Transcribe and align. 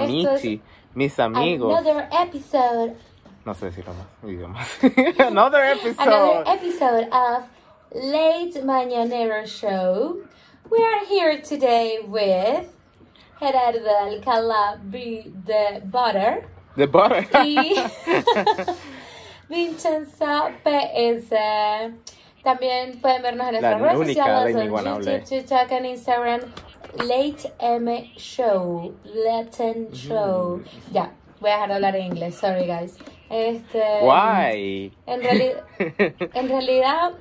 mi 0.00 0.26
amici, 0.26 0.62
mis 0.94 1.18
amigos. 1.18 1.78
Another 1.78 2.08
episode. 2.12 2.96
No 3.44 3.54
sé 3.54 3.66
decirlo 3.66 3.92
más 3.94 4.06
idiomas. 4.30 4.68
Another 5.18 5.62
episode. 5.62 6.06
Another 6.06 6.44
episode 6.46 7.08
of 7.12 7.44
Late 7.92 8.62
Mañanero 8.64 9.46
Show. 9.46 10.18
We 10.70 10.78
are 10.82 11.04
here 11.06 11.42
today 11.42 11.98
with 12.06 12.68
Gerardo 13.38 13.84
Alcalá 13.84 14.78
B. 14.90 15.32
The 15.44 15.82
Butter 15.84 16.48
The 16.76 16.86
butter. 16.86 17.26
y 17.44 17.74
Vincenza 19.48 20.50
PS. 20.64 21.34
También 22.42 23.00
pueden 23.00 23.22
vernos 23.22 23.48
en 23.48 23.60
nuestras 23.60 23.80
redes 23.80 24.08
sociales 24.08 24.56
en. 24.56 24.70
YouTube, 24.70 25.24
TikTok 25.24 25.84
Instagram. 25.84 26.40
Late 26.98 27.52
M 27.58 28.12
Show. 28.16 28.94
Latin 29.04 29.88
Show. 29.92 30.62
Ya, 30.92 31.12
voy 31.40 31.50
a 31.50 31.54
dejar 31.54 31.68
de 31.68 31.74
hablar 31.74 31.96
en 31.96 32.06
inglés. 32.06 32.34
Sorry, 32.36 32.66
guys. 32.66 32.96
Este, 33.30 33.82
Why? 34.02 34.92
En, 35.06 35.20
reali- 35.22 35.56
en 36.34 36.48
realidad, 36.48 37.12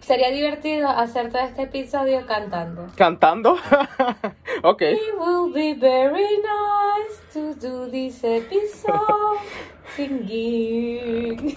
sería 0.00 0.30
divertido 0.30 0.88
hacer 0.88 1.30
todo 1.30 1.42
este 1.42 1.62
episodio 1.62 2.26
cantando. 2.26 2.88
¿Cantando? 2.96 3.52
ok. 4.64 4.82
It 4.82 4.98
will 5.18 5.52
be 5.52 5.74
very 5.74 6.38
nice 6.38 7.20
to 7.32 7.54
do 7.54 7.88
this 7.90 8.22
episode 8.24 9.38
singing. 9.96 11.56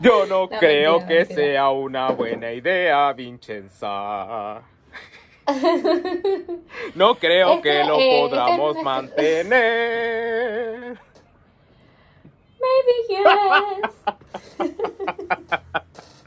Yo 0.00 0.26
no, 0.26 0.48
No, 0.50 0.58
creo 0.58 0.98
mentira, 0.98 1.08
que 1.08 1.14
mentira. 1.20 1.34
sea 1.42 1.70
una 1.70 2.10
buena 2.10 2.52
idea, 2.52 3.12
Vincenza. 3.12 4.62
No 6.94 7.16
creo 7.16 7.54
Este, 7.54 7.62
que 7.68 7.84
lo 7.84 7.98
eh, 7.98 8.26
podamos 8.28 8.70
este- 8.76 8.84
mantener. 8.84 9.52
Maybe 12.60 12.94
yes. 13.08 13.90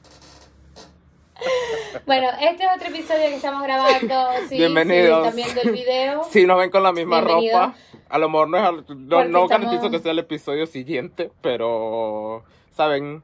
bueno, 2.06 2.28
este 2.42 2.64
es 2.64 2.70
otro 2.76 2.88
episodio 2.90 3.22
que 3.28 3.36
estamos 3.36 3.64
grabando. 3.64 4.16
Sí, 4.50 4.58
Bienvenidos. 4.58 5.34
Si 5.34 5.42
están 5.42 5.56
viendo 5.56 5.62
el 5.62 5.72
video. 5.72 6.24
Si 6.30 6.46
nos 6.46 6.58
ven 6.58 6.70
con 6.70 6.84
la 6.84 6.92
misma 6.92 7.22
ropa, 7.22 7.76
a 8.10 8.18
lo 8.18 8.30
mejor 8.30 8.50
no, 8.50 8.58
es 8.58 8.64
no, 8.90 9.06
no 9.08 9.22
estamos- 9.24 9.50
garantizo 9.50 9.90
que 9.92 10.00
sea 10.00 10.12
el 10.12 10.20
episodio 10.20 10.66
siguiente, 10.68 11.32
pero, 11.42 12.44
¿saben? 12.72 13.24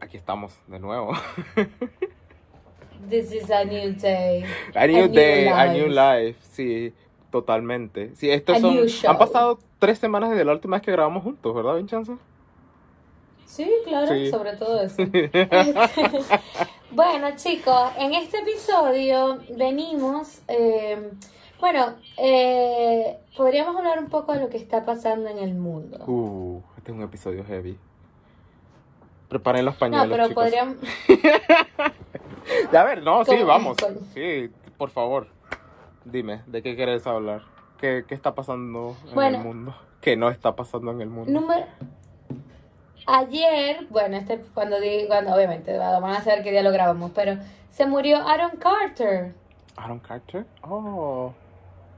Aquí 0.00 0.16
estamos 0.16 0.54
de 0.66 0.78
nuevo. 0.78 1.12
This 3.08 3.32
is 3.32 3.50
a 3.50 3.64
new 3.64 3.94
day. 3.94 4.44
A 4.74 4.86
new 4.86 5.04
A 5.04 5.06
new 5.06 5.08
day, 5.08 5.48
a 5.48 5.66
new 5.72 5.88
life, 5.88 6.38
sí, 6.52 6.92
totalmente. 7.30 8.14
Sí, 8.16 8.30
estos 8.30 8.56
A 8.56 8.60
son, 8.60 8.78
han 9.08 9.18
pasado 9.18 9.58
tres 9.78 9.98
semanas 9.98 10.30
desde 10.30 10.44
la 10.44 10.52
última 10.52 10.76
vez 10.76 10.84
que 10.84 10.92
grabamos 10.92 11.22
juntos, 11.22 11.54
¿verdad, 11.54 11.76
Vincenzo? 11.76 12.18
Sí, 13.48 13.68
claro, 13.84 14.08
Sí. 14.12 14.30
sobre 14.30 14.56
todo 14.56 14.80
eso. 14.82 15.02
bueno, 16.92 17.28
chicos, 17.36 17.90
en 17.98 18.12
este 18.14 18.38
episodio 18.38 19.38
venimos, 19.56 20.42
eh, 20.48 21.10
bueno, 21.60 21.94
eh, 22.18 23.18
podríamos 23.36 23.74
hablar 23.76 23.98
un 23.98 24.08
poco 24.10 24.32
de 24.34 24.40
lo 24.40 24.48
que 24.50 24.58
está 24.58 24.84
pasando 24.84 25.28
en 25.30 25.38
el 25.38 25.54
mundo. 25.54 25.98
Uh, 26.06 26.60
este 26.76 26.92
es 26.92 26.96
un 26.96 27.02
episodio 27.02 27.44
heavy. 27.44 27.78
Preparen 29.28 29.64
los 29.64 29.74
no, 29.74 29.78
pañuelos, 29.80 30.08
pero 30.10 30.28
chicos. 30.28 30.44
podríamos... 30.44 30.76
A 32.74 32.84
ver, 32.84 33.02
no, 33.02 33.24
sí, 33.24 33.42
vamos. 33.42 33.76
Sí, 34.14 34.50
por 34.76 34.90
favor. 34.90 35.26
Dime, 36.04 36.42
¿de 36.46 36.62
qué 36.62 36.76
quieres 36.76 37.06
hablar? 37.06 37.42
¿Qué, 37.78 38.04
qué 38.06 38.14
está 38.14 38.34
pasando 38.34 38.96
en 39.08 39.14
Bueno. 39.14 39.38
el 39.38 39.44
mundo? 39.44 39.74
¿Qué 40.00 40.16
no 40.16 40.30
está 40.30 40.54
pasando 40.54 40.90
en 40.92 41.00
el 41.00 41.08
mundo? 41.08 41.30
Número... 41.40 41.66
Ayer, 43.10 43.86
bueno, 43.88 44.18
este 44.18 44.38
cuando 44.52 44.78
di, 44.78 45.06
cuando 45.06 45.34
obviamente 45.34 45.78
van 45.78 46.04
a 46.04 46.20
saber 46.22 46.42
qué 46.42 46.50
día 46.50 46.62
lo 46.62 46.70
grabamos, 46.70 47.10
pero 47.14 47.38
se 47.70 47.86
murió 47.86 48.18
Aaron 48.18 48.50
Carter. 48.58 49.32
¿Aaron 49.76 49.98
Carter? 49.98 50.44
Oh, 50.60 51.32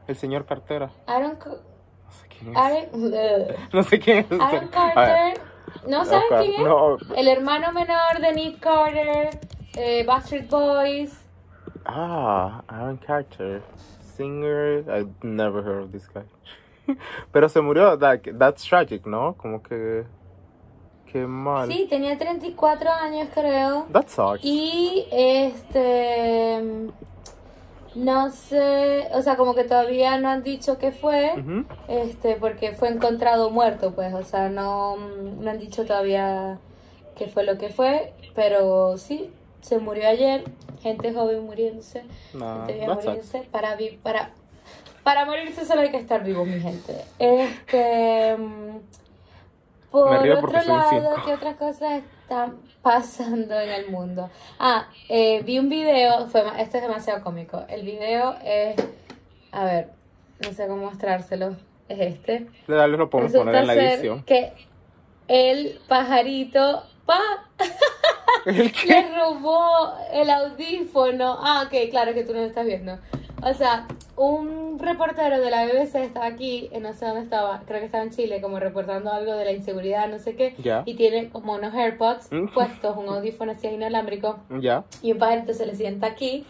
el 0.07 0.15
señor 0.15 0.47
Cartera. 0.47 0.89
Aaron, 1.09 1.35
Ca- 1.35 1.51
No 1.51 2.13
sé 2.13 2.29
quién 2.29 2.51
es. 2.53 2.57
Aaron. 2.57 3.57
No 3.73 3.83
sé 3.83 3.99
quién 3.99 4.19
es. 4.19 4.41
Aaron 4.41 4.69
Carter, 4.69 5.41
¿no 5.89 6.05
sabes 6.05 6.25
ok, 6.31 6.39
quién 6.43 6.53
es? 6.53 6.61
No. 6.61 6.97
El 7.17 7.27
hermano 7.27 7.73
menor 7.73 8.21
de 8.21 8.33
Nick 8.33 8.61
Carter, 8.61 9.31
eh, 9.77 10.05
Backstreet 10.07 10.49
Boys. 10.49 11.21
Ah, 11.87 12.63
Aaron 12.69 12.99
Carter. 12.99 13.63
Singer. 14.15 14.85
I've 14.89 15.11
never 15.25 15.61
heard 15.65 15.83
of 15.83 15.91
this 15.91 16.07
guy. 16.09 16.23
Pero 17.33 17.49
se 17.49 17.61
murió. 17.61 17.97
Like, 17.97 18.33
that's 18.39 18.63
tragic, 18.65 19.07
¿no? 19.07 19.35
Como 19.37 19.61
que. 19.61 20.05
Qué 21.13 21.27
mal. 21.27 21.69
Sí, 21.71 21.87
tenía 21.91 22.17
34 22.17 22.91
años 22.91 23.29
creo. 23.35 23.87
That 23.93 24.09
sucks. 24.09 24.45
Y 24.45 25.07
este 25.11 26.63
no 27.97 28.31
sé, 28.31 29.09
o 29.15 29.21
sea, 29.23 29.37
como 29.37 29.55
que 29.57 29.65
todavía 29.65 30.17
no 30.19 30.29
han 30.29 30.45
dicho 30.45 30.79
qué 30.79 30.93
fue, 30.93 31.33
este, 31.89 32.37
porque 32.37 32.73
fue 32.73 32.89
encontrado 32.89 33.51
muerto, 33.51 33.93
pues, 33.97 34.15
o 34.15 34.23
sea, 34.23 34.49
no, 34.49 34.97
no 34.97 35.51
han 35.51 35.59
dicho 35.59 35.85
todavía 35.85 36.59
qué 37.17 37.27
fue 37.27 37.43
lo 37.43 37.59
que 37.59 37.71
fue, 37.71 38.13
pero 38.37 38.97
sí, 38.97 39.33
se 39.61 39.79
murió 39.79 40.09
ayer, 40.09 40.45
gente 40.81 41.13
joven 41.13 41.45
muriéndose, 41.45 42.05
Nah, 42.33 42.59
gente 42.59 42.75
vieja 42.75 42.95
muriéndose, 42.95 43.41
para, 43.51 43.75
vi- 43.75 43.99
para, 44.01 44.31
para 45.03 45.25
morirse 45.25 45.65
solo 45.65 45.81
hay 45.81 45.91
que 45.91 45.97
estar 45.97 46.23
vivo, 46.23 46.45
mi 46.45 46.61
gente. 46.61 46.95
Este, 47.19 48.37
por 49.91 50.11
Me 50.11 50.19
río 50.19 50.39
otro 50.39 50.53
lado. 50.53 51.15
¿qué 51.25 51.35
otras 51.35 51.57
cosas 51.57 52.03
están 52.23 52.59
pasando 52.83 53.59
en 53.61 53.71
el 53.71 53.91
mundo? 53.91 54.31
Ah, 54.59 54.89
eh, 55.09 55.43
vi 55.43 55.59
un 55.59 55.69
video, 55.69 56.27
fue, 56.29 56.43
esto 56.59 56.77
es 56.79 56.83
demasiado 56.83 57.23
cómico. 57.23 57.65
El 57.69 57.83
video 57.83 58.37
es, 58.45 58.77
a 59.53 59.65
ver, 59.65 59.89
no 60.45 60.53
sé 60.53 60.67
cómo 60.67 60.85
mostrárselo, 60.87 61.57
es 61.89 62.01
este. 62.01 62.47
Dale, 62.69 62.97
lo 62.97 63.11
podemos 63.11 63.33
Resulta 63.33 63.51
poner 63.53 63.63
en 63.63 63.67
la 63.67 63.93
edición. 63.95 64.23
que 64.25 64.53
el 65.29 65.81
pajarito, 65.89 66.85
pa, 67.07 67.21
¿El 68.47 68.73
qué? 68.73 68.87
le 68.89 69.19
robó 69.19 69.95
el 70.13 70.31
audífono. 70.31 71.39
Ah, 71.41 71.65
ok, 71.67 71.91
claro 71.91 72.15
que 72.15 72.25
tú 72.25 72.33
no 72.33 72.41
lo 72.41 72.47
estás 72.47 72.65
viendo. 72.65 72.99
O 73.43 73.55
sea, 73.55 73.87
un 74.17 74.79
reportero 74.79 75.41
de 75.41 75.51
la 75.51 75.65
BBC 75.65 75.95
estaba 75.97 76.27
aquí, 76.27 76.71
no 76.81 76.93
sé 76.93 77.07
dónde 77.07 77.23
estaba, 77.23 77.63
creo 77.67 77.81
que 77.81 77.87
estaba 77.87 78.05
en 78.05 78.11
Chile, 78.11 78.41
como 78.43 78.59
reportando 78.61 79.11
algo 79.13 79.33
de 79.35 79.45
la 79.47 79.53
inseguridad, 79.53 80.09
no 80.09 80.19
sé 80.19 80.37
qué. 80.37 80.55
Y 80.85 80.95
tiene 80.95 81.31
como 81.31 81.55
unos 81.55 81.75
AirPods 81.75 82.31
Mm. 82.31 82.49
puestos, 82.53 82.97
un 82.97 83.09
audífono 83.09 83.53
así 83.53 83.67
inalámbrico. 83.69 84.39
Ya. 84.61 84.85
Y 85.03 85.13
un 85.13 85.19
pajarito 85.19 85.55
se 85.55 85.65
le 85.67 85.75
sienta 85.75 86.07
aquí 86.09 86.45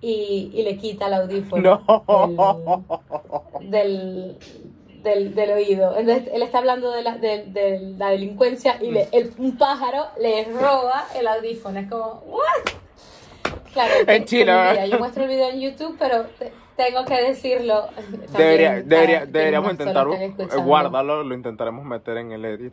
y, 0.00 0.50
y 0.52 0.62
le 0.62 0.76
quita 0.76 1.06
el 1.06 1.14
audífono. 1.14 1.82
No. 1.86 2.84
Del, 3.60 4.36
del, 5.02 5.02
del, 5.02 5.34
del 5.34 5.50
oído. 5.52 5.96
Entonces, 5.96 6.28
él 6.32 6.42
está 6.42 6.58
hablando 6.58 6.90
de 6.90 7.02
la, 7.02 7.16
de, 7.16 7.44
de 7.46 7.78
la 7.96 8.08
delincuencia 8.10 8.76
y 8.82 8.90
le- 8.90 9.08
el, 9.12 9.32
un 9.38 9.56
pájaro 9.56 10.06
le 10.20 10.44
roba 10.46 11.06
el 11.16 11.26
audífono. 11.28 11.78
Es 11.78 11.88
como, 11.88 12.22
¿what? 12.26 12.72
Claro, 13.72 13.92
En 14.06 14.24
Chile, 14.24 14.44
vida. 14.52 14.86
Yo 14.86 14.98
muestro 14.98 15.24
el 15.24 15.28
video 15.30 15.50
en 15.50 15.60
YouTube, 15.60 15.96
pero 15.98 16.24
te- 16.38 16.52
tengo 16.76 17.04
que 17.04 17.20
decirlo. 17.22 17.88
Debería, 18.36 18.82
debería, 18.82 19.26
deberíamos 19.26 19.72
no 19.72 19.84
solo 19.84 19.90
intentar 19.90 20.06
estén 20.08 20.22
eh, 20.22 20.26
escuchando. 20.44 20.64
guardarlo, 20.64 21.22
lo 21.24 21.34
intentaremos 21.34 21.84
meter 21.84 22.16
en 22.18 22.32
el 22.32 22.44
edit. 22.44 22.72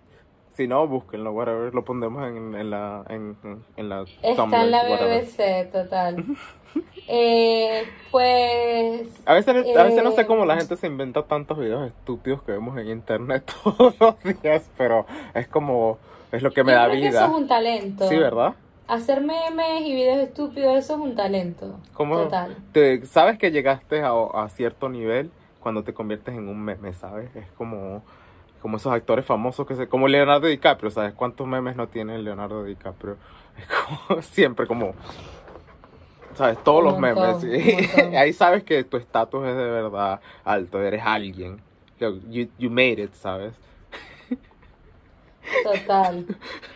Si 0.53 0.67
no, 0.67 0.85
búsquenlo, 0.87 1.31
whatever, 1.31 1.73
lo 1.73 1.83
pondremos 1.85 2.27
en, 2.27 2.53
en 2.55 2.69
la 2.69 3.03
en, 3.09 3.35
en 3.77 3.89
la 3.89 4.03
Está 4.21 4.43
en 4.61 4.71
la 4.71 4.83
whatever. 4.83 5.23
BBC, 5.23 5.71
total. 5.71 6.25
eh, 7.07 7.83
pues. 8.11 9.09
A 9.25 9.33
veces, 9.33 9.55
a 9.77 9.83
veces 9.83 10.03
no 10.03 10.11
sé 10.11 10.21
eh, 10.21 10.25
cómo 10.25 10.45
la 10.45 10.57
gente 10.57 10.75
se 10.75 10.87
inventa 10.87 11.23
tantos 11.23 11.57
videos 11.57 11.87
estúpidos 11.87 12.43
que 12.43 12.51
vemos 12.51 12.77
en 12.77 12.89
internet 12.89 13.49
todos 13.63 13.95
los 13.99 14.15
días, 14.41 14.69
pero 14.77 15.05
es 15.33 15.47
como, 15.47 15.97
es 16.31 16.43
lo 16.43 16.51
que 16.51 16.63
me 16.63 16.73
yo 16.73 16.77
da 16.77 16.85
creo 16.89 17.01
que 17.01 17.07
eso 17.07 17.17
vida. 17.17 17.25
es 17.25 17.31
un 17.31 17.47
talento. 17.47 18.09
Sí, 18.09 18.17
¿verdad? 18.17 18.53
Hacer 18.87 19.21
memes 19.21 19.81
y 19.81 19.93
videos 19.93 20.17
estúpidos, 20.17 20.77
eso 20.77 20.95
es 20.95 20.99
un 20.99 21.15
talento. 21.15 21.79
Como 21.93 22.23
Total. 22.23 22.57
te, 22.73 23.05
sabes 23.05 23.37
que 23.37 23.51
llegaste 23.51 24.01
a, 24.01 24.11
a 24.11 24.49
cierto 24.49 24.89
nivel 24.89 25.31
cuando 25.61 25.83
te 25.83 25.93
conviertes 25.93 26.35
en 26.35 26.49
un 26.49 26.61
meme, 26.61 26.91
¿sabes? 26.93 27.33
Es 27.35 27.49
como, 27.51 28.03
como 28.61 28.77
esos 28.77 28.91
actores 28.91 29.25
famosos 29.25 29.65
que 29.65 29.75
se, 29.75 29.87
como 29.87 30.07
Leonardo 30.07 30.47
DiCaprio, 30.47 30.91
¿sabes? 30.91 31.13
¿Cuántos 31.13 31.47
memes 31.47 31.75
no 31.75 31.87
tiene 31.87 32.17
Leonardo 32.17 32.63
DiCaprio? 32.63 33.17
Es 33.57 33.67
como 33.67 34.21
siempre 34.21 34.65
como, 34.65 34.93
¿sabes? 36.35 36.57
Todos 36.63 36.83
los 36.83 36.97
memes. 36.97 37.43
Ahí 38.17 38.33
sabes 38.33 38.63
que 38.63 38.83
tu 38.83 38.97
estatus 38.97 39.45
es 39.45 39.55
de 39.55 39.69
verdad 39.69 40.21
alto, 40.43 40.81
eres 40.81 41.03
alguien. 41.05 41.61
You, 41.99 42.47
you 42.57 42.69
made 42.71 43.03
it, 43.03 43.13
¿sabes? 43.13 43.53
Total. 45.63 46.25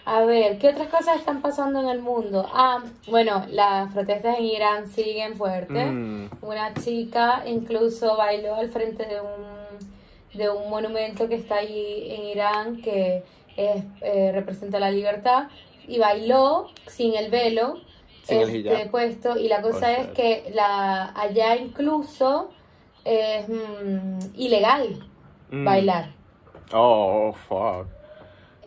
A 0.06 0.22
ver, 0.26 0.58
¿qué 0.58 0.70
otras 0.70 0.88
cosas 0.90 1.18
están 1.18 1.42
pasando 1.42 1.80
en 1.82 1.90
el 1.90 2.02
mundo? 2.02 2.46
Ah, 2.54 2.84
bueno, 3.08 3.46
las 3.50 3.94
protestas 3.94 4.38
en 4.40 4.46
Irán 4.46 4.90
siguen 4.90 5.36
fuertes. 5.36 5.88
Mm. 5.92 6.26
Una 6.42 6.74
chica 6.74 7.44
incluso 7.46 8.18
bailó 8.18 8.56
al 8.56 8.70
frente 8.70 9.06
de 9.06 9.22
un, 9.22 10.38
de 10.38 10.50
un 10.50 10.70
monumento 10.70 11.28
que 11.30 11.36
está 11.36 11.58
allí 11.58 12.12
en 12.12 12.24
Irán 12.26 12.82
que 12.82 13.24
es, 13.56 13.84
eh, 14.02 14.32
representa 14.34 14.80
la 14.80 14.92
libertad 14.92 15.48
y 15.88 16.00
bailó 16.00 16.68
sin 16.88 17.16
el 17.16 17.30
velo 17.32 17.80
Sin 18.24 18.40
el 18.42 18.50
este, 18.56 18.58
hijab. 18.74 18.92
puesto 18.92 19.38
y 19.38 19.48
la 19.48 19.62
cosa 19.62 19.94
es 19.94 20.08
que 20.08 20.52
la 20.54 21.12
allá 21.18 21.56
incluso 21.56 22.50
es 23.04 23.48
mm, 23.48 24.20
ilegal 24.36 25.08
Mm. 25.52 25.64
bailar. 25.64 26.10
Oh, 26.74 27.32
fuck. 27.48 27.86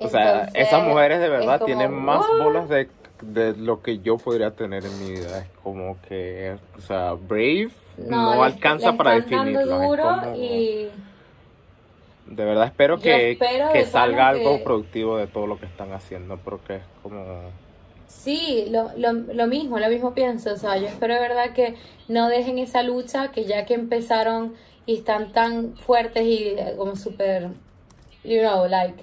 O 0.00 0.08
sea, 0.08 0.40
Entonces, 0.44 0.66
esas 0.68 0.84
mujeres 0.86 1.20
de 1.20 1.28
verdad 1.28 1.58
como, 1.58 1.66
tienen 1.66 1.92
más 1.92 2.20
"What?". 2.20 2.44
bolas 2.44 2.68
de, 2.68 2.88
de 3.22 3.56
lo 3.56 3.82
que 3.82 3.98
yo 3.98 4.16
podría 4.16 4.52
tener 4.52 4.84
en 4.84 4.98
mi 5.00 5.10
vida. 5.12 5.38
Es 5.40 5.48
como 5.62 5.96
que, 6.08 6.56
o 6.76 6.80
sea, 6.80 7.12
Brave 7.14 7.70
no, 7.96 8.34
le- 8.36 8.42
alcanza 8.42 8.92
le 8.92 8.96
para 8.96 9.10
definirlo. 9.12 9.66
Duro 9.66 10.04
como- 10.22 10.36
y 10.36 10.88
De 12.26 12.44
verdad 12.44 12.66
espero 12.66 12.98
que, 13.00 13.32
espero 13.32 13.72
que 13.72 13.86
salga 13.86 14.28
algo 14.28 14.58
que- 14.58 14.62
productivo 14.64 15.16
de 15.16 15.26
todo 15.26 15.46
lo 15.46 15.58
que 15.58 15.66
están 15.66 15.92
haciendo, 15.92 16.36
porque 16.36 16.76
es 16.76 16.82
como... 17.02 17.24
Sí, 18.06 18.66
lo, 18.70 18.90
lo, 18.96 19.12
lo 19.12 19.46
mismo, 19.46 19.78
lo 19.78 19.88
mismo 19.88 20.14
pienso. 20.14 20.52
O 20.52 20.56
sea, 20.56 20.76
yo 20.78 20.86
espero 20.86 21.14
de 21.14 21.20
verdad 21.20 21.50
que 21.54 21.74
no 22.08 22.28
dejen 22.28 22.58
esa 22.58 22.82
lucha, 22.82 23.32
que 23.32 23.44
ya 23.44 23.64
que 23.66 23.74
empezaron 23.74 24.54
y 24.86 24.96
están 24.98 25.32
tan 25.32 25.74
fuertes 25.76 26.22
y 26.24 26.54
eh, 26.56 26.74
como 26.76 26.96
súper, 26.96 27.48
you 28.24 28.40
know, 28.40 28.66
like, 28.66 29.02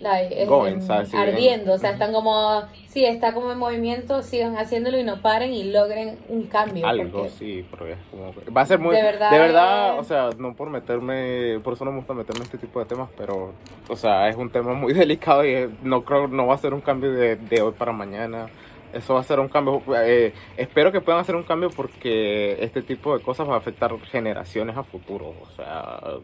like, 0.00 0.46
Going, 0.46 0.74
em, 0.74 0.82
¿sabes? 0.82 1.12
Ardiendo. 1.14 1.72
O 1.74 1.78
sea, 1.78 1.90
están 1.90 2.12
como, 2.12 2.62
sí, 2.88 3.04
está 3.04 3.32
como 3.34 3.52
en 3.52 3.58
movimiento, 3.58 4.22
sigan 4.22 4.56
haciéndolo 4.56 4.98
y 4.98 5.04
no 5.04 5.20
paren 5.20 5.52
y 5.52 5.64
logren 5.64 6.18
un 6.28 6.44
cambio. 6.44 6.86
Algo, 6.86 7.10
porque- 7.12 7.30
sí, 7.30 7.66
porque 7.70 7.92
es 7.92 7.98
como... 8.10 8.32
Va 8.56 8.62
a 8.62 8.66
ser 8.66 8.78
muy... 8.78 8.94
De 8.96 9.02
De 9.02 9.06
verdad 9.08 9.30
verdad, 9.30 9.94
es- 9.94 10.00
o 10.00 10.04
sea, 10.04 10.30
no 10.38 10.54
por 10.54 10.70
meterme... 10.70 11.60
Por 11.62 11.74
eso 11.74 11.84
no 11.84 11.92
me 11.92 11.98
gusta 11.98 12.14
meterme 12.14 12.38
en 12.40 12.44
este 12.46 12.58
tipo 12.58 12.80
de 12.80 12.86
temas, 12.86 13.08
pero... 13.16 13.52
O 13.88 13.96
sea, 13.96 14.28
es 14.28 14.36
un 14.36 14.50
tema 14.50 14.72
muy 14.74 14.92
delicado 14.94 15.44
y 15.44 15.50
eh, 15.54 15.68
no 15.82 16.04
creo... 16.04 16.28
No 16.28 16.46
va 16.46 16.54
a 16.54 16.58
ser 16.58 16.72
un 16.74 16.80
cambio 16.80 17.12
de, 17.12 17.36
de 17.36 17.60
hoy 17.60 17.72
para 17.76 17.92
mañana. 17.92 18.48
Eso 18.92 19.14
va 19.14 19.20
a 19.20 19.24
ser 19.24 19.38
un 19.38 19.48
cambio... 19.48 19.82
eh, 19.98 20.32
espero 20.56 20.90
que 20.90 21.00
puedan 21.00 21.20
hacer 21.20 21.36
un 21.36 21.44
cambio 21.44 21.70
porque 21.70 22.56
este 22.60 22.82
tipo 22.82 23.16
de 23.16 23.22
cosas 23.22 23.48
va 23.48 23.54
a 23.54 23.58
afectar 23.58 23.96
generaciones 24.10 24.76
a 24.76 24.82
futuro. 24.82 25.34
O 25.42 25.46
sea, 25.54 25.80
a- 25.80 26.18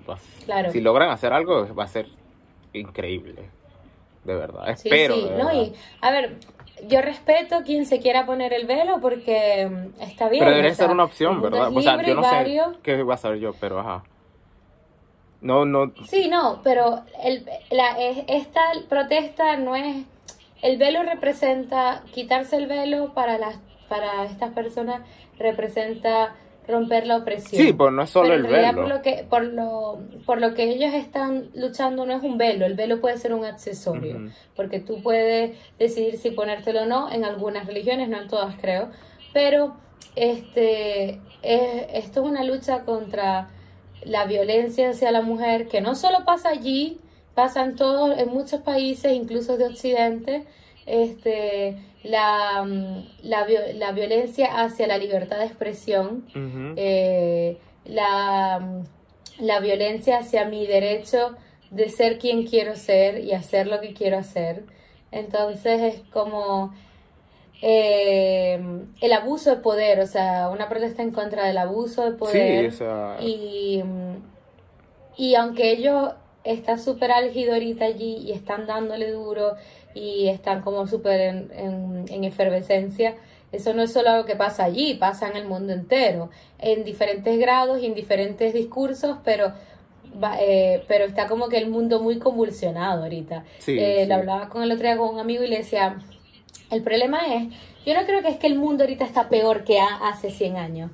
Claro. 0.46 0.70
si 0.72 0.80
logran 0.80 1.10
hacer 1.10 1.32
algo, 1.32 1.72
va 1.74 1.84
a 1.84 1.88
ser 1.88 2.06
increíble. 2.72 3.34
De 4.26 4.34
verdad. 4.34 4.64
Sí, 4.76 4.88
Espero. 4.88 5.14
sí, 5.14 5.22
no, 5.36 5.46
verdad. 5.46 5.52
y 5.54 5.72
a 6.00 6.10
ver, 6.10 6.36
yo 6.88 7.00
respeto 7.00 7.62
quien 7.64 7.86
se 7.86 8.00
quiera 8.00 8.26
poner 8.26 8.52
el 8.52 8.66
velo 8.66 9.00
porque 9.00 9.66
mm, 9.70 10.02
está 10.02 10.28
bien. 10.28 10.44
Pero 10.44 10.56
sea, 10.62 10.74
ser 10.74 10.90
una 10.90 11.04
opción, 11.04 11.40
¿verdad? 11.40 11.68
O 11.68 11.80
sea, 11.80 12.02
yo 12.02 12.14
no 12.14 12.22
sé 12.22 12.78
qué 12.82 13.02
va 13.02 13.14
a 13.14 13.18
saber 13.18 13.38
yo, 13.38 13.54
pero 13.60 13.78
ajá. 13.78 14.02
No, 15.40 15.64
no. 15.64 15.92
Sí, 16.08 16.28
no, 16.28 16.60
pero 16.64 17.02
el, 17.22 17.46
la, 17.70 17.98
es- 18.00 18.24
esta 18.26 18.60
protesta 18.88 19.56
no 19.56 19.76
es... 19.76 20.04
El 20.62 20.78
velo 20.78 21.02
representa, 21.02 22.02
quitarse 22.12 22.56
el 22.56 22.66
velo 22.66 23.12
para, 23.14 23.38
las, 23.38 23.56
para 23.88 24.24
estas 24.24 24.52
personas 24.52 25.02
representa 25.38 26.34
romper 26.68 27.06
la 27.06 27.18
opresión. 27.18 27.64
Sí, 27.64 27.72
pues 27.72 27.92
no 27.92 28.02
es 28.02 28.10
solo 28.10 28.28
Pero 28.28 28.34
el 28.40 28.44
en 28.46 28.50
realidad 28.50 28.74
velo. 28.74 28.82
Por 28.82 28.96
lo, 28.96 29.02
que, 29.02 29.24
por, 29.28 29.44
lo, 29.44 29.98
por 30.26 30.40
lo 30.40 30.54
que 30.54 30.64
ellos 30.64 30.92
están 30.94 31.50
luchando 31.54 32.04
no 32.06 32.12
es 32.14 32.22
un 32.22 32.38
velo, 32.38 32.66
el 32.66 32.74
velo 32.74 33.00
puede 33.00 33.18
ser 33.18 33.32
un 33.34 33.44
accesorio, 33.44 34.30
porque 34.56 34.80
tú 34.80 35.02
puedes 35.02 35.56
decidir 35.78 36.18
si 36.18 36.30
ponértelo 36.30 36.82
o 36.82 36.86
no 36.86 37.10
en 37.12 37.24
algunas 37.24 37.66
religiones, 37.66 38.08
no 38.08 38.20
en 38.20 38.28
todas 38.28 38.56
creo, 38.60 38.90
pero 39.32 39.74
este 40.14 41.20
es- 41.42 41.86
esto 41.92 42.20
es 42.22 42.26
una 42.30 42.42
lucha 42.44 42.80
contra 42.80 43.48
la 44.04 44.24
violencia 44.26 44.90
hacia 44.90 45.10
la 45.10 45.20
mujer, 45.22 45.68
que 45.68 45.80
no 45.80 45.94
solo 45.94 46.18
pasa 46.24 46.48
allí, 46.50 47.00
pasa 47.34 47.64
en 47.64 47.76
todos, 47.76 48.16
en 48.18 48.28
muchos 48.30 48.60
países, 48.62 49.12
incluso 49.12 49.56
de 49.56 49.66
Occidente, 49.66 50.44
este, 50.86 51.76
la, 52.06 52.62
mm, 52.64 53.04
la, 53.22 53.46
la 53.74 53.92
violencia 53.92 54.60
hacia 54.60 54.86
la 54.86 54.98
libertad 54.98 55.38
de 55.38 55.46
expresión, 55.46 56.24
eh, 56.76 57.58
la, 57.84 58.60
mm, 58.60 59.44
la 59.44 59.60
violencia 59.60 60.18
hacia 60.18 60.44
mi 60.44 60.66
derecho 60.66 61.36
de 61.70 61.88
ser 61.88 62.18
quien 62.18 62.46
quiero 62.46 62.76
ser 62.76 63.18
y 63.18 63.32
hacer 63.32 63.66
lo 63.66 63.80
que 63.80 63.92
quiero 63.92 64.18
hacer. 64.18 64.64
Entonces 65.10 65.94
es 65.94 66.00
como 66.10 66.74
eh, 67.62 68.60
el 69.00 69.12
abuso 69.12 69.50
de 69.50 69.56
poder, 69.56 70.00
o 70.00 70.06
sea, 70.06 70.48
una 70.50 70.68
protesta 70.68 71.02
en 71.02 71.10
contra 71.10 71.46
del 71.46 71.58
abuso 71.58 72.04
de 72.04 72.10
sí, 72.12 72.16
poder. 72.16 72.68
o 72.68 72.72
sea. 72.72 73.16
Y, 73.20 73.82
mm, 73.82 74.16
y 75.16 75.34
aunque 75.34 75.70
ellos 75.70 76.12
están 76.44 76.78
súper 76.78 77.10
álgido 77.10 77.54
ahorita 77.54 77.86
allí 77.86 78.18
y 78.18 78.32
están 78.32 78.66
dándole 78.66 79.10
duro 79.10 79.54
y 79.96 80.28
están 80.28 80.60
como 80.60 80.86
súper 80.86 81.20
en, 81.20 81.50
en, 81.54 82.04
en 82.10 82.24
efervescencia, 82.24 83.14
eso 83.50 83.72
no 83.72 83.82
es 83.82 83.92
solo 83.92 84.10
algo 84.10 84.26
que 84.26 84.36
pasa 84.36 84.64
allí, 84.64 84.94
pasa 84.94 85.28
en 85.28 85.36
el 85.36 85.46
mundo 85.46 85.72
entero, 85.72 86.28
en 86.58 86.84
diferentes 86.84 87.38
grados 87.38 87.80
y 87.82 87.86
en 87.86 87.94
diferentes 87.94 88.52
discursos, 88.52 89.16
pero, 89.24 89.52
eh, 90.38 90.84
pero 90.86 91.04
está 91.06 91.26
como 91.26 91.48
que 91.48 91.56
el 91.56 91.70
mundo 91.70 92.00
muy 92.00 92.18
convulsionado 92.18 93.04
ahorita. 93.04 93.44
Sí, 93.58 93.78
Eh, 93.78 94.00
sí. 94.02 94.08
Lo 94.08 94.16
hablaba 94.16 94.48
con 94.50 94.62
el 94.62 94.70
otro 94.72 94.84
día 94.86 94.98
con 94.98 95.14
un 95.14 95.20
amigo 95.20 95.42
y 95.44 95.48
le 95.48 95.58
decía, 95.58 95.96
el 96.70 96.82
problema 96.82 97.20
es, 97.34 97.44
yo 97.86 97.94
no 97.94 98.04
creo 98.04 98.20
que 98.20 98.28
es 98.28 98.36
que 98.36 98.48
el 98.48 98.56
mundo 98.58 98.84
ahorita 98.84 99.04
está 99.06 99.28
peor 99.30 99.64
que 99.64 99.80
hace 99.80 100.30
100 100.30 100.56
años. 100.56 100.90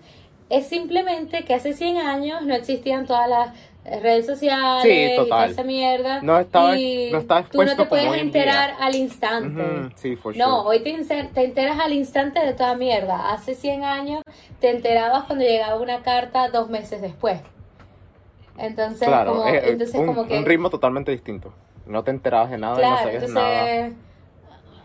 Es 0.51 0.67
simplemente 0.67 1.45
que 1.45 1.55
hace 1.55 1.73
100 1.73 1.97
años 1.97 2.43
no 2.43 2.55
existían 2.55 3.07
todas 3.07 3.29
las 3.29 3.51
redes 3.85 4.27
sociales 4.27 4.83
Sí, 4.85 4.91
y 5.13 5.17
total. 5.17 5.29
toda 5.29 5.47
esa 5.47 5.63
mierda. 5.65 6.23
No 6.23 6.39
estaba- 6.39 6.79
y 6.79 7.11
no 7.11 7.19
estaba 7.19 7.43
tú 7.45 7.63
no 7.65 7.77
te 7.77 7.85
puedes 7.87 8.15
enterar 8.21 8.75
al 8.81 8.95
instante. 8.95 9.93
Sí, 9.97 10.15
for 10.17 10.37
No, 10.37 10.63
sure. 10.63 10.79
hoy 10.79 10.83
te, 10.85 11.25
te 11.25 11.45
enteras 11.45 11.79
al 11.81 11.93
instante 11.93 12.41
de 12.45 12.53
toda 12.55 12.75
mierda. 12.77 13.33
Hace 13.33 13.55
100 13.55 13.83
años 13.85 14.23
te 14.61 14.71
enterabas 14.71 15.25
cuando 15.25 15.45
llegaba 15.45 15.81
una 15.81 16.03
carta 16.03 16.49
dos 16.49 16.71
meses 16.71 17.01
después. 17.03 17.41
Entonces, 18.59 19.09
Claro, 19.09 19.33
como, 19.39 19.47
es- 19.47 19.63
es 19.65 19.71
entonces 19.71 19.97
un, 20.01 20.07
como 20.07 20.27
que... 20.29 20.39
un 20.39 20.45
ritmo 20.45 20.71
totalmente 20.71 21.11
distinto. 21.11 21.53
No 21.87 22.05
te 22.05 22.11
enterabas 22.13 22.51
de 22.51 22.59
nada 22.59 22.79
y 22.79 22.91
no 22.91 22.97
sabías 22.99 23.15
entonces 23.25 23.35
nada. 23.35 23.91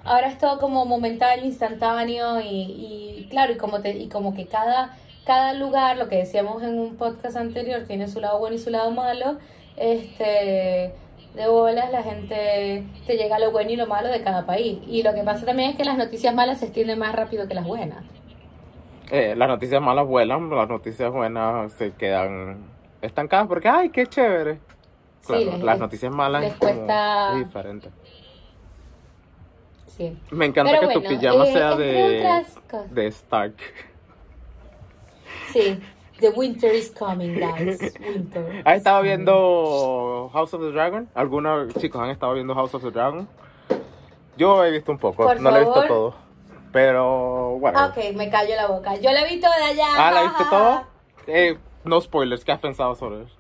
ahora 0.04 0.28
es 0.30 0.38
todo 0.40 0.60
como 0.60 0.86
momentáneo, 0.86 1.46
instantáneo 1.46 2.42
y, 2.42 2.48
y 2.48 3.28
claro, 3.30 3.52
y 3.54 3.58
como 3.58 3.82
te, 3.82 3.92
y 3.92 4.08
como 4.10 4.34
que 4.34 4.48
cada, 4.48 4.98
cada 5.28 5.54
lugar, 5.54 5.98
lo 5.98 6.08
que 6.08 6.16
decíamos 6.16 6.64
en 6.64 6.80
un 6.80 6.96
podcast 6.96 7.38
anterior, 7.38 7.84
tiene 7.86 8.08
su 8.08 8.20
lado 8.20 8.40
bueno 8.40 8.56
y 8.56 8.60
su 8.60 8.70
lado 8.72 8.90
malo, 8.92 9.38
este 9.76 10.94
de 11.36 11.48
bolas 11.48 11.92
la 11.92 12.02
gente 12.02 12.84
te 13.06 13.16
llega 13.18 13.38
lo 13.38 13.52
bueno 13.52 13.70
y 13.70 13.76
lo 13.76 13.86
malo 13.86 14.08
de 14.08 14.24
cada 14.24 14.48
país. 14.48 14.80
Y 14.88 15.04
lo 15.04 15.14
que 15.14 15.22
pasa 15.22 15.46
también 15.46 15.70
es 15.70 15.76
que 15.76 15.84
las 15.86 15.98
noticias 15.98 16.34
malas 16.34 16.60
se 16.60 16.66
extienden 16.66 16.98
más 16.98 17.14
rápido 17.14 17.48
que 17.48 17.54
las 17.54 17.66
buenas. 17.66 18.04
Eh, 19.12 19.36
las 19.38 19.48
noticias 19.48 19.80
malas 19.82 20.08
vuelan, 20.08 20.50
las 20.50 20.68
noticias 20.68 21.12
buenas 21.12 21.72
se 21.74 21.92
quedan 21.92 22.66
estancadas 23.04 23.48
porque, 23.48 23.68
ay, 23.70 23.90
qué 23.90 24.08
chévere. 24.08 24.60
Sí, 25.22 25.46
les- 25.46 25.60
las 25.62 25.78
noticias 25.78 26.12
malas 26.12 26.42
les 26.42 26.56
cuesta- 26.56 27.34
es 27.34 27.46
diferente. 27.46 27.90
Sí. 29.96 30.18
Me 30.32 30.46
encanta 30.46 30.72
Pero 30.72 30.88
que 30.90 30.94
tu 30.96 31.02
pijama 31.04 31.46
eh, 31.48 31.54
sea 31.54 31.76
de, 31.76 32.46
de 32.92 33.08
Stark. 33.08 33.56
Sí. 35.52 35.80
The 36.20 36.30
winter 36.30 36.74
is 36.74 36.90
coming, 36.90 37.40
guys. 37.40 37.80
Winter. 38.00 38.64
¿Has 38.66 38.78
estado 38.78 39.04
viendo 39.04 40.30
House 40.34 40.54
of 40.54 40.62
the 40.62 40.72
Dragon? 40.72 41.08
¿Algunos 41.14 41.74
chicos 41.76 42.02
han 42.02 42.10
estado 42.10 42.34
viendo 42.34 42.56
House 42.56 42.74
of 42.74 42.82
the 42.82 42.90
Dragon? 42.90 43.28
Yo 44.36 44.64
he 44.66 44.72
visto 44.72 44.92
un 44.92 44.98
poco, 44.98 45.24
Por 45.24 45.40
no 45.40 45.52
lo 45.52 45.58
he 45.58 45.60
visto 45.60 45.84
todo. 45.88 46.16
Pero 46.72 47.58
bueno. 47.60 47.88
Ok, 47.88 47.98
me 48.16 48.30
callo 48.30 48.56
la 48.56 48.68
boca. 48.68 48.96
Yo 48.96 49.12
la 49.12 49.24
vi 49.26 49.40
toda 49.40 49.54
allá. 49.64 49.88
Ah, 49.96 50.12
¿la 50.12 50.24
viste 50.24 50.44
todo? 50.50 50.84
Eh, 51.28 51.58
no 51.84 52.02
spoilers, 52.02 52.44
¿qué 52.44 52.52
has 52.52 52.60
pensado 52.60 52.96
sobre 52.96 53.24
eso? 53.24 53.36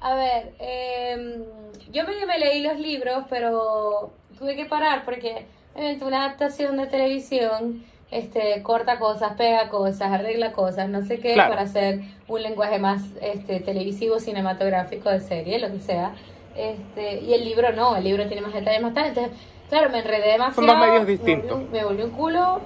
A 0.00 0.14
ver, 0.14 0.54
em, 0.58 1.44
yo 1.90 2.04
medio 2.04 2.26
me 2.26 2.38
leí 2.38 2.62
los 2.62 2.78
libros, 2.78 3.24
pero 3.28 4.12
tuve 4.38 4.54
que 4.56 4.66
parar 4.66 5.04
porque 5.04 5.46
obviamente 5.74 6.04
una 6.04 6.24
adaptación 6.24 6.76
de 6.76 6.86
televisión 6.86 7.84
este 8.10 8.62
corta 8.62 8.98
cosas, 8.98 9.32
pega 9.36 9.68
cosas, 9.68 10.12
arregla 10.12 10.52
cosas, 10.52 10.88
no 10.88 11.04
sé 11.04 11.18
qué, 11.18 11.34
Claro. 11.34 11.50
para 11.50 11.62
hacer 11.62 12.00
un 12.28 12.42
lenguaje 12.42 12.78
más 12.78 13.02
este 13.20 13.60
televisivo, 13.60 14.20
cinematográfico, 14.20 15.10
de 15.10 15.20
serie, 15.20 15.58
lo 15.58 15.70
que 15.72 15.80
sea. 15.80 16.12
Este, 16.56 17.20
y 17.20 17.34
el 17.34 17.44
libro 17.44 17.72
no, 17.72 17.96
el 17.96 18.04
libro 18.04 18.26
tiene 18.26 18.42
más 18.42 18.54
detalles, 18.54 18.80
más 18.80 18.94
tal. 18.94 19.06
Entonces, 19.08 19.32
claro, 19.68 19.90
me 19.90 19.98
enredé 19.98 20.32
demasiado. 20.32 20.66
dos 20.66 20.78
medios 20.78 21.04
me 21.04 21.10
distintos. 21.10 21.62
Me 21.70 21.84
volvió 21.84 22.04
un 22.06 22.10
culo. 22.12 22.60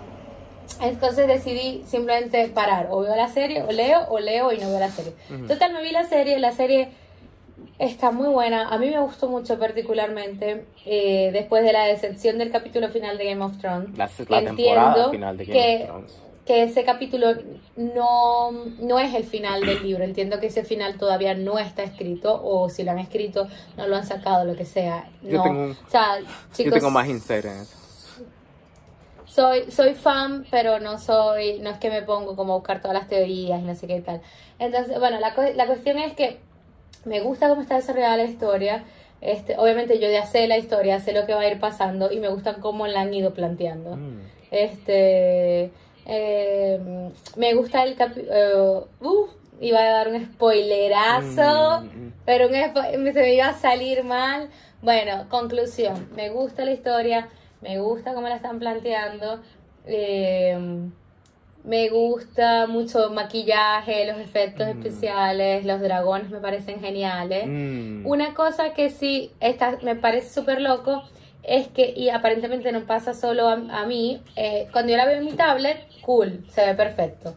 Entonces 0.81 1.27
decidí 1.27 1.83
simplemente 1.87 2.47
parar. 2.49 2.89
O 2.91 3.01
veo 3.01 3.17
la 3.17 3.29
serie, 3.29 3.63
o 3.63 3.73
leo, 3.73 4.07
o 4.09 4.21
leo 4.21 4.53
y 4.53 4.59
no 4.59 4.71
veo 4.71 4.79
la 4.79 4.89
serie. 4.91 5.13
Total, 5.49 5.73
me 5.73 5.83
vi 5.83 5.91
la 5.91 6.05
serie. 6.05 6.39
La 6.39 6.53
serie 6.53 6.89
Está 7.79 8.11
muy 8.11 8.29
buena. 8.29 8.69
A 8.69 8.79
mí 8.79 8.91
me 8.91 9.01
gustó 9.01 9.29
mucho 9.29 9.59
particularmente 9.59 10.67
eh, 10.85 11.31
después 11.33 11.65
de 11.65 11.73
la 11.73 11.85
decepción 11.85 12.37
del 12.39 12.51
capítulo 12.51 12.89
final 12.91 13.17
de 13.19 13.25
Game 13.27 13.43
of 13.45 13.57
Thrones. 13.59 13.97
La, 13.97 14.11
la 14.29 14.43
temporada 14.45 14.51
entiendo 14.51 15.11
final 15.11 15.37
de 15.39 15.45
Game 15.47 15.59
que- 15.61 15.83
of 15.85 15.89
Thrones. 15.89 16.13
que 16.47 16.63
ese 16.65 16.85
capítulo 16.85 17.29
no, 17.77 18.51
no 18.81 18.99
es 18.99 19.15
el 19.15 19.25
final 19.25 19.65
del 19.65 19.83
libro. 19.83 20.05
Entiendo 20.05 20.41
que 20.41 20.47
ese 20.49 20.65
final 20.65 20.97
todavía 20.99 21.35
no 21.35 21.59
está 21.59 21.83
escrito 21.83 22.41
o 22.45 22.69
si 22.69 22.83
lo 22.83 22.91
han 22.91 22.99
escrito 22.99 23.49
no 23.77 23.87
lo 23.87 23.97
han 23.97 24.05
sacado, 24.07 24.45
lo 24.45 24.55
que 24.57 24.65
sea. 24.67 25.09
Yo 25.23 25.39
No. 25.39 25.43
tengo 25.45 25.61
un- 25.65 25.71
o 25.73 25.91
sea, 25.91 26.19
Yo 26.21 26.27
chicos, 26.53 26.75
tengo 26.75 26.91
más 26.91 27.09
insight 27.09 27.45
en 27.47 27.53
eso. 27.63 27.77
soy, 29.27 29.71
soy 29.71 29.95
fan, 29.95 30.45
pero 30.51 30.81
no 30.81 30.99
soy, 30.99 31.61
no 31.61 31.71
es 31.71 31.79
que 31.79 31.89
me 31.89 32.03
pongo 32.03 32.35
como 32.37 32.55
a 32.55 32.57
buscar 32.57 32.81
todas 32.83 32.97
las 32.97 33.09
teorías 33.09 33.61
y 33.61 33.65
no 33.65 33.75
sé 33.75 33.87
qué 33.87 34.01
tal. 34.01 34.21
Entonces, 34.59 34.99
bueno, 34.99 35.19
la, 35.21 35.35
la 35.55 35.67
cuestión 35.67 35.99
es 35.99 36.15
que 36.15 36.41
me 37.05 37.21
gusta 37.21 37.49
cómo 37.49 37.63
está 37.63 37.77
desarrollada 37.77 38.17
la 38.17 38.25
historia. 38.25 38.85
Este, 39.21 39.57
obviamente 39.59 39.99
yo 39.99 40.09
ya 40.11 40.25
sé 40.25 40.47
la 40.49 40.57
historia, 40.59 40.99
sé 41.01 41.13
lo 41.13 41.27
que 41.27 41.35
va 41.35 41.41
a 41.43 41.49
ir 41.51 41.61
pasando 41.61 42.11
y 42.11 42.19
me 42.21 42.29
gusta 42.29 42.55
cómo 42.55 42.87
la 42.87 43.03
han 43.03 43.13
ido 43.13 43.35
planteando. 43.35 43.97
Mm. 43.97 44.21
Este, 44.51 45.71
eh, 46.07 46.81
me 47.37 47.55
gusta 47.55 47.83
el 47.85 47.95
capítulo, 47.97 48.89
iba 49.61 49.79
a 49.79 49.91
dar 49.91 50.09
un 50.09 50.25
spoilerazo, 50.25 51.83
Mm, 51.83 51.85
mm. 52.07 52.13
pero 52.25 52.47
un 52.49 52.55
spo- 52.55 53.13
se 53.13 53.21
me 53.21 53.35
iba 53.35 53.49
a 53.49 53.55
salir 53.59 54.05
mal. 54.05 54.49
Bueno, 54.83 55.27
conclusión, 55.29 56.09
me 56.17 56.31
gusta 56.31 56.65
la 56.65 56.73
historia, 56.73 57.29
me 57.61 57.79
gusta 57.79 58.15
cómo 58.15 58.27
la 58.29 58.37
están 58.37 58.59
planteando, 58.59 59.41
eh, 59.87 60.59
me 61.65 61.89
gusta 61.91 62.67
mucho 62.67 63.09
el 63.09 63.15
maquillaje, 63.15 64.07
los 64.07 64.19
efectos 64.19 64.67
Mm. 64.67 64.71
especiales, 64.71 65.65
los 65.65 65.81
dragones 65.81 66.31
me 66.31 66.39
parecen 66.39 66.81
geniales. 66.81 67.45
Mm. 67.47 68.07
Una 68.07 68.35
cosa 68.35 68.73
que 68.73 68.91
sí 68.91 69.31
está, 69.41 69.79
me 69.83 69.95
parece 69.97 70.31
súper 70.33 70.61
loco 70.61 71.03
es 71.43 71.69
que, 71.69 71.93
y 71.97 72.09
aparentemente 72.11 72.71
no 72.73 72.81
pasa 72.85 73.15
solo 73.15 73.49
a, 73.49 73.53
a 73.55 73.87
mí, 73.87 74.23
eh, 74.37 74.69
cuando 74.73 74.91
yo 74.93 74.97
la 74.99 75.07
veo 75.07 75.19
en 75.19 75.25
mi 75.25 75.33
tablet, 75.33 75.79
cool, 76.03 76.45
se 76.51 76.65
ve 76.67 76.75
perfecto. 76.75 77.35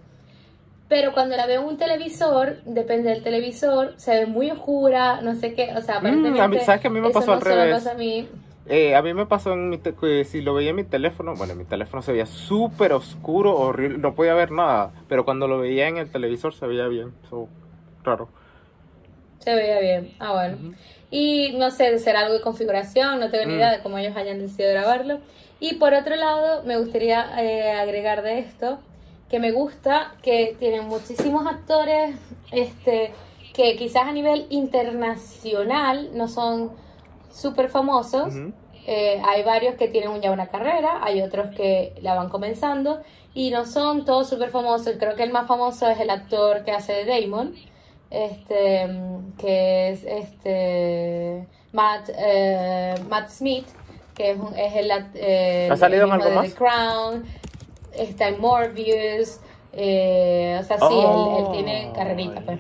Pero 0.90 1.14
cuando 1.14 1.36
la 1.38 1.48
veo 1.48 1.62
en 1.62 1.68
un 1.68 1.78
televisor, 1.78 2.62
depende 2.66 3.10
del 3.10 3.24
televisor, 3.24 3.94
se 3.98 4.12
ve 4.20 4.26
muy 4.26 4.52
oscura, 4.52 5.22
no 5.22 5.34
sé 5.36 5.54
qué, 5.54 5.74
o 5.76 5.82
sea, 5.82 5.98
aparentemente... 5.98 6.40
Mm, 6.40 6.44
a 6.44 6.48
mí- 6.50 6.60
¿sabes 6.60 6.82
qué? 6.82 6.88
A 6.88 6.92
mí 6.92 7.00
me 7.02 7.10
pasó 7.10 7.28
no 7.28 7.34
al 7.34 7.42
solo 7.42 7.56
revés. 7.56 7.74
pasa 7.76 7.92
a 7.92 7.96
mí. 7.96 8.28
Eh, 8.66 8.96
a 8.96 9.02
mí 9.02 9.14
me 9.14 9.26
pasó 9.26 9.54
en 9.54 9.70
mi 9.70 9.78
que 9.80 10.24
si 10.24 10.42
lo 10.42 10.54
veía 10.54 10.70
en 10.70 10.78
mi 10.78 10.84
teléfono, 10.86 11.36
bueno, 11.36 11.54
en 11.54 11.60
mi 11.60 11.66
teléfono 11.66 12.02
se 12.02 12.14
veía 12.14 12.26
súper 12.26 12.94
oscuro, 12.94 13.56
horrible, 13.58 13.98
no 13.98 14.16
podía 14.16 14.34
ver 14.36 14.52
nada, 14.52 14.92
pero 15.10 15.26
cuando 15.26 15.48
lo 15.48 15.60
veía 15.60 15.88
en 15.90 15.98
el 15.98 16.10
televisor 16.10 16.54
se 16.54 16.66
veía 16.68 16.88
bien, 16.88 17.14
so, 17.30 17.50
raro. 18.04 18.30
Se 19.40 19.54
veía 19.54 19.80
bien. 19.80 20.14
Ah, 20.20 20.32
bueno. 20.34 20.76
Y 21.12 21.52
no 21.58 21.72
sé, 21.72 21.92
de 21.92 22.00
ser 22.00 22.16
algo 22.16 22.34
de 22.34 22.42
configuración, 22.42 23.20
no 23.20 23.30
tengo 23.30 23.46
ni 23.46 23.54
Mm. 23.54 23.56
idea 23.56 23.72
de 23.72 23.84
cómo 23.84 23.98
ellos 23.98 24.16
hayan 24.16 24.40
decidido 24.40 24.72
grabarlo. 24.72 25.20
Y 25.60 25.76
por 25.76 25.94
otro 25.94 26.16
lado, 26.16 26.64
me 26.64 26.78
gustaría 26.78 27.42
eh, 27.44 27.72
agregar 27.72 28.22
de 28.24 28.40
esto 28.40 28.80
que 29.30 29.40
me 29.40 29.52
gusta 29.52 30.16
que 30.22 30.56
tienen 30.60 30.88
muchísimos 30.88 31.46
actores 31.48 32.16
este, 32.52 33.12
que 33.54 33.76
quizás 33.76 34.04
a 34.08 34.12
nivel 34.12 34.46
internacional 34.50 36.12
no 36.14 36.28
son 36.28 36.72
súper 37.34 37.68
famosos. 37.70 38.34
Eh, 38.86 39.22
hay 39.26 39.44
varios 39.44 39.76
que 39.76 39.88
tienen 39.88 40.22
ya 40.22 40.32
una 40.32 40.48
carrera, 40.48 41.00
hay 41.02 41.22
otros 41.22 41.56
que 41.56 41.96
la 42.02 42.16
van 42.16 42.30
comenzando 42.30 43.02
y 43.34 43.50
no 43.50 43.66
son 43.66 44.04
todos 44.06 44.30
súper 44.30 44.50
famosos. 44.50 44.96
Creo 45.00 45.16
que 45.16 45.24
el 45.24 45.32
más 45.32 45.48
famoso 45.48 45.88
es 45.90 46.00
el 46.00 46.10
actor 46.10 46.64
que 46.64 46.72
hace 46.72 46.94
de 47.06 47.22
Damon, 47.22 47.56
este, 48.10 48.90
que 49.38 49.90
es 49.90 50.04
este 50.04 51.48
Matt, 51.72 52.10
eh, 52.16 52.96
Matt 53.10 53.30
Smith, 53.30 53.66
que 54.14 54.32
es, 54.32 54.38
un- 54.38 54.56
es 54.58 54.76
el, 54.76 54.92
eh, 55.16 55.70
¿Ha 55.72 55.78
salido 55.78 56.04
el 56.04 56.10
en 56.10 56.14
algo 56.14 56.26
de 56.30 56.36
más? 56.36 56.50
The 56.50 56.54
Crown, 56.56 57.26
está 57.94 58.28
en 58.28 58.40
Morbius, 58.42 59.40
eh, 59.72 60.58
o 60.60 60.64
sea, 60.64 60.78
sí, 60.78 60.94
él, 61.00 61.28
él 61.38 61.52
tiene 61.52 61.92
carrerita, 61.96 62.42
pues. 62.42 62.60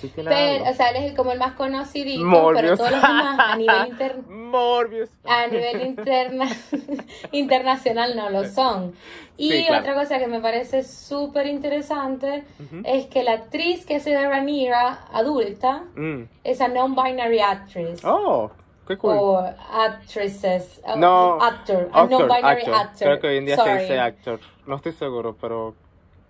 Sí 0.00 0.12
Pero, 0.14 0.30
o 0.70 0.74
sea, 0.74 0.90
él 0.90 1.04
es 1.04 1.14
como 1.16 1.32
el 1.32 1.38
más 1.38 1.52
conocido, 1.54 2.06
pero 2.16 2.26
Morbius. 2.28 2.76
todos 2.78 2.90
los 2.90 3.00
demás 3.02 3.38
a 3.38 3.56
nivel 3.56 3.86
interno 3.88 4.22
Morbius. 4.28 5.10
a 5.24 5.46
nivel 5.46 5.86
interna, 5.86 6.46
internacional 7.32 8.16
no 8.16 8.30
lo 8.30 8.44
son. 8.46 8.94
Y 9.36 9.50
Sí, 9.50 9.64
claro. 9.66 9.80
otra 9.82 9.94
cosa 9.94 10.18
que 10.18 10.26
me 10.26 10.40
parece 10.40 10.82
súper 10.82 11.46
interesante 11.46 12.44
Ujú. 12.58 12.82
es 12.84 13.06
que 13.06 13.22
la 13.22 13.32
actriz 13.32 13.84
que 13.86 13.96
hace 13.96 14.10
de 14.10 14.26
Rhaenyra 14.28 15.06
adulta 15.12 15.84
Mm. 15.94 16.22
es 16.44 16.60
a 16.60 16.68
non-binary 16.68 17.40
actress. 17.40 18.02
Oh, 18.04 18.50
qué 18.86 18.96
cool. 18.96 19.16
O 19.18 19.38
actresses. 19.72 20.80
no, 20.96 21.40
actor. 21.42 21.88
A 21.92 22.02
actor, 22.02 22.20
non-binary 22.20 22.60
actor. 22.62 22.74
actor. 22.74 22.98
Creo 23.08 23.20
que 23.20 23.26
hoy 23.28 23.36
en 23.38 23.46
día 23.46 23.56
Sorry. 23.56 23.70
se 23.72 23.78
dice 23.80 23.98
actor. 23.98 24.40
No 24.66 24.76
estoy 24.76 24.92
seguro, 24.92 25.36
pero 25.40 25.74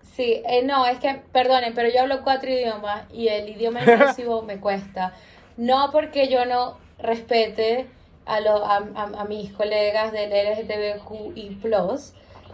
Sí, 0.01 0.41
eh, 0.47 0.63
no, 0.63 0.85
es 0.85 0.99
que, 0.99 1.21
perdonen, 1.31 1.73
pero 1.75 1.89
yo 1.89 2.01
hablo 2.01 2.23
cuatro 2.23 2.49
idiomas 2.49 3.03
y 3.13 3.27
el 3.27 3.49
idioma 3.49 3.81
inclusivo 3.83 4.41
me 4.49 4.59
cuesta. 4.59 5.13
No 5.57 5.91
porque 5.91 6.27
yo 6.27 6.45
no 6.45 6.77
respete 6.99 7.87
a, 8.25 8.39
lo- 8.39 8.65
a, 8.65 8.77
a- 8.77 9.21
a 9.21 9.25
mis 9.25 9.51
colegas 9.53 10.11
del 10.11 10.31
LGTBQI+, 10.33 11.59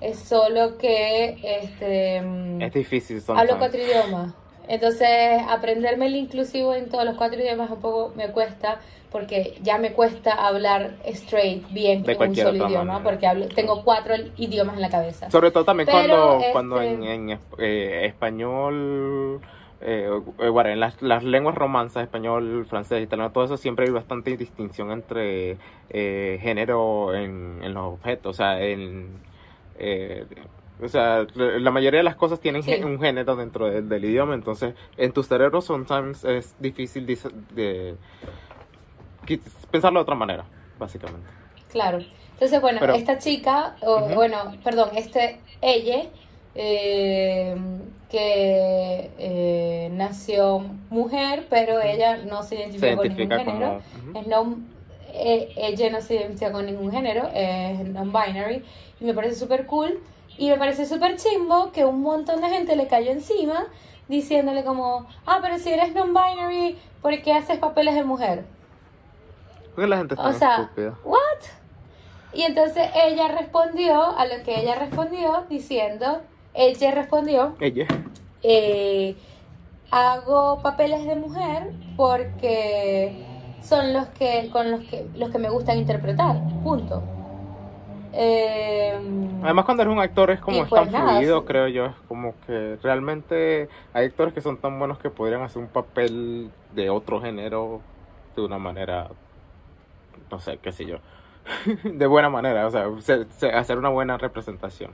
es 0.01 0.19
solo 0.19 0.77
que 0.77 1.37
este, 1.43 2.21
mm, 2.21 2.61
es 2.61 2.73
difícil 2.73 3.17
hablo 3.17 3.53
sometimes. 3.53 3.57
cuatro 3.57 3.81
idiomas. 3.81 4.33
Entonces, 4.67 5.41
aprenderme 5.49 6.07
el 6.07 6.15
inclusivo 6.15 6.73
en 6.73 6.89
todos 6.89 7.05
los 7.05 7.15
cuatro 7.15 7.39
idiomas 7.39 7.69
un 7.69 7.81
poco 7.81 8.13
me 8.15 8.29
cuesta, 8.31 8.79
porque 9.11 9.55
ya 9.61 9.77
me 9.77 9.91
cuesta 9.93 10.31
hablar 10.47 10.95
straight 11.05 11.69
bien 11.71 12.03
De 12.03 12.13
en 12.13 12.21
un 12.21 12.35
solo 12.35 12.67
idioma, 12.67 12.85
manera. 12.85 13.03
porque 13.03 13.27
hablo, 13.27 13.47
tengo 13.49 13.83
cuatro 13.83 14.15
idiomas 14.37 14.75
en 14.75 14.81
la 14.81 14.89
cabeza. 14.89 15.29
Sobre 15.29 15.51
todo 15.51 15.65
también 15.65 15.87
Pero, 15.91 15.99
cuando, 16.01 16.37
este- 16.39 16.51
cuando 16.53 16.81
en, 16.81 17.39
eh, 17.59 18.05
español, 18.05 19.41
eh, 19.81 20.09
eh, 20.39 20.47
bueno, 20.49 20.69
en 20.69 20.79
las, 20.79 21.01
las 21.01 21.23
lenguas 21.23 21.55
romanzas, 21.55 22.03
español, 22.03 22.65
francés, 22.67 23.03
italiano, 23.03 23.31
todo 23.31 23.43
eso 23.43 23.57
siempre 23.57 23.85
hay 23.85 23.91
bastante 23.91 24.35
distinción 24.37 24.91
entre 24.91 25.57
eh, 25.89 26.39
género 26.41 27.13
en, 27.13 27.59
en 27.61 27.73
los 27.73 27.93
objetos, 27.93 28.29
o 28.31 28.33
sea, 28.37 28.61
en... 28.63 29.09
eh, 29.77 30.25
o 30.81 30.87
sea, 30.87 31.25
la 31.35 31.71
mayoría 31.71 31.99
de 31.99 32.03
las 32.03 32.15
cosas 32.15 32.39
tienen 32.39 32.63
Sí. 32.63 32.73
un 32.83 32.99
género 32.99 33.35
dentro 33.35 33.67
del- 33.69 33.87
del 33.87 34.05
idioma, 34.05 34.33
entonces 34.33 34.73
en 34.97 35.11
tu 35.13 35.23
cerebro 35.23 35.61
sometimes 35.61 36.23
es 36.25 36.55
difícil 36.59 37.05
de, 37.05 37.95
qui- 39.25 39.41
pensarlo 39.71 39.99
de 39.99 40.03
otra 40.03 40.15
manera, 40.15 40.45
básicamente. 40.79 41.27
Claro. 41.71 41.99
Entonces, 42.33 42.59
bueno, 42.61 42.79
Pero- 42.81 42.93
esta 42.95 43.17
chica, 43.19 43.75
o, 43.81 43.97
Ujú. 43.97 44.15
bueno, 44.15 44.37
perdón, 44.63 44.89
este, 44.95 45.39
ella, 45.61 46.03
eh, 46.55 47.55
que 48.09 49.09
eh, 49.17 49.89
nació 49.93 50.59
mujer, 50.89 51.47
pero 51.49 51.81
ella 51.81 52.17
no 52.17 52.43
se 52.43 52.49
Se 52.49 52.55
identifica 52.57 52.95
con 52.95 53.07
ningún 53.07 53.21
identifica 53.21 53.51
género. 53.51 53.81
como... 53.93 54.09
ujú. 54.11 54.19
Es 54.19 54.27
no, 54.27 54.57
eh, 55.13 55.53
ella 55.57 55.89
no 55.89 56.01
se 56.01 56.15
identifica 56.15 56.51
con 56.51 56.65
ningún 56.65 56.91
género, 56.91 57.29
es 57.33 57.79
non-binary, 57.87 58.63
y 58.99 59.05
me 59.05 59.13
parece 59.13 59.35
súper 59.35 59.65
cool. 59.65 59.99
Y 60.37 60.49
me 60.49 60.57
parece 60.57 60.85
súper 60.85 61.15
chimbo 61.17 61.71
que 61.71 61.85
un 61.85 62.01
montón 62.01 62.41
de 62.41 62.49
gente 62.49 62.75
le 62.75 62.87
cayó 62.87 63.11
encima 63.11 63.65
diciéndole 64.07 64.63
como, 64.63 65.05
ah, 65.25 65.39
pero 65.41 65.57
si 65.59 65.69
eres 65.71 65.93
non-binary, 65.93 66.77
¿por 67.01 67.21
qué 67.21 67.33
haces 67.33 67.59
papeles 67.59 67.95
de 67.95 68.03
mujer? 68.03 68.45
Porque 69.75 69.87
la 69.87 69.97
gente 69.97 70.15
es 70.15 70.19
O 70.19 70.33
sea, 70.33 70.61
estúpida. 70.61 70.93
¿what? 71.03 71.19
Y 72.33 72.41
entonces 72.43 72.89
ella 72.95 73.27
respondió 73.27 74.01
a 74.17 74.25
lo 74.25 74.43
que 74.43 74.59
ella 74.59 74.75
respondió 74.75 75.45
diciendo, 75.49 76.21
ella 76.53 76.91
respondió, 76.91 77.55
Ella. 77.59 77.85
eh, 78.41 79.15
hago 79.91 80.59
papeles 80.61 81.05
de 81.05 81.15
mujer 81.15 81.71
porque 81.95 83.25
son 83.61 83.93
los 83.93 84.07
que 84.09 84.49
con 84.51 84.71
los 84.71 84.81
que 84.81 85.07
los 85.15 85.29
que 85.29 85.37
me 85.37 85.49
gustan 85.49 85.77
interpretar, 85.77 86.35
punto. 86.63 87.03
Eh, 88.13 88.99
Además, 89.41 89.65
cuando 89.65 89.83
eres 89.83 89.93
un 89.93 89.99
actor 89.99 90.31
es 90.31 90.39
como 90.39 90.63
es 90.63 90.69
pues 90.69 90.85
tan 90.85 90.91
nada, 90.91 91.13
fluido, 91.13 91.39
sí. 91.39 91.45
creo 91.45 91.67
yo. 91.67 91.85
Es 91.87 91.95
como 92.07 92.33
que 92.45 92.77
realmente 92.81 93.67
hay 93.93 94.05
actores 94.07 94.33
que 94.33 94.41
son 94.41 94.57
tan 94.57 94.79
buenos 94.79 94.99
que 94.99 95.09
podrían 95.09 95.41
hacer 95.41 95.61
un 95.61 95.67
papel 95.69 96.49
de 96.73 96.89
otro 96.89 97.21
género 97.21 97.81
de 98.35 98.41
una 98.43 98.57
manera, 98.57 99.09
no 100.31 100.39
sé, 100.39 100.57
qué 100.59 100.71
sé 100.71 100.85
yo, 100.85 100.97
de 101.83 102.07
buena 102.07 102.29
manera, 102.29 102.67
o 102.67 102.71
sea, 102.71 102.87
se- 103.01 103.25
se- 103.31 103.51
hacer 103.51 103.77
una 103.77 103.89
buena 103.89 104.17
representación. 104.17 104.91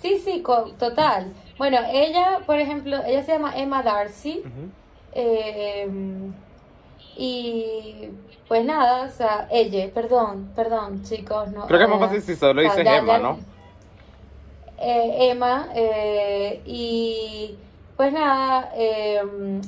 sí, 0.00 0.18
sí, 0.18 0.42
total. 0.78 1.32
Bueno, 1.58 1.78
ella, 1.92 2.40
por 2.46 2.58
ejemplo, 2.58 2.98
ella 3.04 3.22
se 3.24 3.32
llama 3.32 3.56
Emma 3.56 3.82
Darcy. 3.82 4.42
Eh, 5.12 5.88
y 7.16 8.10
pues 8.48 8.64
nada, 8.64 9.04
o 9.06 9.10
sea, 9.10 9.46
ella, 9.50 9.88
perdón, 9.94 10.50
perdón, 10.56 11.02
chicos, 11.04 11.48
no. 11.52 11.66
Creo 11.66 11.78
que 11.78 11.84
es 11.84 11.90
más 11.90 12.00
eh, 12.00 12.04
fácil 12.06 12.22
si 12.22 12.36
solo 12.36 12.62
dices 12.62 12.86
Emma, 12.86 13.18
¿no? 13.18 13.38
eh, 14.78 15.30
Emma, 15.30 15.68
eh, 15.74 16.60
y 16.64 17.56
Pues 17.96 18.12
nada, 18.12 18.70
eh, 18.76 19.20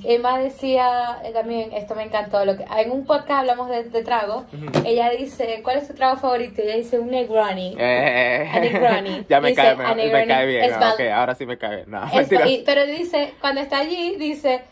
Emma 0.04 0.38
decía 0.38 1.20
también, 1.34 1.72
esto 1.72 1.96
me 1.96 2.04
encantó, 2.04 2.44
lo 2.44 2.56
que, 2.56 2.62
en 2.78 2.92
un 2.92 3.04
podcast 3.04 3.40
hablamos 3.40 3.68
de, 3.68 3.82
de 3.82 4.04
trago, 4.04 4.44
ella 4.84 5.10
dice, 5.10 5.60
¿cuál 5.64 5.78
es 5.78 5.88
tu 5.88 5.94
trago 5.94 6.16
favorito? 6.16 6.62
Ella 6.62 6.76
dice 6.76 7.00
un 7.00 7.10
Negroni. 7.10 7.74
Eh, 7.76 8.48
A 8.54 8.60
Negroni. 8.60 9.26
ya 9.28 9.40
me 9.40 9.48
Dice, 9.48 9.60
cae, 9.60 9.74
me, 9.96 10.12
me 10.12 10.26
cae 10.28 10.46
bien. 10.46 10.72
ah, 10.72 10.94
ahora 11.16 11.34
sí 11.34 11.44
me 11.44 11.58
cae 11.58 11.74
bien. 11.78 11.90
No, 11.90 12.04
Es- 12.04 12.12
mentira. 12.14 12.46
y- 12.48 12.62
pero 12.64 12.86
dice, 12.86 13.34
cuando 13.40 13.62
está 13.62 13.78
allí, 13.78 14.14
dice, 14.14 14.62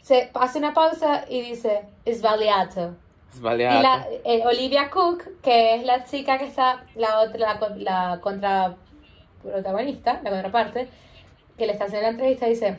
se 0.00 0.30
hace 0.34 0.58
una 0.58 0.72
pausa 0.72 1.24
y 1.28 1.40
dice, 1.42 1.80
es 2.04 2.22
Valiato. 2.22 2.94
Es 3.32 3.40
Y 3.78 3.82
la, 3.82 4.06
eh, 4.24 4.42
Olivia 4.46 4.90
Cook, 4.90 5.40
que 5.42 5.74
es 5.76 5.84
la 5.84 6.04
chica 6.04 6.38
que 6.38 6.46
está, 6.46 6.84
la 6.94 7.20
otra, 7.20 7.38
la, 7.38 7.58
co- 7.58 7.74
la 7.76 8.18
contra 8.20 8.76
protagonista, 9.42 10.20
la 10.22 10.30
contraparte, 10.30 10.88
que 11.58 11.66
le 11.66 11.72
está 11.72 11.84
haciendo 11.86 12.02
la 12.06 12.10
entrevista, 12.12 12.46
dice, 12.46 12.78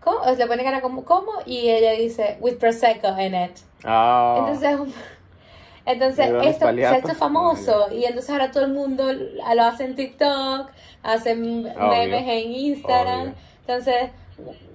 ¿cómo? 0.00 0.18
O 0.20 0.24
sea, 0.24 0.34
le 0.34 0.46
pone 0.46 0.64
cara 0.64 0.80
como, 0.80 1.04
¿cómo? 1.04 1.32
Y 1.46 1.70
ella 1.70 1.92
dice, 1.92 2.36
with 2.40 2.58
Prosecco 2.58 3.08
in 3.20 3.34
it. 3.34 3.56
Ah, 3.84 4.36
Entonces, 4.38 4.94
entonces 5.86 6.26
esto 6.42 6.66
se 6.74 6.86
ha 6.86 6.98
hecho 6.98 7.14
famoso 7.14 7.88
y 7.92 8.04
entonces 8.04 8.30
ahora 8.30 8.50
todo 8.50 8.64
el 8.64 8.72
mundo 8.72 9.12
lo 9.12 9.62
hace 9.62 9.84
en 9.84 9.94
TikTok, 9.96 10.70
hacen 11.02 11.66
Obvio. 11.66 11.88
memes 11.88 12.22
en 12.28 12.52
Instagram. 12.52 13.20
Obvio. 13.22 13.34
Entonces, 13.60 14.10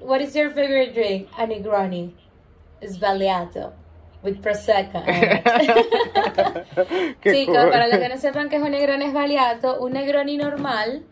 what 0.01 0.19
is 0.19 0.33
your 0.33 0.49
favorite 0.49 0.93
drink? 0.93 1.27
A 1.37 1.45
Negroni. 1.45 2.15
Sbagliato. 2.81 3.73
With 4.23 4.41
Prosecco. 4.41 5.01
Chicos, 7.23 7.57
cool. 7.63 7.69
para 7.71 7.87
los 7.87 7.97
que 7.99 8.09
no 8.09 8.17
sepan 8.17 8.49
que 8.49 8.57
es 8.57 8.61
un 8.61 8.71
Negroni 8.71 9.09
Sbagliato, 9.09 9.79
un 9.81 9.93
Negroni 9.93 10.37
normal. 10.37 11.03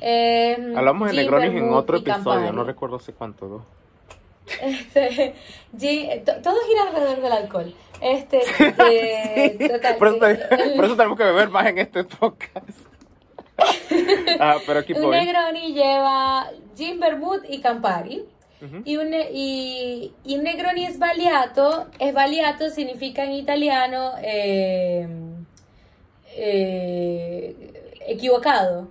eh, 0.00 0.56
Hablamos 0.76 1.10
de 1.10 1.16
Negronis 1.16 1.50
en 1.60 1.72
otro 1.72 1.98
episodio, 1.98 2.24
Campari. 2.24 2.56
no 2.56 2.64
recuerdo 2.64 2.96
hace 2.96 3.12
cuánto. 3.12 3.46
¿no? 3.46 3.66
Este, 4.62 5.34
gin- 5.76 6.24
to- 6.24 6.40
todo 6.42 6.56
gira 6.66 6.82
alrededor 6.88 7.20
del 7.22 7.32
alcohol. 7.32 7.74
Este, 8.00 8.40
eh, 8.58 9.56
total, 9.68 9.96
por, 9.96 10.08
eso, 10.08 10.26
eh, 10.28 10.72
por 10.76 10.84
eso 10.84 10.96
tenemos 10.96 11.16
que 11.18 11.24
beber 11.24 11.48
más 11.50 11.66
en 11.66 11.78
este 11.78 12.04
podcast. 12.04 12.68
ah, 14.40 14.56
pero 14.66 14.80
aquí 14.80 14.92
Un. 14.94 15.10
Negroni 15.10 15.72
lleva 15.72 16.50
gin, 16.76 16.98
vermouth 16.98 17.44
y 17.48 17.60
Campari. 17.60 18.24
Y 18.84 18.96
un, 18.96 19.12
y, 19.32 20.12
y 20.24 20.36
un 20.36 20.44
Negroni 20.44 20.86
es 20.86 20.98
baliato. 20.98 21.86
Es 21.98 22.14
baliato 22.14 22.70
significa 22.70 23.24
en 23.24 23.32
italiano 23.32 24.12
eh, 24.22 25.06
eh, 26.36 27.98
equivocado. 28.06 28.88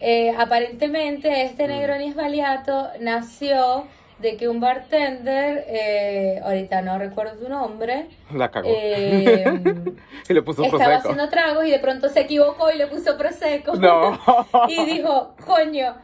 Eh, 0.00 0.32
aparentemente 0.38 1.42
este 1.42 1.64
Mm. 1.66 1.70
Negroni 1.70 2.04
es 2.08 2.14
baliato 2.14 2.88
nació 3.00 3.86
de 4.20 4.36
que 4.36 4.48
un 4.48 4.58
bartender, 4.60 5.64
eh, 5.68 6.40
ahorita 6.44 6.82
no 6.82 6.98
recuerdo 6.98 7.38
su 7.40 7.48
nombre, 7.48 8.06
La 8.32 8.50
cagó. 8.50 8.68
eh, 8.68 9.44
y 10.28 10.32
le 10.32 10.42
puso 10.42 10.64
estaba 10.64 10.96
haciendo 10.96 11.28
tragos 11.28 11.64
y 11.66 11.70
de 11.70 11.78
pronto 11.78 12.08
se 12.08 12.20
equivocó 12.22 12.70
y 12.72 12.78
le 12.78 12.88
puso 12.88 13.16
prosecco. 13.16 13.76
No. 13.76 14.18
y 14.68 14.84
dijo, 14.86 15.34
coño, 15.46 15.94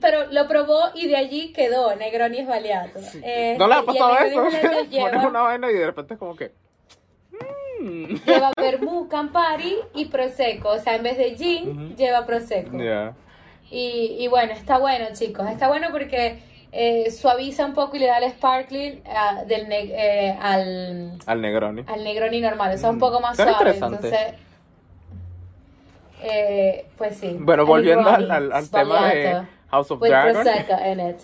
pero 0.00 0.26
lo 0.32 0.46
probó 0.48 0.78
y 0.94 1.06
de 1.08 1.16
allí 1.16 1.52
quedó 1.52 1.94
Negroni 1.96 2.38
Esbaliato. 2.38 2.98
Eh, 3.22 3.56
¿No 3.58 3.66
le 3.68 3.74
ha 3.74 3.82
pasado 3.82 4.18
eso? 4.18 4.42
Pones 4.44 4.90
lleva, 4.90 5.26
una 5.28 5.42
vaina 5.42 5.70
y 5.70 5.74
de 5.74 5.86
repente 5.86 6.14
es 6.14 6.18
como 6.20 6.34
que. 6.36 6.52
mm. 7.80 8.14
lleva 8.26 8.52
vermú, 8.56 9.08
Campari 9.08 9.76
y 9.94 10.06
Prosecco. 10.06 10.70
O 10.70 10.78
sea, 10.78 10.96
en 10.96 11.02
vez 11.02 11.18
de 11.18 11.36
gin, 11.36 11.96
lleva 11.96 12.24
Prosecco. 12.26 12.76
Y, 13.70 14.16
y 14.18 14.28
bueno, 14.28 14.52
está 14.52 14.78
bueno, 14.78 15.06
chicos. 15.12 15.46
Está 15.50 15.68
bueno 15.68 15.88
porque 15.90 16.38
eh, 16.72 17.10
suaviza 17.10 17.66
un 17.66 17.74
poco 17.74 17.96
y 17.96 17.98
le 17.98 18.06
da 18.06 18.18
el 18.18 18.30
sparkling 18.32 19.02
ah, 19.06 19.44
del 19.46 19.68
ne- 19.68 19.90
eh, 19.92 20.38
al, 20.40 21.18
Al 21.26 21.40
Negroni. 21.42 21.84
al 21.86 22.02
Negroni 22.04 22.40
normal. 22.40 22.74
O 22.74 22.78
sea, 22.78 22.90
un 22.90 22.96
Mm, 22.96 23.00
poco 23.00 23.20
más 23.20 23.36
suave. 23.36 23.70
Entonces, 23.74 24.34
eh, 26.22 26.86
pues 26.96 27.16
sí. 27.18 27.36
Bueno, 27.38 27.64
volviendo 27.66 28.08
al, 28.08 28.30
al, 28.30 28.52
al 28.52 28.70
tema 28.70 29.08
de. 29.08 29.42
House 29.70 29.90
of 29.90 30.00
with 30.00 30.10
Dragon. 30.10 30.34
Prosecco 30.34 30.74
in 30.92 31.00
it. 31.00 31.16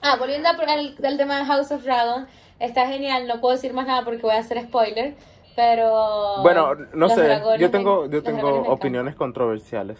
Ah, 0.00 0.16
volviendo 0.18 0.48
al, 0.48 0.96
al- 1.04 1.16
tema 1.16 1.38
de 1.38 1.44
House 1.44 1.70
of 1.70 1.82
Dragon, 1.84 2.26
está 2.58 2.86
genial, 2.88 3.26
no 3.28 3.40
puedo 3.40 3.54
decir 3.54 3.72
más 3.72 3.86
nada 3.86 4.04
porque 4.04 4.22
voy 4.22 4.32
a 4.34 4.38
hacer 4.38 4.60
spoiler, 4.62 5.14
pero... 5.54 6.42
Bueno, 6.42 6.74
no 6.92 7.08
sé, 7.08 7.40
yo 7.58 7.70
tengo, 7.70 8.06
yo 8.06 8.22
tengo 8.22 8.62
opiniones 8.62 9.14
controversiales. 9.14 9.98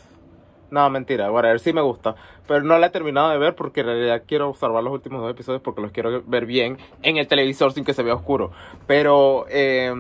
No, 0.71 0.89
mentira, 0.89 1.31
whatever, 1.31 1.61
sí 1.61 1.75
me 1.75 1.83
gusta. 1.83 2.15
Pero 2.49 2.63
no 2.63 2.79
la 2.79 2.87
he 2.87 2.91
terminado 2.91 3.29
de 3.29 3.37
ver 3.37 3.55
porque 3.55 3.81
en 3.81 3.87
realidad 3.89 4.23
quiero 4.27 4.49
observar 4.49 4.83
los 4.83 4.93
últimos 4.95 5.21
dos 5.21 5.31
episodios 5.31 5.61
porque 5.61 5.83
los 5.83 5.93
quiero 5.93 6.23
ver 6.27 6.47
bien 6.47 6.79
en 7.03 7.19
el 7.19 7.27
televisor 7.29 7.73
sin 7.75 7.85
que 7.85 7.93
se 7.93 8.03
vea 8.03 8.15
oscuro. 8.15 8.53
Pero, 8.87 9.45
eh, 9.51 9.93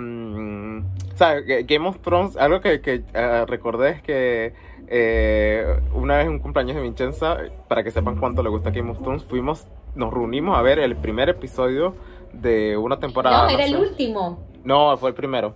¿sabes? 1.14 1.46
Ga- 1.46 1.66
Game 1.66 1.86
of 1.86 1.98
Thrones, 2.00 2.38
algo 2.38 2.62
que, 2.62 2.80
que 2.80 3.02
eh, 3.12 3.44
recordé 3.46 3.90
es 3.90 4.02
que 4.02 4.54
eh, 4.94 5.80
una 5.94 6.18
vez 6.18 6.26
en 6.26 6.32
un 6.32 6.38
cumpleaños 6.38 6.76
de 6.76 6.82
Vincenza, 6.82 7.38
para 7.66 7.82
que 7.82 7.90
sepan 7.90 8.16
cuánto 8.16 8.42
le 8.42 8.50
gusta 8.50 8.70
Game 8.70 8.90
of 8.90 9.00
Thrones, 9.00 9.24
fuimos, 9.24 9.66
nos 9.94 10.12
reunimos 10.12 10.54
a 10.58 10.60
ver 10.60 10.78
el 10.78 10.96
primer 10.96 11.30
episodio 11.30 11.94
de 12.34 12.76
una 12.76 12.98
temporada. 13.00 13.44
No, 13.44 13.48
era 13.48 13.64
el 13.64 13.70
sé. 13.70 13.76
último. 13.78 14.38
No, 14.64 14.94
fue 14.98 15.08
el 15.08 15.14
primero. 15.14 15.54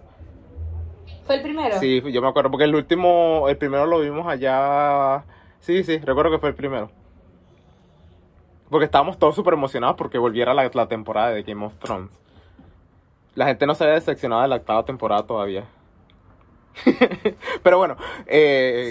¿Fue 1.26 1.34
el 1.34 1.42
primero? 1.42 1.78
Sí, 1.78 2.00
yo 2.10 2.22
me 2.22 2.28
acuerdo, 2.28 2.50
porque 2.50 2.64
el 2.64 2.74
último, 2.74 3.46
el 3.50 3.58
primero 3.58 3.84
lo 3.84 4.00
vimos 4.00 4.26
allá. 4.26 5.22
Sí, 5.60 5.84
sí, 5.84 5.98
recuerdo 5.98 6.30
que 6.30 6.38
fue 6.38 6.48
el 6.48 6.54
primero. 6.54 6.90
Porque 8.70 8.86
estábamos 8.86 9.18
todos 9.18 9.34
súper 9.34 9.52
emocionados 9.52 9.96
porque 9.96 10.16
volviera 10.16 10.54
la, 10.54 10.70
la 10.72 10.88
temporada 10.88 11.30
de 11.32 11.42
Game 11.42 11.62
of 11.62 11.76
Thrones. 11.76 12.10
La 13.34 13.44
gente 13.44 13.66
no 13.66 13.74
se 13.74 13.84
había 13.84 13.96
decepcionado 13.96 14.40
de 14.40 14.48
la 14.48 14.56
octava 14.56 14.82
temporada 14.86 15.26
todavía. 15.26 15.64
Pero 17.62 17.78
bueno, 17.78 17.96
eh, 18.26 18.90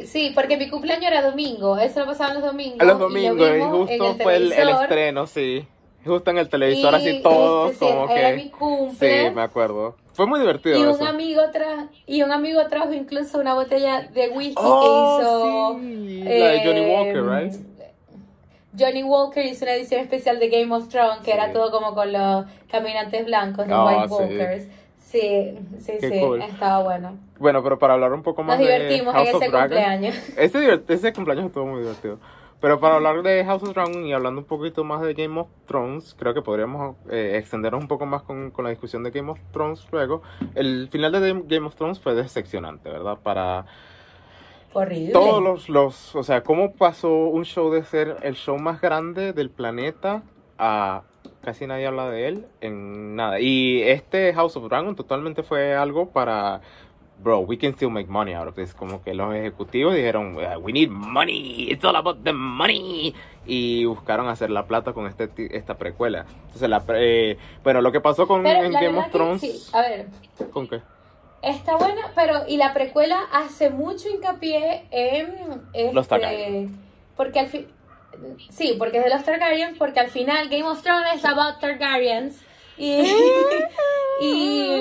Sí, 0.00 0.06
sí, 0.06 0.32
porque 0.34 0.56
mi 0.56 0.68
cumpleaños 0.68 1.10
era 1.10 1.22
domingo, 1.22 1.78
eso 1.78 2.00
lo 2.00 2.06
pasaban 2.06 2.34
los 2.34 2.42
domingos. 2.44 2.78
los 2.78 2.86
y 2.86 2.98
lo 2.98 2.98
domingos, 2.98 3.48
y, 3.48 3.52
en 3.52 3.70
justo 3.70 4.16
fue 4.22 4.36
el, 4.36 4.52
estreno, 4.52 5.26
sí. 5.26 5.66
Justo 6.04 6.30
en 6.32 6.38
el 6.38 6.48
televisor, 6.48 6.92
y, 6.94 6.96
así 6.96 7.22
todos, 7.22 7.72
este, 7.72 7.86
como 7.86 8.08
era 8.10 8.30
que. 8.30 8.36
mi 8.36 8.50
cumple. 8.50 9.24
Sí, 9.28 9.30
me 9.34 9.42
acuerdo. 9.42 9.96
Fue 10.14 10.26
muy 10.26 10.40
divertido 10.40 10.76
Y 10.78 10.82
un 10.82 10.90
eso. 10.90 11.06
amigo 11.06 11.42
tra 11.52 11.88
y 12.06 12.22
un 12.22 12.32
amigo 12.32 12.66
trajo 12.66 12.92
incluso 12.92 13.38
una 13.38 13.54
botella 13.54 14.02
de 14.12 14.28
whisky 14.28 14.54
Oh, 14.58 15.78
que 15.80 15.86
hizo 15.86 16.02
sí, 16.02 16.22
la 16.38 16.48
de 16.48 16.58
Johnny 16.64 16.80
eh, 16.80 16.94
Walker, 16.96 17.24
right? 17.24 17.52
Johnny 18.78 19.02
Walker 19.02 19.44
hizo 19.44 19.64
una 19.64 19.74
edición 19.74 20.00
especial 20.00 20.38
de 20.38 20.48
Game 20.48 20.74
of 20.74 20.88
Thrones 20.88 21.18
que 21.18 21.26
Sí. 21.26 21.30
era 21.32 21.52
todo 21.52 21.70
como 21.70 21.94
con 21.94 22.12
los 22.12 22.46
caminantes 22.70 23.24
blancos, 23.26 23.66
los 23.68 23.78
Ah, 23.78 23.86
White. 24.08 24.12
Walkers. 24.12 24.64
Sí, 24.64 24.70
sí, 25.12 25.98
Qué 26.00 26.08
sí, 26.10 26.20
cool. 26.20 26.42
estaba 26.42 26.82
bueno. 26.82 27.16
Bueno, 27.38 27.62
pero 27.62 27.78
para 27.78 27.94
hablar 27.94 28.12
un 28.12 28.22
poco 28.22 28.42
más 28.42 28.58
Nos 28.58 28.66
de 28.66 28.72
divertimos 28.74 29.14
House 29.14 29.28
en 29.28 29.34
of 29.36 29.42
ese 29.42 29.50
Dragon. 29.50 29.68
cumpleaños. 29.68 30.14
Ese, 30.38 30.82
ese 30.88 31.12
cumpleaños 31.12 31.46
estuvo 31.46 31.66
muy 31.66 31.80
divertido. 31.80 32.18
Pero 32.60 32.78
para 32.78 32.94
hablar 32.94 33.22
de 33.22 33.44
House 33.44 33.64
of 33.64 33.74
Dragon 33.74 34.06
y 34.06 34.12
hablando 34.12 34.40
un 34.40 34.46
poquito 34.46 34.84
más 34.84 35.00
de 35.02 35.14
Game 35.14 35.40
of 35.40 35.48
Thrones, 35.66 36.14
creo 36.16 36.32
que 36.32 36.42
podríamos 36.42 36.94
eh, 37.10 37.32
extendernos 37.36 37.82
un 37.82 37.88
poco 37.88 38.06
más 38.06 38.22
con, 38.22 38.52
con 38.52 38.62
la 38.64 38.70
discusión 38.70 39.02
de 39.02 39.10
Game 39.10 39.30
of 39.32 39.40
Thrones 39.52 39.84
luego. 39.90 40.22
El 40.54 40.88
final 40.88 41.10
de 41.10 41.42
Game 41.48 41.66
of 41.66 41.74
Thrones 41.74 41.98
fue 41.98 42.14
decepcionante, 42.14 42.88
¿verdad? 42.88 43.18
Para 43.20 43.66
Horrible. 44.74 45.12
todos 45.12 45.42
los, 45.42 45.68
los... 45.68 46.14
O 46.14 46.22
sea, 46.22 46.42
¿cómo 46.44 46.72
pasó 46.74 47.10
un 47.12 47.44
show 47.44 47.70
de 47.72 47.82
ser 47.82 48.16
el 48.22 48.36
show 48.36 48.56
más 48.58 48.80
grande 48.80 49.32
del 49.32 49.50
planeta 49.50 50.22
a 50.56 51.02
casi 51.42 51.66
nadie 51.66 51.86
habla 51.86 52.08
de 52.10 52.28
él 52.28 52.46
en 52.60 53.16
nada? 53.16 53.40
Y 53.40 53.82
este 53.82 54.32
House 54.34 54.56
of 54.56 54.68
Dragon 54.68 54.96
totalmente 54.96 55.42
fue 55.42 55.74
algo 55.74 56.10
para 56.10 56.60
bro, 57.22 57.38
we 57.40 57.56
can 57.56 57.72
still 57.74 57.90
make 57.90 58.08
money 58.10 58.34
out 58.34 58.48
of 58.48 58.54
this. 58.56 58.74
Como 58.74 59.02
que 59.02 59.14
los 59.14 59.32
ejecutivos 59.34 59.94
dijeron, 59.94 60.36
"Uh, 60.36 60.58
we 60.58 60.72
need 60.72 60.88
money, 60.90 61.70
it's 61.70 61.84
all 61.84 61.94
about 61.96 62.24
the 62.24 62.32
money. 62.32 63.14
Y 63.46 63.84
buscaron 63.84 64.28
hacer 64.28 64.50
la 64.50 64.66
plata 64.66 64.92
con 64.92 65.06
este, 65.06 65.28
esta 65.56 65.76
precuela. 65.76 66.26
Entonces, 66.46 66.68
la, 66.68 66.82
eh, 66.94 67.36
bueno, 67.64 67.80
lo 67.80 67.90
que 67.92 68.00
pasó 68.00 68.26
con 68.26 68.46
en 68.46 68.72
Game 68.72 68.98
of 68.98 69.04
que 69.06 69.10
Thrones. 69.10 69.40
sí, 69.40 69.62
a 69.72 69.80
ver, 69.82 70.06
¿Con 70.52 70.68
qué? 70.68 70.80
Está 71.42 71.76
buena, 71.76 72.02
pero 72.14 72.42
y 72.46 72.56
la 72.56 72.72
precuela 72.72 73.18
hace 73.32 73.68
mucho 73.70 74.08
hincapié 74.08 74.84
en 74.92 75.26
este, 75.72 75.92
Los 75.92 76.06
Targaryen. 76.06 76.76
Porque 77.16 77.40
al 77.40 77.48
fin 77.48 77.66
sí, 78.50 78.74
porque 78.78 78.98
es 78.98 79.04
de 79.04 79.10
los 79.10 79.24
Targaryens, 79.24 79.76
porque 79.78 80.00
al 80.00 80.08
final 80.10 80.48
Game 80.48 80.64
of 80.64 80.82
Thrones 80.82 81.06
es 81.16 81.24
about 81.24 81.58
Targaryens 81.60 82.40
y 82.78 83.02
y, 84.20 84.72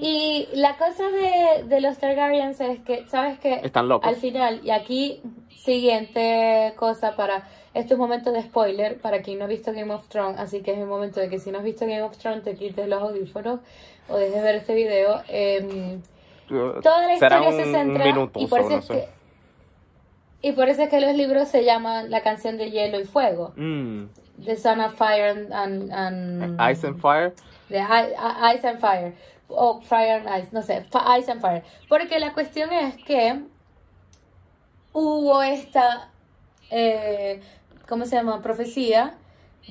y 0.00 0.48
la 0.54 0.76
cosa 0.76 1.04
de, 1.10 1.64
de 1.64 1.80
los 1.80 1.98
Targaryens 1.98 2.60
es 2.60 2.80
que 2.80 3.06
sabes 3.08 3.38
que 3.38 3.54
Están 3.62 3.88
locos. 3.88 4.08
al 4.08 4.16
final 4.16 4.60
y 4.64 4.70
aquí 4.70 5.20
siguiente 5.56 6.72
cosa 6.76 7.16
para 7.16 7.48
estos 7.74 7.98
momentos 7.98 8.32
de 8.32 8.42
spoiler 8.42 8.98
para 8.98 9.22
quien 9.22 9.38
no 9.38 9.44
ha 9.44 9.48
visto 9.48 9.72
Game 9.72 9.92
of 9.92 10.08
Thrones, 10.08 10.38
así 10.40 10.60
que 10.62 10.72
es 10.72 10.78
el 10.78 10.86
momento 10.86 11.20
de 11.20 11.28
que 11.28 11.38
si 11.38 11.50
no 11.50 11.58
has 11.58 11.64
visto 11.64 11.86
Game 11.86 12.02
of 12.02 12.16
Thrones 12.16 12.42
te 12.42 12.54
quites 12.54 12.88
los 12.88 13.00
audífonos 13.02 13.60
o 14.08 14.16
dejes 14.16 14.34
de 14.34 14.42
ver 14.42 14.54
este 14.56 14.74
video. 14.74 15.22
Em, 15.28 16.00
toda 16.82 17.06
la 17.06 17.14
historia 17.14 17.48
un, 17.48 17.56
se 17.56 17.64
centra 17.64 18.08
y 18.36 18.46
por 18.46 18.60
eso 18.60 18.78
es 18.78 18.84
sé. 18.86 18.94
que 18.94 19.08
Y 20.42 20.52
por 20.52 20.68
eso 20.68 20.82
es 20.82 20.88
que 20.88 21.00
los 21.00 21.14
libros 21.14 21.48
se 21.48 21.64
llaman 21.64 22.10
La 22.10 22.22
canción 22.22 22.56
de 22.56 22.70
hielo 22.70 22.98
y 23.00 23.04
fuego. 23.04 23.52
Mm. 23.56 24.04
The 24.44 24.56
Son 24.56 24.80
of 24.80 24.94
Fire 24.94 25.28
and... 25.30 25.52
and, 25.52 25.92
and- 25.92 26.60
Ice 26.72 26.86
and 26.86 26.98
Fire. 26.98 27.34
de 27.68 27.78
I- 27.78 28.14
I- 28.16 28.54
Ice 28.56 28.66
and 28.66 28.78
Fire. 28.80 29.14
O 29.48 29.80
Fire 29.82 30.22
and 30.26 30.28
Ice, 30.42 30.48
no 30.52 30.62
sé, 30.62 30.86
Ice 31.18 31.30
and 31.30 31.40
Fire. 31.40 31.62
Porque 31.88 32.18
la 32.18 32.32
cuestión 32.32 32.72
es 32.72 32.96
que 33.04 33.40
hubo 34.92 35.42
esta, 35.42 36.08
eh, 36.70 37.40
¿cómo 37.88 38.06
se 38.06 38.16
llama? 38.16 38.40
Profecía 38.42 39.14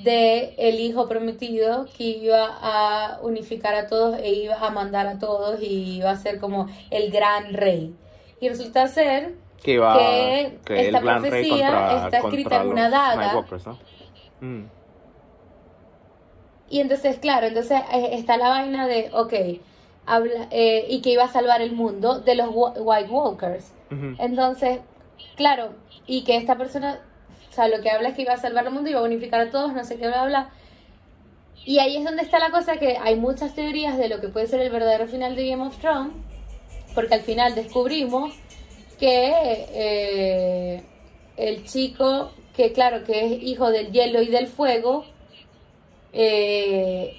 de 0.04 0.54
el 0.58 0.80
hijo 0.80 1.08
prometido 1.10 1.88
que 1.98 2.04
iba 2.04 2.58
a 2.62 3.20
unificar 3.22 3.74
a 3.76 3.88
todos 3.88 4.18
e 4.20 4.30
iba 4.34 4.56
a 4.56 4.70
mandar 4.70 5.08
a 5.08 5.18
todos 5.20 5.62
y 5.62 5.98
iba 5.98 6.12
a 6.12 6.16
ser 6.16 6.40
como 6.40 6.68
el 6.92 7.12
gran 7.12 7.54
rey. 7.54 7.96
Y 8.40 8.50
resulta 8.50 8.88
ser 8.88 9.34
Que 9.64 9.74
iba 9.74 9.98
Que 9.98 10.60
que 10.66 10.86
esta 10.88 10.98
el 10.98 11.04
Gran 11.04 11.22
Rey 11.24 11.32
profecía 11.50 11.68
contra, 11.68 12.06
está 12.06 12.18
escrita 12.18 12.50
contra 12.50 12.62
en 12.62 12.68
una 12.68 12.90
daga. 12.90 13.34
¿no? 13.34 13.80
Mm. 14.42 14.66
Y 16.70 16.80
entonces, 16.80 17.18
claro, 17.18 17.48
entonces 17.48 17.82
eh, 17.92 18.10
está 18.14 18.38
la 18.38 18.50
vaina 18.50 18.88
de, 18.88 19.10
ok, 19.14 19.34
habla, 20.06 20.48
eh, 20.52 20.86
y 20.90 21.02
que 21.02 21.12
iba 21.12 21.24
a 21.24 21.32
salvar 21.32 21.62
el 21.62 21.72
mundo 21.72 22.20
de 22.20 22.36
los 22.36 22.50
White 22.52 23.10
Walkers. 23.10 23.74
Entonces, 24.20 24.80
claro, 25.36 25.74
y 26.06 26.24
que 26.24 26.38
esta 26.38 26.58
persona, 26.58 27.00
o 27.50 27.54
sea, 27.54 27.68
lo 27.68 27.82
que 27.82 27.90
habla 27.90 28.10
es 28.10 28.16
que 28.16 28.22
iba 28.22 28.34
a 28.34 28.38
salvar 28.38 28.68
el 28.68 28.72
mundo, 28.72 28.90
iba 28.90 29.00
a 29.00 29.04
unificar 29.04 29.42
a 29.42 29.50
todos, 29.50 29.74
no 29.74 29.84
sé 29.84 29.98
qué, 29.98 30.08
bla. 30.08 30.26
bla. 30.26 30.50
Y 31.66 31.80
ahí 31.80 31.98
es 31.98 32.04
donde 32.04 32.22
está 32.22 32.40
la 32.40 32.52
cosa 32.52 32.78
que 32.78 32.98
hay 32.98 33.16
muchas 33.16 33.54
teorías 33.54 33.98
de 33.98 34.10
lo 34.10 34.22
que 34.22 34.30
puede 34.30 34.48
ser 34.48 34.62
el 34.62 34.70
verdadero 34.72 35.08
final 35.08 35.36
de 35.36 35.50
Game 35.50 35.64
of 35.64 35.78
Thrones, 35.80 36.14
porque 36.94 37.16
al 37.16 37.22
final 37.22 37.56
descubrimos 37.56 38.34
que 39.00 39.66
eh, 39.74 40.84
el 41.38 41.64
chico, 41.66 42.32
que 42.56 42.74
claro, 42.74 43.04
que 43.06 43.26
es 43.26 43.44
hijo 43.44 43.72
del 43.72 43.92
hielo 43.92 44.22
y 44.22 44.28
del 44.28 44.48
fuego, 44.48 45.06
eh, 46.14 47.16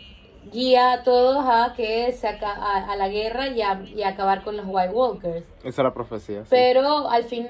guía 0.52 0.92
a 0.94 1.02
todos 1.02 1.44
a 1.46 1.74
que 1.76 2.12
se 2.12 2.26
aca- 2.28 2.54
a, 2.56 2.92
a 2.92 2.96
la 2.96 3.08
guerra 3.08 3.48
y 3.48 3.62
a, 3.62 3.82
y 3.94 4.02
a 4.02 4.08
acabar 4.08 4.42
con 4.42 4.56
los 4.56 4.66
White 4.68 4.90
Walkers. 4.92 5.44
Esa 5.60 5.68
es 5.68 5.78
la 5.78 5.94
profecía. 5.94 6.42
sí. 6.42 6.48
Pero 6.50 7.08
al 7.08 7.24
fin, 7.24 7.46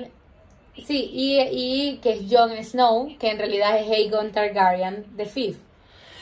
sí, 0.86 1.10
y, 1.12 1.40
y 1.40 1.96
que 1.98 2.12
es 2.12 2.20
Jon 2.30 2.52
Snow, 2.62 3.16
que 3.18 3.30
en 3.30 3.38
realidad 3.38 3.78
es 3.78 3.90
Aegon 3.90 4.32
Targaryen 4.32 5.06
the 5.16 5.26
Fifth. 5.26 5.60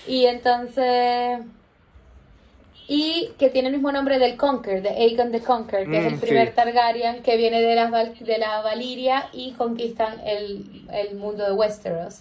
Y 0.06 0.26
entonces, 0.26 1.40
y 2.90 3.32
que 3.38 3.50
tiene 3.50 3.68
el 3.68 3.74
mismo 3.74 3.92
nombre 3.92 4.18
del 4.18 4.36
Conquer, 4.38 4.80
de 4.82 4.88
Aegon 4.88 5.30
the 5.30 5.40
Conquer, 5.42 5.88
que 5.90 5.98
es 5.98 6.06
el 6.06 6.16
Mm, 6.16 6.20
primer 6.20 6.48
sí. 6.48 6.54
Targaryen 6.54 7.22
que 7.22 7.36
viene 7.36 7.60
de 7.60 7.74
la, 7.76 7.90
de 7.90 8.38
la 8.38 8.62
Valiria 8.62 9.28
y 9.32 9.52
conquistan 9.52 10.20
el, 10.24 10.86
el 10.92 11.14
mundo 11.16 11.44
de 11.44 11.52
Westeros. 11.52 12.20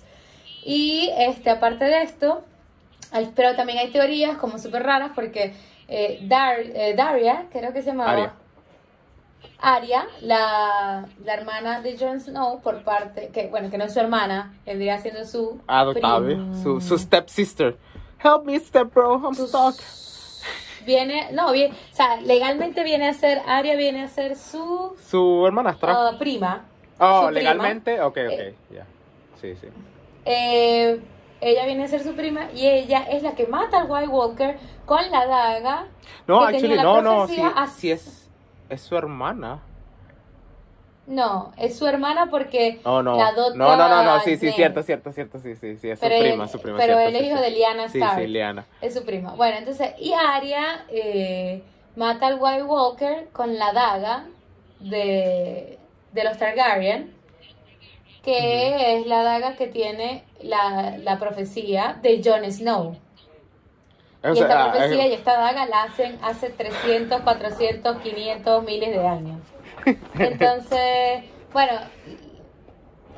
Y 0.66 1.10
este, 1.18 1.50
aparte 1.52 1.86
de 1.86 2.04
esto, 2.04 2.44
al- 3.14 3.32
pero 3.34 3.56
también 3.56 3.80
hay 3.80 3.90
teorías 3.92 4.38
como 4.38 4.60
súper 4.60 4.84
raras 4.84 5.12
porque 5.16 5.54
eh, 5.88 6.20
Dar, 6.24 6.60
eh, 6.60 6.94
Daria, 6.98 7.46
creo 7.52 7.72
que 7.72 7.82
se 7.82 7.92
llamaba. 7.92 8.12
Arya. 8.12 8.34
Arya, 9.60 10.06
la, 10.22 11.06
la 11.24 11.34
hermana 11.34 11.82
de 11.82 11.98
Jon 11.98 12.20
Snow, 12.20 12.60
por 12.62 12.84
parte, 12.84 13.30
que 13.34 13.48
bueno, 13.48 13.70
que 13.72 13.78
no 13.78 13.86
es 13.86 13.94
su 13.94 14.00
hermana, 14.02 14.54
vendría 14.66 15.00
siendo 15.00 15.26
su 15.26 15.62
Adoptable. 15.66 16.38
Su, 16.62 16.82
su 16.82 16.98
stepsister. 16.98 17.78
Help 18.24 18.44
me, 18.46 18.60
step 18.60 18.94
bro. 18.94 19.16
I'm 19.24 19.34
Su- 19.34 19.48
stuck. 19.48 19.76
Viene, 20.88 21.28
no, 21.34 21.52
bien, 21.52 21.72
o 21.74 21.96
sea, 21.96 22.16
legalmente 22.22 22.84
viene 22.84 23.10
a 23.10 23.14
ser, 23.14 23.42
Arya 23.46 23.76
viene 23.76 24.04
a 24.04 24.08
ser 24.08 24.38
su 24.38 24.96
Su 25.06 25.46
hermanastra. 25.46 25.94
ah, 25.94 26.16
prima. 26.18 26.66
oh, 26.98 27.24
su 27.24 27.28
prima. 27.28 27.32
legalmente. 27.40 28.02
Ok, 28.02 28.18
ok. 28.26 28.32
Eh, 28.32 28.56
Ya. 28.74 28.86
Sí, 29.42 29.54
sí. 29.60 29.68
Eh, 30.26 31.00
ella 31.42 31.66
viene 31.66 31.84
a 31.84 31.88
ser 31.90 32.02
su 32.04 32.16
prima 32.16 32.48
y 32.56 32.66
ella 32.68 33.04
es 33.04 33.22
la 33.22 33.36
que 33.36 33.46
mata 33.48 33.82
al 33.82 33.92
White 33.92 34.08
Walker 34.08 34.58
con 34.86 35.12
la 35.12 35.28
daga. 35.28 35.88
No, 36.26 36.42
actually, 36.42 36.78
no, 36.78 37.02
no. 37.02 37.28
Sí, 37.28 37.42
sí 37.76 37.92
es. 37.92 38.30
Es 38.70 38.82
su 38.82 38.96
hermana. 38.98 39.60
No, 41.08 41.54
es 41.58 41.78
su 41.78 41.88
hermana 41.88 42.28
porque 42.30 42.80
Oh, 42.84 43.02
no. 43.02 43.16
la 43.18 43.28
adopta 43.30 43.58
no, 43.58 43.76
no, 43.78 43.88
no, 43.90 44.04
no. 44.04 44.20
Sí, 44.22 44.36
sí, 44.38 44.52
cierto, 44.52 44.84
cierto, 44.84 45.12
cierto. 45.14 45.40
Sí, 45.40 45.56
sí, 45.56 45.78
sí. 45.78 45.90
Es 45.90 46.00
su 46.00 46.06
él- 46.06 46.20
prima, 46.22 46.48
su 46.50 46.60
prima. 46.60 46.78
pero 46.78 46.98
cierto, 46.98 47.10
él 47.10 47.16
es 47.16 47.22
sí, 47.22 47.28
hijo 47.28 47.38
sí. 47.38 47.44
de 47.44 47.50
Lyanna 47.52 47.90
Sí, 47.90 47.98
Stark. 48.00 48.20
sí, 48.22 48.28
Liana. 48.28 48.66
Es 48.82 48.94
su 48.94 49.06
prima. 49.06 49.34
Bueno, 49.36 49.58
entonces, 49.58 49.92
y 50.00 50.12
Arya 50.14 50.86
eh, 50.90 51.64
mata 51.96 52.28
al 52.28 52.38
White 52.42 52.64
Walker 52.64 53.30
con 53.32 53.58
la 53.58 53.72
daga 53.72 54.26
de, 54.82 55.80
de 56.12 56.24
los 56.26 56.38
Targaryen, 56.38 57.14
que 58.24 58.98
es 59.00 59.08
la 59.08 59.24
daga 59.24 59.56
que 59.56 59.68
tiene 59.68 60.26
la, 60.42 60.98
la 60.98 61.18
profecía 61.20 61.98
de 62.02 62.22
Jon 62.24 62.44
Snow. 62.52 62.98
O 64.24 64.34
y 64.34 64.40
esta 64.40 64.66
ah, 64.66 64.72
profecía 64.74 65.06
eh, 65.06 65.10
y 65.10 65.14
esta 65.14 65.38
daga 65.40 65.66
la 65.68 65.84
hacen 65.84 66.20
hace 66.22 66.50
300, 66.50 67.22
400, 67.22 67.98
500, 68.02 68.64
miles 68.66 68.90
de 68.90 69.08
años. 69.08 69.40
Entonces, 70.20 71.24
bueno, 71.54 71.74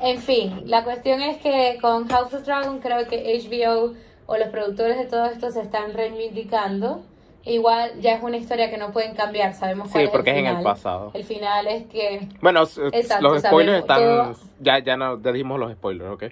en 0.00 0.18
fin, 0.18 0.62
la 0.66 0.84
cuestión 0.84 1.20
es 1.22 1.38
que 1.38 1.78
con 1.80 2.08
House 2.08 2.32
of 2.34 2.44
Dragon 2.44 2.78
creo 2.80 3.06
que 3.06 3.38
HBO 3.38 3.94
o 4.26 4.36
los 4.36 4.48
productores 4.48 4.96
de 4.98 5.04
todo 5.06 5.26
esto 5.26 5.50
se 5.50 5.60
están 5.62 5.92
reivindicando. 5.92 7.02
Igual 7.42 8.00
ya 8.00 8.14
es 8.16 8.22
una 8.22 8.36
historia 8.36 8.70
que 8.70 8.76
no 8.76 8.92
pueden 8.92 9.14
cambiar, 9.14 9.54
sabemos 9.54 9.88
Sí, 9.88 9.92
cuál 9.94 10.04
es 10.04 10.10
porque 10.10 10.30
el 10.30 10.36
es 10.36 10.40
en 10.40 10.46
el 10.58 10.62
pasado. 10.62 11.10
El 11.14 11.24
final 11.24 11.66
es 11.66 11.86
que 11.86 12.28
Bueno, 12.40 12.62
Exacto, 12.62 13.22
los 13.22 13.42
spoilers 13.42 13.86
sabemos 13.86 14.36
están. 14.38 14.50
Ya, 14.60 14.78
ya, 14.78 14.96
no, 14.96 15.20
ya 15.22 15.32
dijimos 15.32 15.58
los 15.58 15.72
spoilers, 15.72 16.10
¿ok? 16.10 16.24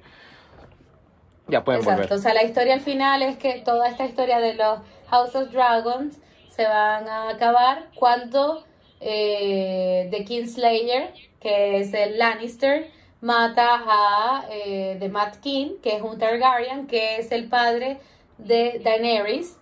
Ya 1.47 1.65
pueden 1.65 1.81
Exacto, 1.81 2.03
volver. 2.03 2.19
o 2.19 2.19
sea, 2.19 2.35
la 2.35 2.43
historia 2.45 2.75
al 2.75 2.81
final 2.83 3.23
es 3.23 3.39
que 3.39 3.55
toda 3.65 3.89
esta 3.89 4.05
historia 4.05 4.39
de 4.39 4.55
los 4.55 4.81
House 5.09 5.35
of 5.35 5.51
Dragons 5.51 6.19
se 6.51 6.65
van 6.67 7.09
a 7.09 7.31
acabar 7.31 7.87
cuando 7.95 8.65
eh, 9.01 10.09
The 10.11 10.25
Kingslayer, 10.25 11.13
que 11.41 11.79
es 11.81 11.93
el 11.95 12.19
Lannister, 12.19 12.91
mata 13.21 13.83
a 13.87 14.45
eh, 14.51 14.97
The 15.01 15.09
Mad 15.09 15.35
King, 15.41 15.77
que 15.83 15.97
es 15.97 16.03
un 16.03 16.19
Targaryen, 16.19 16.87
que 16.87 17.17
es 17.17 17.31
el 17.33 17.49
padre 17.49 17.99
de 18.39 18.81
Daenerys. 18.83 19.59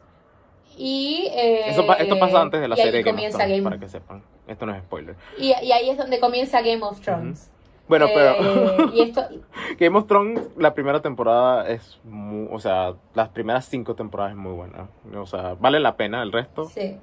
Y, 0.79 1.29
eh, 1.33 1.71
Eso 1.71 1.91
esto 1.99 2.19
pasa 2.19 2.43
antes 2.43 2.61
de 2.61 2.69
la 2.69 2.77
y 2.77 2.81
ahí 2.81 2.87
serie 2.87 3.01
Game 3.03 3.11
of 3.13 3.17
comienza 3.17 3.39
Thrones, 3.39 3.53
Game- 3.57 3.65
para 3.65 3.79
que 3.81 3.89
sepan. 3.89 4.23
Esto 4.47 4.67
no 4.67 4.75
es 4.75 4.83
spoiler. 4.83 5.17
y, 5.39 5.47
y 5.47 5.73
ahí 5.73 5.89
es 5.91 5.97
donde 5.97 6.21
comienza 6.21 6.61
Game 6.61 6.83
of 6.83 7.01
Thrones. 7.01 7.51
Bueno, 7.89 8.07
Eh, 8.07 8.13
pero 8.15 8.93
y 8.93 9.01
esto, 9.01 9.23
Game 9.79 9.97
of 9.97 10.07
Thrones, 10.07 10.41
la 10.57 10.75
primera 10.75 11.01
temporada 11.01 11.69
es 11.69 11.99
muy, 12.05 12.49
o 12.51 12.59
sea, 12.59 12.95
las 13.15 13.29
primeras 13.31 13.65
cinco 13.67 13.95
temporadas 13.95 14.33
es 14.33 14.37
muy 14.39 14.53
buena. 14.53 14.89
O 15.17 15.25
sea, 15.27 15.55
vale 15.55 15.81
la 15.81 15.97
pena 15.97 16.23
el 16.23 16.31
resto. 16.33 16.69
Sí. 16.69 16.97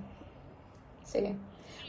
Sí. 1.03 1.35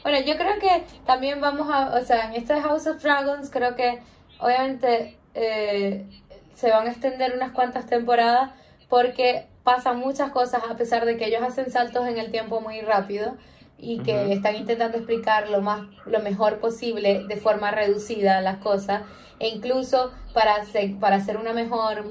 Bueno, 0.05 0.19
yo 0.19 0.37
creo 0.37 0.59
que 0.59 0.83
también 1.07 1.41
vamos 1.41 1.67
a, 1.67 1.95
o 1.99 2.05
sea, 2.05 2.27
en 2.27 2.35
este 2.35 2.53
House 2.61 2.85
of 2.85 3.01
Dragons 3.01 3.49
creo 3.49 3.75
que 3.75 4.03
obviamente 4.37 5.17
eh, 5.33 6.05
se 6.53 6.69
van 6.69 6.85
a 6.85 6.91
extender 6.91 7.33
unas 7.35 7.53
cuantas 7.53 7.87
temporadas 7.87 8.51
porque 8.87 9.47
pasan 9.63 9.97
muchas 9.97 10.29
cosas 10.29 10.61
a 10.69 10.77
pesar 10.77 11.05
de 11.05 11.17
que 11.17 11.25
ellos 11.25 11.41
hacen 11.41 11.71
saltos 11.71 12.07
en 12.07 12.19
el 12.19 12.29
tiempo 12.29 12.61
muy 12.61 12.81
rápido 12.81 13.35
y 13.79 13.97
que 14.03 14.31
están 14.31 14.55
intentando 14.55 14.97
explicar 14.97 15.49
lo 15.49 15.61
más 15.61 15.87
lo 16.05 16.19
mejor 16.19 16.59
posible 16.59 17.23
de 17.27 17.37
forma 17.37 17.71
reducida 17.71 18.41
las 18.41 18.57
cosas 18.57 19.01
e 19.39 19.47
incluso 19.47 20.11
para 20.35 20.53
hacer, 20.53 20.99
para 20.99 21.15
hacer 21.15 21.37
una 21.37 21.51
mejor 21.51 22.05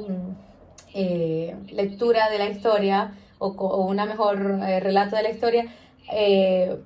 eh, 0.95 1.55
lectura 1.71 2.29
de 2.29 2.39
la 2.39 2.49
historia 2.49 3.13
o, 3.39 3.51
o 3.51 3.87
una 3.87 4.05
mejor 4.05 4.59
eh, 4.67 4.81
relato 4.81 5.15
de 5.15 5.23
la 5.23 5.31
historia 5.31 5.73
eh, 6.13 6.77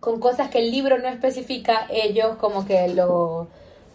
con 0.00 0.18
cosas 0.18 0.48
que 0.50 0.58
el 0.58 0.70
libro 0.70 0.98
no 0.98 1.08
especifica 1.08 1.86
ellos 1.90 2.36
como 2.36 2.66
que 2.66 2.88
lo 2.88 3.48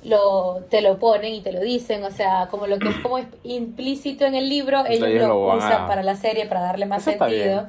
lo 0.04 0.62
te 0.70 0.82
lo 0.82 1.00
ponen 1.00 1.34
y 1.34 1.42
te 1.42 1.52
lo 1.52 1.62
dicen 1.62 2.04
o 2.04 2.12
sea 2.12 2.48
como 2.52 2.68
lo 2.68 2.78
que 2.78 2.90
es 2.90 2.98
como 3.00 3.20
implícito 3.44 4.24
en 4.26 4.36
el 4.36 4.48
libro 4.50 4.86
ellos 4.86 5.28
lo, 5.28 5.56
usan 5.58 5.72
a- 5.84 5.88
para 5.88 6.04
la 6.04 6.16
serie 6.16 6.46
para 6.46 6.62
darle 6.62 6.86
más 6.86 7.08
Eso 7.08 7.18
sentido 7.18 7.68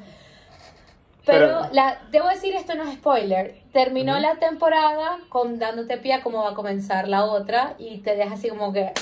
pero, 1.25 1.47
Pero- 1.63 1.69
la, 1.73 1.99
debo 2.13 2.29
decir 2.29 2.55
esto 2.55 2.77
no 2.77 2.85
es 2.85 2.95
spoiler. 2.95 3.57
Terminó 3.73 4.17
la 4.21 4.37
temporada 4.37 5.19
con 5.29 5.59
dándote 5.59 5.97
pie 5.99 6.13
a 6.15 6.23
cómo 6.23 6.45
va 6.45 6.51
a 6.51 6.55
comenzar 6.55 7.09
la 7.09 7.25
otra 7.25 7.75
y 7.81 7.99
te 7.99 8.15
deja 8.15 8.35
así 8.35 8.49
como 8.49 8.73
que 8.73 8.93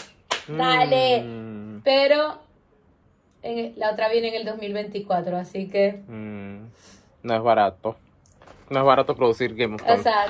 dale. 0.49 1.23
Mm, 1.23 1.83
Pero 1.85 2.39
en- 3.43 3.75
la 3.77 3.91
otra 3.91 4.09
viene 4.09 4.29
en 4.29 4.35
el 4.37 4.45
2024, 4.47 5.37
así 5.37 5.69
que 5.69 6.01
mm, 6.09 6.65
no 7.25 7.35
es 7.37 7.43
barato. 7.43 7.97
No 8.71 8.79
es 8.81 8.85
barato 8.85 9.15
producir 9.15 9.55
Game 9.55 9.75
of 9.77 9.83
Thrones. 9.83 10.03
sea, 10.03 10.27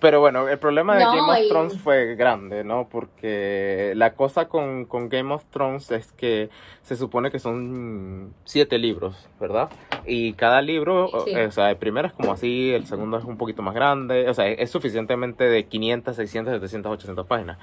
Pero 0.00 0.20
bueno, 0.20 0.46
el 0.48 0.58
problema 0.58 0.94
de 0.96 1.04
No, 1.04 1.14
Game 1.16 1.32
of 1.32 1.38
y- 1.44 1.48
Thrones 1.48 1.78
fue 1.80 2.14
grande, 2.16 2.64
¿no? 2.64 2.86
Porque 2.88 3.92
la 3.96 4.12
cosa 4.14 4.46
con, 4.48 4.84
con 4.84 5.08
Game 5.08 5.32
of 5.32 5.44
Thrones 5.50 5.90
es 5.90 6.12
que 6.12 6.50
se 6.82 6.96
supone 6.96 7.30
que 7.30 7.38
son 7.38 8.34
siete 8.44 8.76
libros, 8.78 9.28
¿verdad? 9.40 9.70
Y 10.04 10.34
cada 10.34 10.60
libro, 10.60 11.06
o- 11.06 11.24
Sí. 11.24 11.34
o 11.34 11.50
sea, 11.50 11.70
el 11.70 11.76
primero 11.76 12.06
es 12.08 12.12
como 12.12 12.32
así, 12.32 12.72
el 12.74 12.86
segundo 12.86 13.16
es 13.18 13.24
un 13.24 13.38
poquito 13.38 13.62
más 13.62 13.74
grande, 13.74 14.28
o 14.28 14.34
sea, 14.34 14.46
es 14.48 14.70
suficientemente 14.70 15.44
de 15.44 15.64
500, 15.64 16.14
600, 16.14 16.52
700, 16.54 16.92
800 16.92 17.26
páginas. 17.26 17.58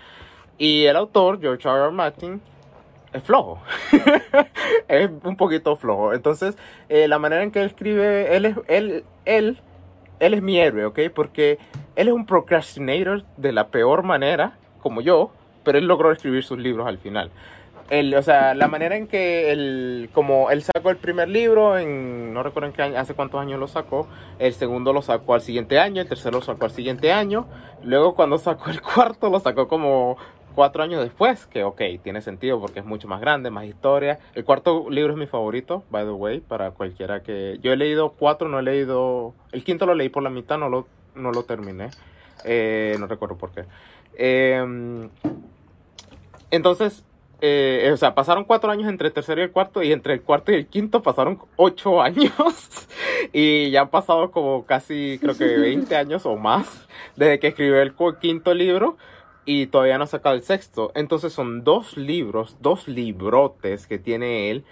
Y 0.58 0.86
el 0.86 0.96
autor, 0.96 1.40
George 1.40 1.68
R. 1.70 1.78
R. 1.84 1.92
Martin, 1.92 2.42
es 3.14 3.22
flojo. 3.24 3.60
es 4.88 5.10
un 5.24 5.36
poquito 5.38 5.76
flojo. 5.76 6.14
Entonces, 6.14 6.58
eh, 6.90 7.08
la 7.08 7.20
manera 7.20 7.44
en 7.44 7.52
que 7.52 7.60
él 7.60 7.68
escribe, 7.68 8.36
él 8.36 8.46
es, 8.46 8.58
él, 8.68 9.04
él, 9.26 9.60
él 10.20 10.34
es 10.34 10.42
mi 10.42 10.60
héroe, 10.60 10.86
¿ok? 10.86 11.00
Porque 11.14 11.60
él 11.96 12.08
es 12.08 12.14
un 12.14 12.26
procrastinator 12.26 13.24
de 13.38 13.52
la 13.52 13.68
peor 13.68 14.04
manera, 14.04 14.58
como 14.82 15.02
yo, 15.02 15.32
pero 15.64 15.78
él 15.78 15.86
logró 15.86 16.12
escribir 16.12 16.44
sus 16.44 16.60
libros 16.60 16.88
al 16.88 16.98
final. 16.98 17.32
El, 17.90 18.16
o 18.16 18.22
sea, 18.22 18.54
la 18.54 18.68
manera 18.68 18.96
en 18.96 19.08
que 19.08 19.52
él, 19.52 20.10
como 20.14 20.50
él 20.50 20.64
sacó 20.64 20.90
el 20.90 20.98
primer 20.98 21.28
libro, 21.28 21.78
en, 21.78 22.34
no 22.34 22.42
recuerdo 22.42 22.70
en 22.70 22.74
qué 22.74 22.82
año, 22.82 22.98
hace 22.98 23.14
cuántos 23.14 23.42
años 23.42 23.60
lo 23.60 23.68
sacó, 23.68 24.08
el 24.40 24.54
segundo 24.54 24.94
lo 24.94 25.02
sacó 25.02 25.34
al 25.34 25.42
siguiente 25.42 25.80
año, 25.80 26.02
el 26.02 26.08
tercero 26.08 26.40
lo 26.40 26.44
sacó 26.44 26.66
al 26.66 26.72
siguiente 26.72 27.12
año, 27.12 27.46
luego 27.84 28.16
cuando 28.16 28.38
sacó 28.38 28.70
el 28.70 28.82
cuarto 28.96 29.30
lo 29.30 29.40
sacó 29.40 29.68
como 29.68 30.18
cuatro 30.56 30.84
años 30.84 31.04
después, 31.04 31.46
que 31.48 31.64
ok, 31.64 31.82
tiene 32.04 32.22
sentido 32.22 32.60
porque 32.60 32.80
es 32.80 32.86
mucho 32.86 33.08
más 33.08 33.22
grande, 33.22 33.50
más 33.50 33.66
historia. 33.66 34.20
El 34.36 34.46
cuarto 34.46 34.90
libro 34.90 35.14
es 35.14 35.20
mi 35.20 35.28
favorito, 35.28 35.84
by 35.90 36.06
the 36.06 36.12
way, 36.12 36.40
para 36.40 36.72
cualquiera 36.72 37.24
que... 37.24 37.60
Yo 37.62 37.74
he 37.74 37.78
leído 37.78 38.14
cuatro, 38.14 38.50
no 38.50 38.60
he 38.60 38.64
leído... 38.64 39.34
El 39.52 39.64
quinto 39.64 39.86
lo 39.86 39.96
leí 39.96 40.10
por 40.10 40.24
la 40.24 40.30
mitad, 40.30 40.58
no 40.58 40.70
lo, 40.70 40.88
no 41.16 41.32
lo 41.32 41.44
terminé. 41.44 41.90
Eh, 42.46 42.96
no 43.00 43.08
recuerdo 43.08 43.38
por 43.38 43.52
qué. 43.52 43.66
Eh, 44.16 45.10
entonces, 46.52 47.04
eh, 47.46 47.90
o 47.92 47.98
sea, 47.98 48.16
pasaron 48.16 48.46
cuatro 48.46 48.72
años 48.72 48.88
entre 48.88 49.10
el 49.10 49.14
tercero 49.14 49.42
y 49.42 49.44
el 49.44 49.52
cuarto, 49.52 49.84
y 49.84 49.92
entre 49.92 50.14
el 50.14 50.22
cuarto 50.22 50.54
y 50.54 50.56
el 50.56 50.68
quinto 50.68 51.02
pasaron 51.02 51.40
ocho 51.58 52.02
años, 52.04 52.32
y 53.34 53.70
ya 53.70 53.82
han 53.82 53.90
pasado 53.90 54.32
como 54.32 54.66
casi, 54.66 55.18
creo 55.20 55.38
que 55.38 55.58
20 55.58 55.94
años 55.98 56.26
o 56.26 56.38
más, 56.38 56.88
desde 57.18 57.40
que 57.40 57.48
escribió 57.48 57.82
el 57.82 57.94
quinto 58.22 58.54
libro, 58.54 58.98
y 59.46 59.68
todavía 59.68 59.98
no 59.98 60.06
ha 60.06 60.08
sacado 60.08 60.36
el 60.36 60.44
sexto. 60.44 60.92
Entonces 60.96 61.34
son 61.34 61.64
dos 61.64 61.98
libros, 61.98 62.58
dos 62.62 62.88
librotes 62.88 63.88
que 63.88 64.00
tiene 64.00 64.50
él 64.52 64.64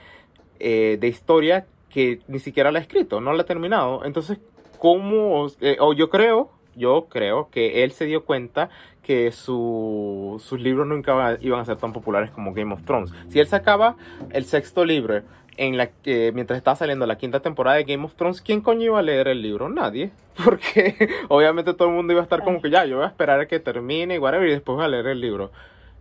eh, 0.59 0.97
de 0.99 1.07
historia 1.07 1.65
que 1.89 2.19
ni 2.27 2.39
siquiera 2.39 2.71
la 2.71 2.79
ha 2.79 2.81
escrito, 2.81 3.19
no 3.21 3.33
la 3.33 3.43
ha 3.43 3.45
terminado. 3.45 4.05
Entonces, 4.05 4.39
¿cómo? 4.79 5.47
Eh, 5.59 5.77
o 5.79 5.93
yo 5.93 6.09
creo, 6.09 6.51
yo 6.75 7.07
creo 7.09 7.49
que 7.49 7.83
él 7.83 7.91
se 7.91 8.05
dio 8.05 8.25
cuenta 8.25 8.69
que 9.03 9.31
su, 9.31 10.41
sus 10.43 10.59
libros 10.59 10.87
nunca 10.87 11.37
iban 11.41 11.59
a 11.59 11.65
ser 11.65 11.77
tan 11.77 11.93
populares 11.93 12.31
como 12.31 12.53
Game 12.53 12.73
of 12.73 12.83
Thrones. 12.83 13.11
Si 13.29 13.39
él 13.39 13.47
sacaba 13.47 13.95
el 14.31 14.45
sexto 14.45 14.85
libro 14.85 15.21
en 15.57 15.77
la 15.77 15.87
que 15.87 16.31
mientras 16.33 16.57
estaba 16.57 16.75
saliendo 16.75 17.05
la 17.05 17.17
quinta 17.17 17.39
temporada 17.39 17.77
de 17.77 17.83
Game 17.83 18.05
of 18.05 18.15
Thrones, 18.15 18.41
¿quién 18.41 18.61
coño 18.61 18.83
iba 18.83 18.99
a 18.99 19.01
leer 19.01 19.27
el 19.27 19.41
libro? 19.41 19.69
Nadie, 19.69 20.11
porque 20.45 21.09
obviamente 21.29 21.73
todo 21.73 21.89
el 21.89 21.95
mundo 21.95 22.13
iba 22.13 22.21
a 22.21 22.23
estar 22.23 22.43
como 22.43 22.61
que 22.61 22.69
ya, 22.69 22.85
yo 22.85 22.97
voy 22.97 23.05
a 23.05 23.09
esperar 23.09 23.39
a 23.39 23.47
que 23.47 23.59
termine 23.59 24.15
y 24.15 24.17
y 24.17 24.49
después 24.49 24.75
voy 24.75 24.85
a 24.85 24.87
leer 24.87 25.07
el 25.07 25.21
libro. 25.21 25.51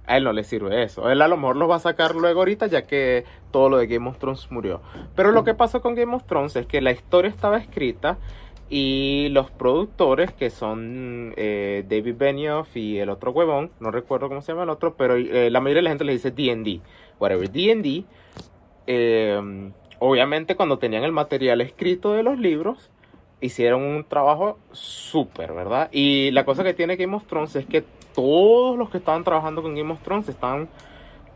A 0.06 0.16
él 0.16 0.24
no 0.24 0.32
le 0.32 0.44
sirve 0.44 0.82
eso. 0.82 1.08
Él 1.10 1.22
a 1.22 1.28
lo 1.28 1.36
mejor 1.36 1.56
lo 1.56 1.68
va 1.68 1.76
a 1.76 1.80
sacar 1.80 2.16
luego 2.16 2.40
ahorita 2.40 2.66
ya 2.66 2.86
que 2.86 3.24
todo 3.52 3.68
lo 3.68 3.76
de 3.76 3.86
Game 3.86 4.08
of 4.08 4.18
Thrones 4.18 4.50
murió. 4.50 4.80
Pero 5.14 5.30
lo 5.30 5.44
que 5.44 5.54
pasó 5.54 5.80
con 5.80 5.94
Game 5.94 6.14
of 6.16 6.24
Thrones 6.24 6.56
es 6.56 6.66
que 6.66 6.80
la 6.80 6.90
historia 6.90 7.30
estaba 7.30 7.58
escrita 7.58 8.18
y 8.70 9.28
los 9.30 9.50
productores 9.50 10.32
que 10.32 10.48
son 10.48 11.34
eh, 11.36 11.84
David 11.88 12.14
Benioff 12.16 12.76
y 12.76 12.98
el 12.98 13.10
otro 13.10 13.32
huevón, 13.32 13.72
no 13.80 13.90
recuerdo 13.90 14.28
cómo 14.28 14.42
se 14.42 14.52
llama 14.52 14.62
el 14.62 14.70
otro, 14.70 14.94
pero 14.94 15.16
eh, 15.16 15.50
la 15.50 15.60
mayoría 15.60 15.80
de 15.80 15.82
la 15.82 15.90
gente 15.90 16.04
le 16.04 16.12
dice 16.12 16.30
D&D, 16.30 16.80
whatever, 17.18 17.50
D&D, 17.50 18.04
eh, 18.86 19.70
obviamente 19.98 20.54
cuando 20.54 20.78
tenían 20.78 21.02
el 21.02 21.10
material 21.10 21.60
escrito 21.60 22.12
de 22.12 22.22
los 22.22 22.38
libros, 22.38 22.90
hicieron 23.40 23.82
un 23.82 24.04
trabajo 24.04 24.58
súper, 24.70 25.52
¿verdad? 25.52 25.88
Y 25.90 26.30
la 26.30 26.44
cosa 26.44 26.62
que 26.62 26.72
tiene 26.72 26.94
Game 26.94 27.16
of 27.16 27.26
Thrones 27.26 27.56
es 27.56 27.66
que 27.66 27.82
todos 28.14 28.78
los 28.78 28.88
que 28.90 28.98
estaban 28.98 29.24
trabajando 29.24 29.62
con 29.62 29.74
Game 29.74 29.92
of 29.92 30.00
Thrones 30.02 30.28
están 30.28 30.68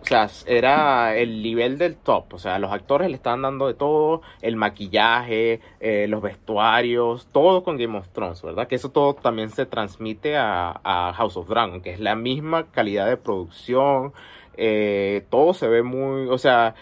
o 0.05 0.07
sea, 0.07 0.29
era 0.47 1.17
el 1.17 1.43
nivel 1.43 1.79
del 1.79 1.97
top. 1.97 2.35
O 2.35 2.39
sea, 2.39 2.59
los 2.59 2.73
actores 2.73 3.09
le 3.09 3.17
estaban 3.17 3.43
dando 3.43 3.67
de 3.67 3.75
todo, 3.75 4.23
el 4.43 4.57
maquillaje, 4.57 5.61
eh, 5.81 6.07
los 6.09 6.23
vestuarios, 6.23 7.29
todo 7.33 7.65
con 7.65 7.77
Game 7.79 7.97
of 7.99 8.09
Thrones, 8.09 8.43
¿verdad? 8.43 8.69
Que 8.69 8.77
eso 8.77 8.91
todo 8.91 9.15
también 9.15 9.51
se 9.51 9.67
transmite 9.67 10.37
a, 10.37 11.13
House 11.17 11.37
of 11.37 11.49
Dragon, 11.49 11.81
que 11.81 11.91
es 11.91 12.01
la 12.01 12.15
misma 12.17 12.71
calidad 12.71 13.09
de 13.09 13.17
producción. 13.17 14.13
Eh, 14.57 15.25
todo 15.31 15.55
se 15.55 15.69
ve 15.69 15.83
muy. 15.83 16.29
O 16.29 16.39
sea, 16.39 16.75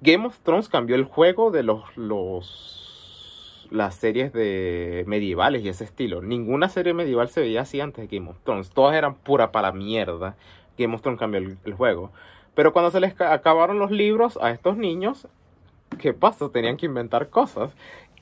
Game 0.00 0.26
of 0.26 0.38
Thrones 0.40 0.68
cambió 0.68 0.96
el 0.96 1.04
juego 1.04 1.50
de 1.50 1.62
los. 1.62 1.96
los 1.96 2.76
las 3.70 3.94
series 3.94 4.32
de 4.32 5.04
medievales 5.06 5.62
y 5.62 5.68
ese 5.68 5.84
estilo. 5.84 6.22
Ninguna 6.22 6.68
serie 6.68 6.92
medieval 6.92 7.28
se 7.28 7.40
veía 7.40 7.60
así 7.60 7.80
antes 7.80 8.08
de 8.08 8.16
Game 8.18 8.28
of 8.28 8.40
Thrones. 8.42 8.70
Todas 8.70 8.96
eran 8.96 9.14
pura 9.14 9.52
para 9.52 9.70
mierda. 9.70 10.34
Game 10.76 10.92
of 10.92 11.02
Thrones 11.02 11.20
cambió 11.20 11.40
el 11.40 11.74
juego. 11.74 12.10
Pero 12.54 12.72
cuando 12.72 12.90
se 12.90 13.00
les 13.00 13.18
acabaron 13.20 13.78
los 13.78 13.90
libros 13.90 14.38
a 14.40 14.50
estos 14.50 14.76
niños, 14.76 15.28
¿qué 15.98 16.12
pasa? 16.12 16.50
Tenían 16.50 16.76
que 16.76 16.86
inventar 16.86 17.28
cosas. 17.30 17.72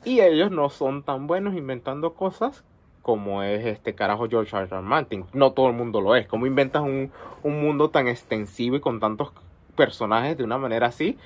Y 0.05 0.21
ellos 0.21 0.51
no 0.51 0.71
son 0.71 1.03
tan 1.03 1.27
buenos 1.27 1.55
inventando 1.55 2.15
cosas 2.15 2.65
como 3.03 3.43
es 3.43 3.65
este 3.65 3.95
carajo 3.95 4.29
George 4.29 4.55
R. 4.55 4.69
R. 4.71 4.83
Martin. 4.83 5.25
No 5.33 5.53
todo 5.53 5.69
el 5.69 5.75
mundo 5.75 6.01
lo 6.01 6.15
es. 6.15 6.27
¿Cómo 6.27 6.47
inventas 6.47 6.83
un, 6.83 7.11
un 7.43 7.61
mundo 7.61 7.91
tan 7.91 8.07
extensivo 8.07 8.77
y 8.77 8.81
con 8.81 9.01
tantos 9.01 9.33
personajes 9.77 10.37
de 10.37 10.45
una 10.45 10.59
manera 10.59 10.89
así? 10.89 11.17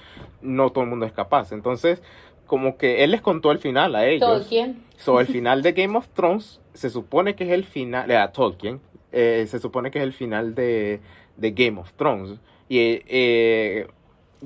No 0.40 0.70
todo 0.70 0.84
el 0.84 0.90
mundo 0.90 1.06
es 1.06 1.12
capaz. 1.12 1.52
Entonces, 1.52 2.02
como 2.46 2.76
que 2.76 3.02
él 3.02 3.10
les 3.10 3.20
contó 3.20 3.50
el 3.50 3.58
final 3.58 3.94
a 3.94 4.06
ellos. 4.06 4.28
Tolkien. 4.28 4.82
So, 4.96 5.20
el 5.20 5.26
final 5.26 5.62
de 5.62 5.72
Game 5.72 5.96
of 5.98 6.08
Thrones 6.10 6.60
se 6.74 6.90
supone 6.90 7.34
que 7.34 7.44
es 7.44 7.50
el 7.50 7.64
final, 7.64 8.06
de 8.06 8.28
Tolkien, 8.32 8.80
eh, 9.10 9.46
se 9.48 9.58
supone 9.58 9.90
que 9.90 9.98
es 9.98 10.04
el 10.04 10.12
final 10.12 10.54
de, 10.54 11.00
de 11.36 11.50
Game 11.50 11.80
of 11.80 11.92
Thrones. 11.94 12.38
Y 12.72 13.02
eh, 13.06 13.87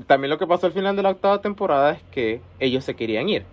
también 0.09 0.31
lo 0.31 0.37
que 0.37 0.49
pasó 0.49 0.67
al 0.67 0.73
final 0.73 0.97
de 0.97 1.05
la 1.05 1.11
octava 1.11 1.41
temporada 1.41 1.93
es 1.93 2.03
que 2.11 2.41
ellos 2.59 2.83
se 2.83 2.97
querían 2.97 3.29
ir. 3.29 3.45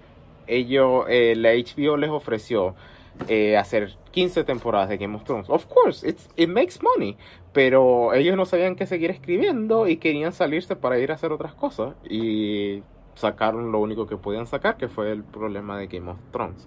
Ellos, 0.47 1.05
eh, 1.09 1.35
la 1.37 1.51
HBO 1.51 1.95
les 1.95 2.09
ofreció 2.09 2.73
eh, 3.27 3.55
hacer 3.55 3.91
15 4.09 4.43
temporadas 4.45 4.89
de 4.89 4.97
Game 4.97 5.15
of 5.15 5.25
Thrones. 5.25 5.47
Of 5.47 5.67
course, 5.67 6.09
it's, 6.09 6.27
it 6.37 6.49
makes 6.49 6.79
money. 6.81 7.17
Pero 7.53 8.15
ellos 8.15 8.35
no 8.35 8.47
sabían 8.47 8.75
qué 8.75 8.87
seguir 8.87 9.11
escribiendo 9.11 9.87
y 9.87 9.97
querían 9.97 10.33
salirse 10.33 10.75
para 10.75 10.97
ir 10.97 11.11
a 11.11 11.15
hacer 11.15 11.31
otras 11.31 11.53
cosas. 11.53 11.93
Y 12.09 12.81
sacaron 13.13 13.71
lo 13.71 13.77
único 13.77 14.07
que 14.07 14.17
podían 14.17 14.47
sacar, 14.47 14.77
que 14.77 14.87
fue 14.87 15.11
el 15.11 15.23
problema 15.23 15.77
de 15.77 15.85
Game 15.85 16.09
of 16.09 16.17
Thrones. 16.31 16.65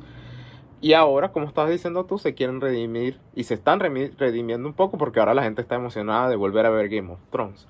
Y 0.81 0.93
ahora, 0.93 1.33
como 1.33 1.47
estabas 1.47 1.73
diciendo 1.73 2.05
tú, 2.05 2.19
se 2.19 2.35
quieren 2.35 2.61
redimir 2.61 3.19
y 3.35 3.43
se 3.43 3.55
están 3.55 3.81
redimiendo 3.81 4.69
un 4.69 4.75
poco 4.75 4.97
porque 4.97 5.19
ahora 5.19 5.35
la 5.35 5.43
gente 5.43 5.61
está 5.61 5.75
emocionada 5.75 6.29
de 6.29 6.37
volver 6.37 6.67
a 6.67 6.71
ver 6.71 6.89
Game 6.89 7.13
of 7.13 7.19
Thrones 7.31 7.67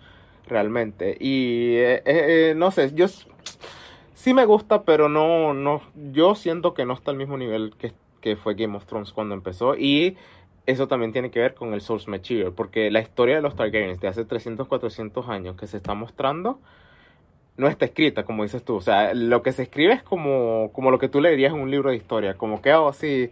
realmente. 0.47 1.17
Y 1.19 1.77
eh, 1.77 2.03
eh, 2.05 2.55
no 2.57 2.71
sé, 2.71 2.93
yo 2.95 3.07
sí 4.15 4.35
me 4.35 4.45
gusta, 4.45 4.83
pero 4.83 5.09
no, 5.09 5.55
no, 5.55 5.83
yo 6.13 6.35
siento 6.35 6.75
que 6.75 6.85
no 6.85 6.95
está 6.95 7.11
al 7.11 7.17
mismo 7.17 7.37
nivel 7.37 7.75
que, 7.79 7.93
que 8.21 8.37
fue 8.37 8.55
Game 8.55 8.77
of 8.77 8.87
Thrones 8.87 9.13
cuando 9.13 9.35
empezó. 9.35 9.77
Y 9.77 10.17
eso 10.67 10.89
también 10.89 11.13
tiene 11.13 11.31
que 11.31 11.41
ver 11.41 11.55
con 11.55 11.75
el 11.75 11.81
source 11.81 12.11
material, 12.11 12.53
porque 12.53 12.91
la 12.91 13.01
historia 13.01 13.37
de 13.37 13.43
los 13.43 13.55
Targaryens 13.57 14.01
de 14.01 14.09
hace 14.09 14.25
300, 14.25 14.67
400 14.67 15.29
años 15.29 15.57
que 15.57 15.67
se 15.67 15.77
está 15.77 15.95
mostrando 15.95 16.59
no 17.57 17.69
está 17.69 17.87
escrita, 17.87 18.25
como 18.25 18.43
dices 18.43 18.65
tú. 18.65 18.77
O 18.77 18.81
sea, 18.81 19.15
lo 19.15 19.43
que 19.43 19.53
se 19.53 19.63
escribe 19.63 19.95
es 19.95 20.03
como, 20.03 20.71
como 20.73 20.91
lo 20.91 20.99
que 20.99 21.09
tú 21.09 21.21
leerías 21.21 21.55
en 21.55 21.61
un 21.61 21.71
libro 21.71 21.91
de 21.91 21.97
historia, 21.97 22.35
como 22.35 22.61
que, 22.61 22.75
oh, 22.75 22.93
sí, 22.93 23.31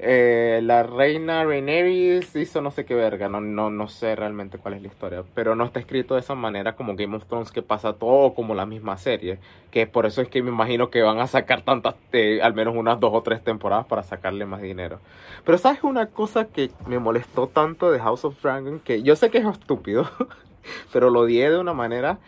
eh, 0.00 0.60
la 0.64 0.82
reina 0.82 1.44
Rhaenyra 1.44 1.88
hizo 2.34 2.60
no 2.60 2.72
sé 2.72 2.84
qué 2.84 2.94
verga, 2.94 3.28
no, 3.28 3.40
no, 3.40 3.70
no 3.70 3.86
sé 3.86 4.16
realmente 4.16 4.58
cuál 4.58 4.74
es 4.74 4.82
la 4.82 4.88
historia, 4.88 5.22
pero 5.34 5.54
no 5.54 5.64
está 5.64 5.78
escrito 5.78 6.14
de 6.14 6.20
esa 6.20 6.34
manera 6.34 6.74
como 6.74 6.96
Game 6.96 7.16
of 7.16 7.26
Thrones 7.26 7.52
que 7.52 7.62
pasa 7.62 7.92
todo 7.92 8.34
como 8.34 8.56
la 8.56 8.66
misma 8.66 8.96
serie, 8.96 9.38
que 9.70 9.86
por 9.86 10.04
eso 10.04 10.20
es 10.20 10.28
que 10.28 10.42
me 10.42 10.50
imagino 10.50 10.90
que 10.90 11.02
van 11.02 11.20
a 11.20 11.28
sacar 11.28 11.62
tantas, 11.62 11.94
eh, 12.12 12.40
al 12.42 12.54
menos 12.54 12.74
unas 12.76 12.98
dos 12.98 13.12
o 13.14 13.22
tres 13.22 13.44
temporadas 13.44 13.86
para 13.86 14.02
sacarle 14.02 14.46
más 14.46 14.62
dinero. 14.62 14.98
Pero 15.44 15.58
sabes 15.58 15.84
una 15.84 16.06
cosa 16.06 16.46
que 16.46 16.72
me 16.88 16.98
molestó 16.98 17.46
tanto 17.46 17.92
de 17.92 18.00
House 18.00 18.24
of 18.24 18.42
Dragon, 18.42 18.80
que 18.80 19.02
yo 19.02 19.14
sé 19.14 19.30
que 19.30 19.38
es 19.38 19.46
estúpido, 19.46 20.10
pero 20.92 21.10
lo 21.10 21.20
odié 21.20 21.50
de 21.50 21.58
una 21.58 21.72
manera... 21.72 22.18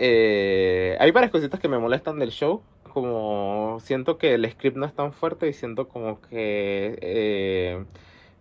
Eh, 0.00 0.96
hay 1.00 1.10
varias 1.10 1.32
cositas 1.32 1.58
que 1.58 1.66
me 1.66 1.76
molestan 1.76 2.20
del 2.20 2.30
show, 2.30 2.62
como 3.00 3.78
siento 3.80 4.18
que 4.18 4.34
el 4.34 4.50
script 4.50 4.76
no 4.76 4.86
es 4.86 4.92
tan 4.92 5.12
fuerte 5.12 5.48
y 5.48 5.52
siento 5.52 5.88
como 5.88 6.20
que 6.20 6.98
eh, 7.00 7.84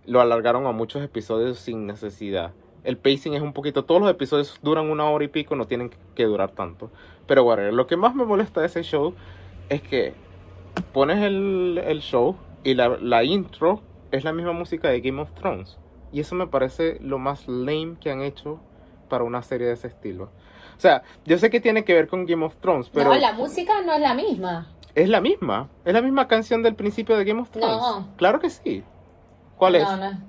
lo 0.06 0.22
alargaron 0.22 0.65
a 0.65 0.72
muchos 0.72 1.04
episodios 1.04 1.60
sin 1.60 1.86
necesidad. 1.86 2.54
El 2.84 2.98
pacing 2.98 3.34
es 3.34 3.41
un 3.41 3.54
poquito, 3.54 3.86
todos 3.86 4.02
los 4.02 4.10
episodios 4.10 4.60
duran 4.63 4.89
una 4.89 5.06
hora 5.10 5.26
y 5.26 5.28
pico, 5.28 5.56
no 5.56 5.67
tienen 5.67 5.91
que 6.15 6.24
durar 6.24 6.52
tanto. 6.52 6.89
Pero 7.28 7.43
bueno, 7.43 7.72
lo 7.72 7.88
que 7.88 7.98
más 7.98 8.15
me 8.15 8.26
molesta 8.26 8.62
de 8.62 8.67
ese 8.67 8.84
show 8.84 9.13
es 9.70 9.82
que 9.82 10.13
pones 10.93 11.24
el, 11.24 12.00
show 12.02 12.38
y 12.63 12.74
la 12.76 13.24
intro 13.24 13.82
es 14.12 14.24
la 14.24 14.34
misma 14.34 14.54
música 14.54 14.89
de 14.89 15.02
Game 15.02 15.22
of 15.22 15.32
Thrones. 15.34 15.78
Y 16.12 16.22
eso 16.22 16.36
me 16.36 16.48
parece 16.48 16.98
lo 17.02 17.20
más 17.20 17.48
lame 17.48 17.98
que 18.00 18.12
han 18.12 18.22
hecho 18.22 18.60
para 19.10 19.24
una 19.24 19.41
serie 19.41 19.67
de 19.67 19.74
ese 19.74 19.88
estilo. 19.88 20.30
O 20.78 20.80
sea, 20.80 21.02
yo 21.26 21.38
sé 21.40 21.50
que 21.50 21.60
tiene 21.60 21.84
que 21.84 21.94
ver 21.94 22.08
con 22.08 22.26
Game 22.26 22.46
of 22.46 22.56
Thrones, 22.58 22.90
pero... 22.94 23.10
No, 23.13 23.20
la 23.20 23.34
música 23.34 23.82
no 23.82 23.94
es 23.94 24.00
la 24.02 24.13
misma. 24.13 24.68
Es 24.94 25.10
la 25.10 25.22
misma. 25.22 25.70
Es 25.86 25.94
la 25.94 26.02
misma 26.02 26.28
canción 26.28 26.62
del 26.63 26.76
principio 26.76 27.18
de 27.18 27.26
Game 27.26 27.42
of 27.42 27.50
Thrones. 27.50 27.70
No. 27.78 28.08
Claro 28.18 28.40
que 28.40 28.50
sí. 28.50 28.84
¿Cuál 29.58 29.76
es? 29.76 29.84
No, 29.84 29.98
no. 29.98 30.22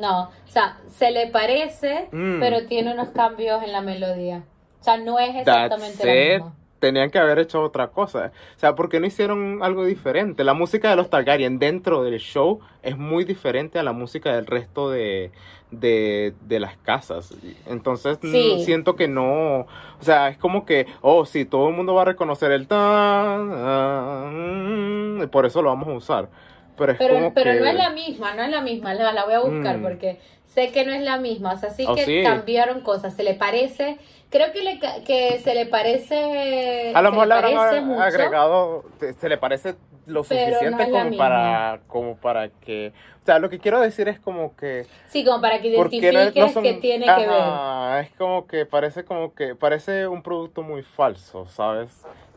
No, 0.00 0.22
o 0.22 0.48
sea, 0.48 0.78
se 0.96 1.10
le 1.10 1.26
parece, 1.26 2.08
Mm. 2.12 2.40
pero 2.40 2.64
tiene 2.66 2.92
unos 2.94 3.08
cambios 3.10 3.62
en 3.62 3.72
la 3.72 3.80
melodía. 3.82 4.44
O 4.80 4.84
sea, 4.84 4.96
no 4.96 5.18
es 5.18 5.34
exactamente 5.36 6.06
la 6.06 6.36
misma. 6.44 6.56
Tenían 6.80 7.10
que 7.10 7.18
haber 7.18 7.38
hecho 7.38 7.62
otra 7.62 7.88
cosa. 7.88 8.32
O 8.56 8.58
sea, 8.58 8.74
¿por 8.74 8.88
qué 8.88 8.98
no 9.00 9.06
hicieron 9.06 9.62
algo 9.62 9.84
diferente? 9.84 10.42
La 10.44 10.54
música 10.54 10.90
de 10.90 10.96
los 10.96 11.10
Targaryen 11.10 11.58
dentro 11.58 12.02
del 12.02 12.18
show 12.18 12.60
es 12.82 12.96
muy 12.98 13.24
diferente 13.24 13.78
a 13.78 13.82
la 13.82 13.92
música 13.92 14.34
del 14.34 14.46
resto 14.46 14.90
de, 14.90 15.30
de, 15.70 16.32
de 16.40 16.58
las 16.58 16.76
casas. 16.78 17.34
Entonces, 17.66 18.18
Sí. 18.22 18.62
siento 18.64 18.96
que 18.96 19.08
no. 19.08 19.60
O 19.60 19.66
sea, 20.00 20.28
es 20.30 20.38
como 20.38 20.64
que, 20.64 20.86
oh, 21.02 21.24
sí, 21.26 21.44
todo 21.44 21.68
el 21.68 21.74
mundo 21.76 21.94
va 21.94 22.02
a 22.02 22.06
reconocer 22.06 22.50
el 22.50 22.66
tan. 22.66 23.50
tan, 23.50 25.20
y 25.22 25.26
por 25.26 25.46
eso 25.46 25.62
lo 25.62 25.68
vamos 25.70 25.88
a 25.88 25.92
usar. 25.92 26.28
Pero 26.76 26.92
es 26.92 26.98
Pero, 26.98 27.14
como 27.14 27.34
pero 27.34 27.52
que. 27.52 27.60
no 27.60 27.66
es 27.66 27.74
la 27.74 27.90
misma, 27.90 28.34
no 28.34 28.42
es 28.42 28.50
la 28.50 28.62
misma, 28.62 28.94
la, 28.94 29.12
la 29.12 29.24
voy 29.26 29.34
a 29.34 29.40
buscar 29.40 29.76
Mm. 29.78 29.82
porque 29.82 30.18
sé 30.54 30.72
que 30.72 30.84
no 30.84 30.92
es 30.92 31.02
la 31.02 31.16
misma, 31.18 31.52
o 31.54 31.58
sea, 31.58 31.70
sí 31.70 31.84
Oh, 31.88 31.94
que 31.94 32.04
sí. 32.04 32.22
cambiaron 32.22 32.80
cosas, 32.80 33.14
se 33.14 33.22
le 33.22 33.34
parece, 33.34 33.98
creo 34.30 34.52
que, 34.52 34.62
le, 34.62 34.78
que 35.06 35.38
se 35.42 35.54
le 35.54 35.66
parece, 35.66 36.92
A 36.94 37.02
lo 37.02 37.10
mejor 37.12 37.28
le 37.28 37.34
habrán 37.34 37.92
agregado, 38.00 38.84
se 39.18 39.28
le 39.28 39.38
parece 39.38 39.76
lo 40.06 40.20
no 40.20 40.24
suficiente 40.24 40.90
como 40.90 41.16
para, 41.16 41.80
como 41.86 42.16
para 42.16 42.48
que, 42.48 42.92
o 43.22 43.26
sea, 43.26 43.38
lo 43.38 43.48
que 43.48 43.58
quiero 43.60 43.80
decir 43.80 44.08
es 44.08 44.18
como 44.18 44.56
que, 44.56 44.86
sí, 45.08 45.24
como 45.24 45.40
para 45.40 45.60
que 45.60 45.68
identifiques 45.68 46.34
no, 46.34 46.48
son, 46.48 46.62
que 46.64 46.74
tiene 46.74 47.06
que 47.06 47.26
ver. 47.26 48.04
Es 48.04 48.10
como 48.16 48.46
que 48.46 48.66
parece 48.66 49.04
como 49.04 49.34
que, 49.34 49.54
parece 49.54 50.08
un 50.08 50.22
producto 50.22 50.62
muy 50.62 50.82
falso, 50.82 51.46
¿sabes? 51.46 51.90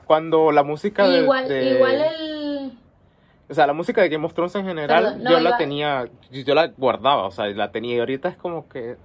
Cuando 0.06 0.52
la 0.52 0.63
música 0.63 1.08
de, 1.08 1.21
Igual, 1.23 1.47
de- 1.47 1.63
igual 1.63 2.02
el... 2.02 2.71
o 3.53 3.55
sea, 3.55 3.67
la 3.67 3.73
música 3.73 4.01
de 4.01 4.09
Game 4.09 4.25
of 4.25 4.33
Thrones 4.33 4.55
en 4.55 4.65
general, 4.65 5.03
Perdón, 5.03 5.23
no, 5.23 5.29
yo 5.29 5.39
la 5.39 5.57
tenía, 5.57 6.09
yo 6.31 6.55
la 6.55 6.67
guardaba, 6.75 7.23
o 7.27 7.31
sea, 7.31 7.45
la 7.47 7.71
tenía 7.71 7.95
y 7.95 7.99
ahorita 7.99 8.27
es 8.29 8.35
como 8.35 8.67
que, 8.67 8.91
eh, 8.91 8.97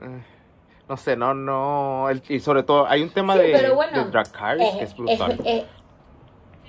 no 0.88 0.96
sé, 0.96 1.16
no, 1.16 1.34
no, 1.34 2.08
el- 2.08 2.22
y 2.30 2.40
sobre 2.40 2.62
todo 2.62 2.86
hay 2.88 3.02
un 3.02 3.10
tema 3.10 3.34
Sí, 3.34 3.40
de, 3.40 3.70
bueno, 3.70 4.04
de 4.04 4.10
Dracarys 4.10 4.70
que 4.70 4.84
es- 4.84 4.90
es 4.90 4.96
brutal. 4.96 5.32
es- 5.32 5.40
es- 5.44 5.64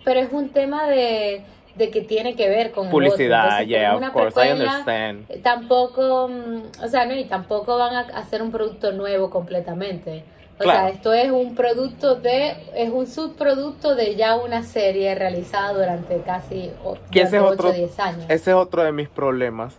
pero 0.04 0.20
es 0.20 0.32
un 0.34 0.50
tema 0.50 0.88
de, 0.88 1.44
de 1.76 1.90
que 1.90 2.02
tiene 2.02 2.36
que 2.36 2.50
ver 2.50 2.72
con 2.72 2.90
Publicidad. 2.90 3.62
Entonces, 3.62 3.68
yeah, 3.68 3.96
of 3.96 4.10
course, 4.12 4.46
I 4.46 4.52
understand. 4.52 5.26
eh, 5.30 5.40
Tampoco, 5.42 6.28
mm, 6.28 6.84
o 6.84 6.88
sea, 6.90 7.06
no, 7.06 7.16
y 7.16 7.24
tampoco 7.26 7.78
van 7.78 7.96
a 7.96 8.00
hacer 8.18 8.42
un 8.42 8.52
producto 8.52 8.92
nuevo 8.92 9.30
completamente. 9.30 10.26
O 10.60 10.64
Claro. 10.64 10.80
sea, 10.80 10.90
esto 10.90 11.14
es 11.14 11.32
un 11.32 11.56
producto 11.56 12.16
de, 12.16 12.54
es 12.76 12.90
un 12.90 13.08
subproducto 13.08 13.96
de 13.96 14.16
ya 14.18 14.36
una 14.36 14.64
serie 14.64 15.16
realizada 15.16 15.72
durante 15.74 16.20
casi 16.22 16.70
ese 17.12 17.38
durante 17.38 17.40
otro- 17.40 17.70
8 17.70 17.70
o 17.70 17.72
10 17.72 18.00
años. 18.00 18.26
Ese 18.28 18.52
es 18.52 18.56
otro 18.58 18.84
de 18.84 18.92
mis 18.92 19.08
problemas 19.08 19.78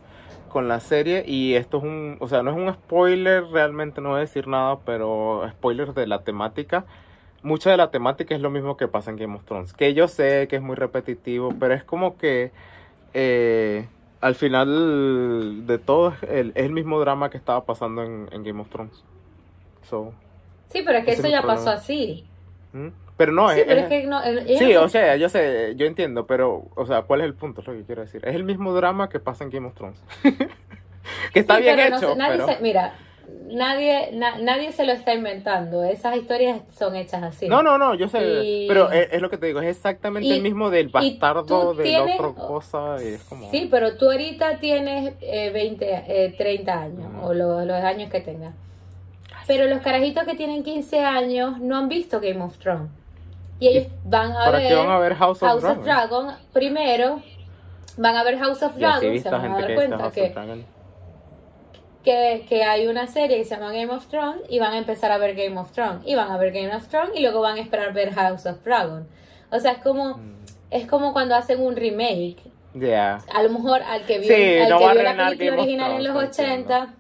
con 0.48 0.68
la 0.68 0.80
serie 0.80 1.22
y 1.26 1.54
esto 1.54 1.76
es 1.78 1.84
un, 1.84 2.16
o 2.18 2.28
sea, 2.28 2.42
no 2.42 2.50
es 2.50 2.56
un 2.56 2.72
spoiler, 2.72 3.44
realmente 3.52 4.00
no 4.00 4.08
voy 4.10 4.18
a 4.18 4.20
decir 4.20 4.48
nada, 4.48 4.78
pero 4.84 5.46
spoiler 5.50 5.92
de 5.92 6.06
la 6.06 6.22
temática. 6.22 6.86
Mucha 7.42 7.70
de 7.70 7.76
la 7.76 7.90
temática 7.90 8.34
es 8.34 8.40
lo 8.40 8.50
mismo 8.50 8.76
que 8.76 8.88
pasa 8.88 9.10
en 9.10 9.16
Game 9.16 9.36
of 9.36 9.44
Thrones, 9.44 9.72
que 9.74 9.92
yo 9.94 10.08
sé 10.08 10.46
que 10.48 10.56
es 10.56 10.62
muy 10.62 10.76
repetitivo, 10.76 11.54
pero 11.60 11.74
es 11.74 11.84
como 11.84 12.16
que 12.18 12.52
eh, 13.14 13.86
al 14.20 14.34
final 14.34 15.66
de 15.66 15.78
todo 15.78 16.08
es 16.20 16.22
el, 16.30 16.52
es 16.54 16.64
el 16.64 16.72
mismo 16.72 16.98
drama 17.00 17.30
que 17.30 17.36
estaba 17.36 17.64
pasando 17.64 18.02
en, 18.02 18.28
en 18.32 18.42
Game 18.44 18.60
of 18.60 18.68
Thrones. 18.70 19.04
So, 19.88 20.12
Sí, 20.70 20.82
pero 20.84 20.98
es 20.98 21.04
que 21.04 21.10
ese 21.12 21.20
eso 21.20 21.26
es 21.28 21.32
ya 21.32 21.42
pasó 21.42 21.70
así. 21.70 22.24
¿mm? 22.72 22.88
Pero 23.16 23.32
no, 23.32 23.50
sí, 23.50 23.60
es, 23.60 23.66
pero 23.66 23.78
es- 23.80 23.84
es 23.84 23.88
que 23.90 24.06
no. 24.06 24.20
Sí, 24.58 24.76
o 24.76 24.88
sea, 24.88 25.16
yo 25.16 25.28
sé, 25.28 25.74
yo 25.76 25.84
entiendo, 25.86 26.26
pero, 26.26 26.64
o 26.74 26.86
sea, 26.86 27.02
¿cuál 27.02 27.20
es 27.20 27.26
el 27.26 27.34
punto? 27.34 27.60
Es 27.60 27.66
lo 27.66 27.74
que 27.74 27.82
quiero 27.84 28.00
decir. 28.02 28.24
Es 28.26 28.34
el 28.34 28.44
mismo 28.44 28.72
drama 28.72 29.08
que 29.10 29.20
pasa 29.20 29.44
en 29.44 29.50
Game 29.50 29.66
of 29.66 29.74
Thrones. 29.74 30.02
que 31.32 31.40
está 31.40 31.56
Sí, 31.56 31.62
bien 31.62 31.76
pero 31.76 31.90
no 31.90 31.96
hecho, 31.98 32.14
nadie 32.16 32.32
pero... 32.38 32.46
se- 32.46 32.62
mira, 32.62 32.94
nadie, 33.50 34.10
na- 34.12 34.38
nadie 34.38 34.72
se 34.72 34.84
lo 34.86 34.92
está 34.92 35.12
inventando. 35.14 35.84
Esas 35.84 36.16
historias 36.16 36.62
son 36.72 36.96
hechas 36.96 37.22
así. 37.22 37.48
No, 37.48 37.62
no, 37.62 37.76
no, 37.78 37.94
yo 37.94 38.08
sé, 38.08 38.20
Y- 38.44 38.68
pero 38.68 38.90
es, 38.90 39.08
es 39.12 39.20
lo 39.20 39.28
que 39.28 39.36
te 39.36 39.46
digo, 39.46 39.60
es 39.60 39.76
exactamente 39.76 40.28
y- 40.28 40.32
el 40.32 40.42
mismo 40.42 40.70
del 40.70 40.88
bastardo, 40.88 41.74
del 41.74 41.84
tienes- 41.86 42.14
otro 42.20 42.34
cosa, 42.34 42.96
y 43.02 43.08
es 43.08 43.24
como... 43.24 43.50
Sí, 43.50 43.68
pero 43.70 43.96
tú 43.96 44.10
ahorita 44.10 44.58
tienes 44.58 45.14
eh, 45.20 45.50
20, 45.50 46.04
eh, 46.06 46.34
30 46.38 46.80
años, 46.80 47.10
o 47.22 47.34
lo- 47.34 47.64
los 47.64 47.76
años 47.84 48.10
que 48.10 48.20
tengas. 48.20 48.54
Pero 49.50 49.66
los 49.66 49.80
carajitos 49.80 50.22
que 50.22 50.34
tienen 50.36 50.62
15 50.62 51.00
años 51.00 51.58
no 51.58 51.76
han 51.76 51.88
visto 51.88 52.20
Game 52.20 52.40
of 52.40 52.56
Thrones. 52.58 52.88
Y 53.58 53.66
ellos 53.66 53.88
van 54.04 54.30
a 54.30 54.44
¿Para 54.44 54.58
ver 54.58 54.68
qué 54.68 54.74
van 54.76 54.90
a 54.90 54.98
ver 55.00 55.14
House 55.16 55.42
of 55.42 55.48
House 55.48 55.60
Dragon? 55.62 55.78
of 55.78 55.84
Dragon 55.84 56.34
primero. 56.52 57.20
Van 57.96 58.14
a 58.14 58.22
ver 58.22 58.38
House 58.38 58.62
of 58.62 58.76
Dragon, 58.76 59.18
se 59.20 59.28
van 59.28 59.52
a 59.52 59.58
dar 59.60 59.74
cuenta 59.74 60.10
que, 60.12 60.32
que, 62.04 62.46
que 62.48 62.62
hay 62.62 62.86
una 62.86 63.08
serie 63.08 63.38
que 63.38 63.44
se 63.44 63.56
llama 63.56 63.72
Game 63.72 63.92
of 63.92 64.06
Thrones 64.06 64.42
y 64.48 64.60
van 64.60 64.72
a 64.72 64.78
empezar 64.78 65.10
a 65.10 65.18
ver 65.18 65.34
Game 65.34 65.58
of 65.58 65.72
Thrones. 65.72 66.06
Y 66.06 66.14
van 66.14 66.30
a 66.30 66.36
ver 66.38 66.52
Game 66.52 66.72
of 66.74 66.86
Thrones 66.86 67.10
y 67.16 67.20
luego 67.20 67.40
van 67.40 67.56
a 67.56 67.60
esperar 67.60 67.92
ver 67.92 68.14
House 68.14 68.46
of 68.46 68.62
Dragon. 68.64 69.08
O 69.50 69.58
sea, 69.58 69.72
es 69.72 69.78
como, 69.78 70.16
Mm. 70.18 70.36
es 70.70 70.86
como 70.86 71.12
cuando 71.12 71.34
hacen 71.34 71.60
un 71.60 71.74
remake. 71.74 72.36
Yeah. 72.72 73.18
A 73.34 73.42
lo 73.42 73.50
mejor 73.50 73.82
al 73.82 74.06
que 74.06 74.20
vio, 74.20 74.28
Sí, 74.32 74.58
al 74.60 74.70
no 74.70 74.78
que 74.78 74.92
vio 74.92 75.02
la 75.02 75.16
película 75.28 75.52
original 75.60 75.90
en 75.92 76.04
los 76.04 76.12
Thrones, 76.12 76.38
lo 76.38 76.44
80. 76.44 76.94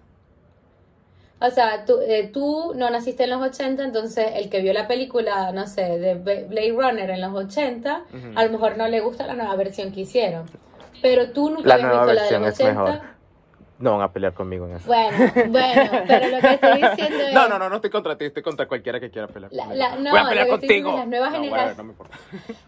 O 1.42 1.50
sea, 1.50 1.84
tú, 1.86 1.98
eh, 2.06 2.30
tú 2.32 2.74
no 2.76 2.90
naciste 2.90 3.24
en 3.24 3.30
los 3.30 3.40
80, 3.42 3.82
entonces 3.82 4.26
el 4.34 4.50
que 4.50 4.60
vio 4.60 4.72
la 4.74 4.86
película, 4.86 5.52
no 5.52 5.66
sé, 5.66 5.98
de 5.98 6.14
Blade 6.14 6.72
Runner 6.72 7.08
en 7.10 7.20
los 7.20 7.34
80, 7.34 8.04
Ujú. 8.12 8.32
a 8.36 8.44
lo 8.44 8.50
mejor 8.50 8.76
no 8.76 8.86
le 8.88 9.00
gusta 9.00 9.26
la 9.26 9.34
nueva 9.34 9.56
versión 9.56 9.90
que 9.92 10.00
hicieron. 10.00 10.44
Pero 11.00 11.30
tú 11.32 11.48
nunca 11.48 11.66
La 11.66 11.78
nueva 11.78 12.04
visto 12.04 12.12
la 12.14 12.22
de 12.24 12.38
los 12.40 12.48
es 12.48 12.54
80. 12.60 12.82
mejor. 12.84 13.00
No 13.80 13.92
van 13.92 14.02
a 14.02 14.12
pelear 14.12 14.34
conmigo 14.34 14.66
en 14.66 14.76
eso. 14.76 14.86
Bueno, 14.86 15.16
bueno, 15.48 15.90
pero 16.06 16.28
lo 16.28 16.38
que 16.40 16.52
estoy 16.52 16.82
diciendo 16.82 17.24
es... 17.28 17.32
No, 17.32 17.48
no, 17.48 17.58
no, 17.58 17.70
no 17.70 17.76
estoy 17.76 17.88
contra 17.90 18.16
ti, 18.18 18.26
estoy 18.26 18.42
contra 18.42 18.68
cualquiera 18.68 19.00
que 19.00 19.10
quiera 19.10 19.26
pelear 19.26 19.50
La- 19.54 19.64
conmigo. 19.64 19.78
la- 19.82 19.96
no, 19.96 20.10
Voy 20.10 20.20
a 20.20 20.28
pelear 20.28 20.46
lo 20.48 20.58
que 20.58 20.66
estoy 20.66 20.68
diciendo 20.68 20.90
contigo. 20.90 20.98
las 20.98 21.08
nuevas 21.08 21.30
No, 21.30 21.36
genera- 21.36 21.52
whatever, 21.56 21.76
no 21.78 21.84
me 21.84 21.90
importa. 21.92 22.18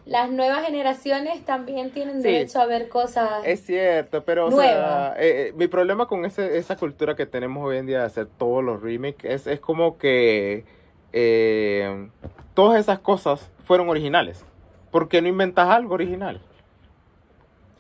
Las 0.07 0.31
nuevas 0.31 0.65
generaciones 0.65 1.45
también 1.45 1.91
tienen 1.91 2.23
Sí. 2.23 2.29
derecho 2.29 2.61
a 2.61 2.67
ver 2.67 2.89
cosas... 2.89 3.29
Es 3.45 3.61
cierto, 3.67 4.25
pero 4.25 4.47
o 4.47 4.51
Nueva. 4.51 5.13
sea, 5.15 5.23
eh, 5.23 5.49
eh, 5.49 5.53
mi 5.55 5.67
problema 5.67 6.07
con 6.07 6.25
ese, 6.25 6.57
esa 6.57 6.77
cultura 6.77 7.15
que 7.15 7.27
tenemos 7.27 7.63
hoy 7.63 7.77
en 7.77 7.87
día 7.87 7.99
de 8.01 8.05
hacer 8.07 8.27
todos 8.39 8.65
los 8.65 8.81
remakes 8.83 9.25
es, 9.31 9.47
es 9.47 9.61
como 9.61 9.99
que 9.99 10.65
eh, 11.13 12.09
todas 12.55 12.81
esas 12.81 13.01
cosas 13.01 13.51
fueron 13.65 13.89
originales. 13.91 14.47
¿Por 14.91 15.09
qué 15.11 15.21
no 15.21 15.29
inventas 15.29 15.69
algo 15.69 15.93
original? 15.93 16.41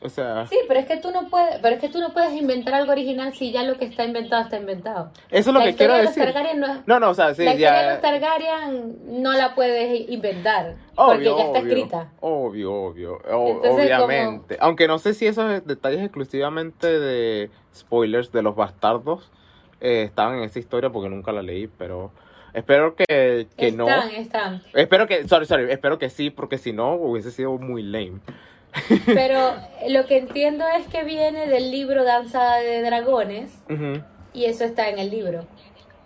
O 0.04 0.08
sea, 0.08 0.46
Sí, 0.48 0.58
pero 0.66 0.80
es 0.80 0.86
que 0.86 0.96
tú 0.96 1.10
no 1.12 1.28
puedes, 1.28 1.58
pero 1.60 1.76
es 1.76 1.80
que 1.80 1.88
tú 1.88 2.00
no 2.00 2.12
puedes 2.12 2.32
inventar 2.34 2.74
algo 2.74 2.90
original 2.92 3.32
si 3.34 3.52
ya 3.52 3.62
lo 3.62 3.76
que 3.78 3.84
está 3.84 4.04
inventado 4.04 4.42
está 4.42 4.56
inventado. 4.58 5.12
eso 5.30 5.50
es 5.50 5.54
lo 5.54 5.60
la 5.60 5.64
que 5.66 5.74
quiero 5.76 5.94
de 5.94 6.02
los 6.04 6.14
decir. 6.14 6.32
Targaryen 6.32 6.60
no 6.60 6.66
es- 6.66 6.86
No, 6.86 6.98
no, 7.00 7.10
o 7.10 7.14
sea, 7.14 7.34
sí, 7.34 7.44
la 7.44 7.50
historia 7.52 7.72
de 7.82 7.90
los 7.92 8.00
Targaryen 8.00 9.22
no 9.22 9.32
la 9.32 9.54
puedes 9.54 10.10
inventar 10.10 10.74
porque 10.94 11.16
Obvio, 11.28 11.36
ya 11.38 11.44
está 11.44 11.58
obvio, 11.60 11.68
escrita. 11.72 12.12
Obvio, 12.20 12.72
obvio, 12.74 13.18
Entonces, 13.24 13.84
obviamente. 13.98 14.56
Aunque 14.60 14.88
no 14.88 14.98
sé 14.98 15.14
si 15.14 15.26
esos 15.26 15.64
detalles 15.66 16.00
exclusivamente 16.02 16.98
de 16.98 17.50
spoilers 17.74 18.32
de 18.32 18.42
los 18.42 18.54
bastardos 18.56 19.30
eh, 19.80 20.02
estaban 20.02 20.38
en 20.38 20.44
esa 20.44 20.58
historia 20.58 20.90
porque 20.90 21.08
nunca 21.08 21.32
la 21.32 21.42
leí, 21.42 21.66
pero 21.66 22.10
espero 22.54 22.94
que, 22.94 23.46
que 23.56 23.72
no. 23.72 23.88
Están, 23.88 24.10
están. 24.10 24.62
Espero 24.74 25.06
que, 25.06 25.26
sorry, 25.28 25.46
sorry, 25.46 25.70
espero 25.70 25.98
que 25.98 26.10
sí, 26.10 26.30
porque 26.30 26.58
si 26.58 26.72
no 26.72 26.94
hubiese 26.94 27.30
sido 27.30 27.56
muy 27.58 27.82
lame. 27.82 28.20
Pero 29.06 29.54
lo 29.88 30.06
que 30.06 30.18
entiendo 30.18 30.64
es 30.78 30.87
que 30.88 31.04
viene 31.04 31.46
del 31.46 31.70
libro 31.70 32.04
Danza 32.04 32.56
de 32.56 32.82
Dragones 32.82 33.52
y 34.32 34.44
eso 34.44 34.64
está 34.64 34.88
en 34.88 34.98
el 34.98 35.11
libro. 35.11 35.44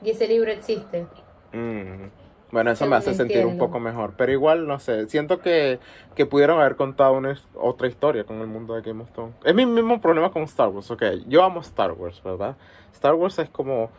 Y 0.02 0.10
ese 0.10 0.28
libro 0.28 0.50
existe. 0.50 1.06
Mm. 1.52 2.08
Bueno, 2.52 2.70
eso 2.70 2.78
Según 2.78 2.90
me 2.90 2.96
hace 2.96 3.14
sentir 3.14 3.44
un 3.44 3.58
poco 3.58 3.80
mejor, 3.80 4.14
pero 4.16 4.30
igual, 4.30 4.66
no 4.68 4.78
sé, 4.78 5.08
siento 5.08 5.40
que, 5.40 5.80
que 6.14 6.26
pudieron 6.26 6.60
haber 6.60 6.76
contado 6.76 7.14
una, 7.14 7.36
otra 7.54 7.88
historia 7.88 8.24
con 8.24 8.40
el 8.40 8.46
mundo 8.46 8.74
de 8.74 8.82
Game 8.82 9.02
of 9.02 9.10
Thrones. 9.10 9.34
Es 9.44 9.54
mi 9.54 9.66
mismo 9.66 10.00
problema 10.00 10.30
con 10.30 10.44
Star 10.44 10.68
Wars, 10.68 10.90
ok, 10.90 11.02
yo 11.26 11.42
amo 11.42 11.60
Star 11.60 11.92
Wars, 11.92 12.22
¿verdad? 12.22 12.56
Star 12.92 13.14
Wars 13.14 13.38
es 13.40 13.50
como, 13.50 13.90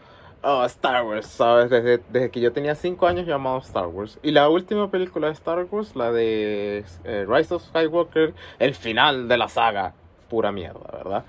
oh, 0.47 0.65
Star 0.65 1.05
Wars, 1.05 1.27
¿sabes? 1.27 1.69
Desde, 1.69 1.99
desde 2.09 2.31
que 2.31 2.39
yo 2.39 2.53
tenía 2.53 2.75
5 2.75 3.05
años 3.05 3.25
yo 3.25 3.35
amaba 3.35 3.59
Star 3.59 3.87
Wars. 3.87 4.19
Y 4.23 4.31
la 4.31 4.49
última 4.49 4.89
película 4.89 5.27
de 5.27 5.33
Star 5.33 5.65
Wars, 5.69 5.95
la 5.95 6.11
de 6.11 6.85
eh, 7.03 7.25
Rise 7.27 7.53
of 7.53 7.63
Skywalker, 7.63 8.33
el 8.59 8.73
final 8.73 9.27
de 9.27 9.37
la 9.37 9.49
saga, 9.49 9.93
pura 10.29 10.51
mierda, 10.51 10.89
¿verdad? 10.91 11.25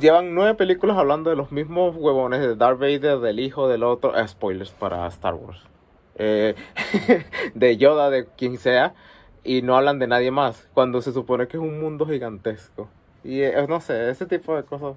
Llevan 0.00 0.34
nueve 0.34 0.54
películas 0.54 0.98
hablando 0.98 1.30
de 1.30 1.36
los 1.36 1.52
mismos 1.52 1.96
huevones 1.96 2.40
de 2.40 2.54
Darth 2.54 2.78
Vader, 2.78 3.20
del 3.20 3.40
hijo, 3.40 3.68
del 3.68 3.82
otro. 3.82 4.16
eh, 4.16 4.28
spoilers 4.28 4.70
para 4.72 5.06
Star 5.06 5.34
Wars. 5.34 5.62
Eh, 6.16 6.54
de 7.54 7.76
Yoda, 7.76 8.10
de 8.10 8.26
quien 8.26 8.58
sea. 8.58 8.94
Y 9.42 9.62
no 9.62 9.76
hablan 9.76 9.98
de 9.98 10.06
nadie 10.06 10.30
más. 10.30 10.68
Cuando 10.74 11.00
se 11.00 11.12
supone 11.12 11.46
que 11.46 11.56
es 11.56 11.62
un 11.62 11.80
mundo 11.80 12.04
gigantesco. 12.04 12.88
Y 13.24 13.40
eh, 13.42 13.66
no 13.68 13.80
sé, 13.80 14.10
ese 14.10 14.26
tipo 14.26 14.54
de 14.54 14.64
cosas 14.64 14.96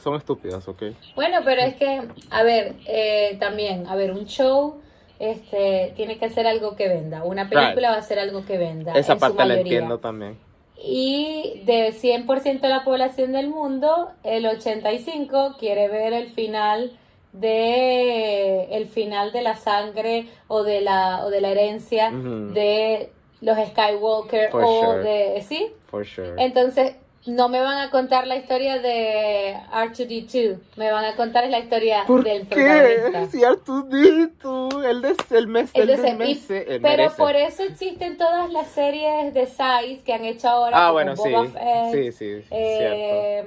son 0.00 0.16
estúpidas, 0.16 0.66
¿ok? 0.68 0.82
Bueno, 1.14 1.38
pero 1.44 1.62
es 1.62 1.74
que, 1.76 2.02
a 2.30 2.42
ver, 2.42 2.74
eh, 2.86 3.36
también, 3.40 3.86
a 3.86 3.94
ver, 3.96 4.12
un 4.12 4.26
show 4.26 4.80
este 5.18 5.92
tiene 5.96 6.18
que 6.18 6.24
hacer 6.26 6.46
algo 6.46 6.76
que 6.76 6.88
venda. 6.88 7.22
Una 7.24 7.48
película 7.48 7.88
Right. 7.88 7.96
va 7.96 7.96
a 7.98 8.02
ser 8.02 8.18
algo 8.18 8.44
que 8.46 8.56
venda. 8.58 8.92
Esa 8.94 9.12
en 9.12 9.18
su 9.18 9.20
parte 9.20 9.44
la 9.44 9.54
entiendo 9.58 9.98
también. 9.98 10.38
Y 10.82 11.60
de 11.66 11.92
100% 11.92 12.60
de 12.68 12.68
la 12.74 12.84
población 12.84 13.32
del 13.32 13.48
mundo, 13.48 14.12
el 14.24 14.46
85 14.46 15.56
quiere 15.58 15.88
ver 15.88 16.14
el 16.14 16.28
final 16.30 16.92
de 17.32 18.64
el 18.74 18.86
final 18.86 19.30
de 19.32 19.42
la 19.42 19.56
sangre 19.56 20.26
o 20.48 20.62
de 20.62 20.80
la 20.80 21.24
o 21.24 21.30
de 21.30 21.40
la 21.40 21.50
herencia 21.50 22.10
de 22.10 23.12
los 23.40 23.56
Skywalker 23.68 24.50
For 24.50 24.64
o 24.64 24.80
sure. 24.80 25.02
de 25.02 25.42
sí 25.42 25.68
For 25.86 26.04
sure. 26.04 26.34
entonces 26.42 26.96
no 27.26 27.48
me 27.50 27.60
van 27.60 27.78
a 27.78 27.90
contar 27.90 28.26
la 28.26 28.36
historia 28.36 28.78
de 28.78 29.54
R2D2 29.72 30.58
me 30.76 30.90
van 30.90 31.04
a 31.04 31.16
contar 31.16 31.46
la 31.48 31.58
historia 31.58 32.04
¿Por 32.06 32.24
del 32.24 32.46
qué? 32.48 32.54
protagonista 32.54 33.26
Si 33.30 33.44
Artudito, 33.44 34.82
el 34.82 35.02
de 35.02 35.14
el 35.30 35.46
mes, 35.46 35.70
el, 35.74 35.82
Entonces, 35.90 36.02
del 36.06 36.14
y- 36.14 36.18
mes, 36.18 36.50
el 36.50 36.64
pero 36.64 36.80
merece. 36.80 37.16
por 37.16 37.36
eso 37.36 37.62
existen 37.62 38.16
todas 38.16 38.50
las 38.50 38.68
series 38.68 39.34
de 39.34 39.46
Size 39.46 40.00
que 40.04 40.12
han 40.14 40.24
hecho 40.24 40.48
ahora 40.48 40.86
Ah, 40.88 40.90
bueno, 40.92 41.14
sí. 41.16 41.28
Boba 41.28 41.44
Fett, 41.46 41.92
Sí, 41.92 42.12
sí, 42.12 42.42
cierto. 42.48 42.48
eh, 42.50 43.44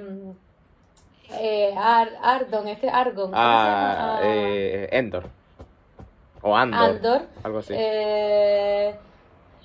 eh, 1.40 1.74
Ar- 1.76 2.16
Ardon, 2.22 2.68
este 2.68 2.88
Argon, 2.88 3.30
¿cómo 3.30 3.36
Ah, 3.36 4.18
llama? 4.18 4.18
eh, 4.22 4.88
Endor. 4.92 5.24
O 6.42 6.56
Andor. 6.56 6.90
Andor. 6.96 7.22
Algo 7.42 7.58
así. 7.58 7.74
Eh, 7.76 8.94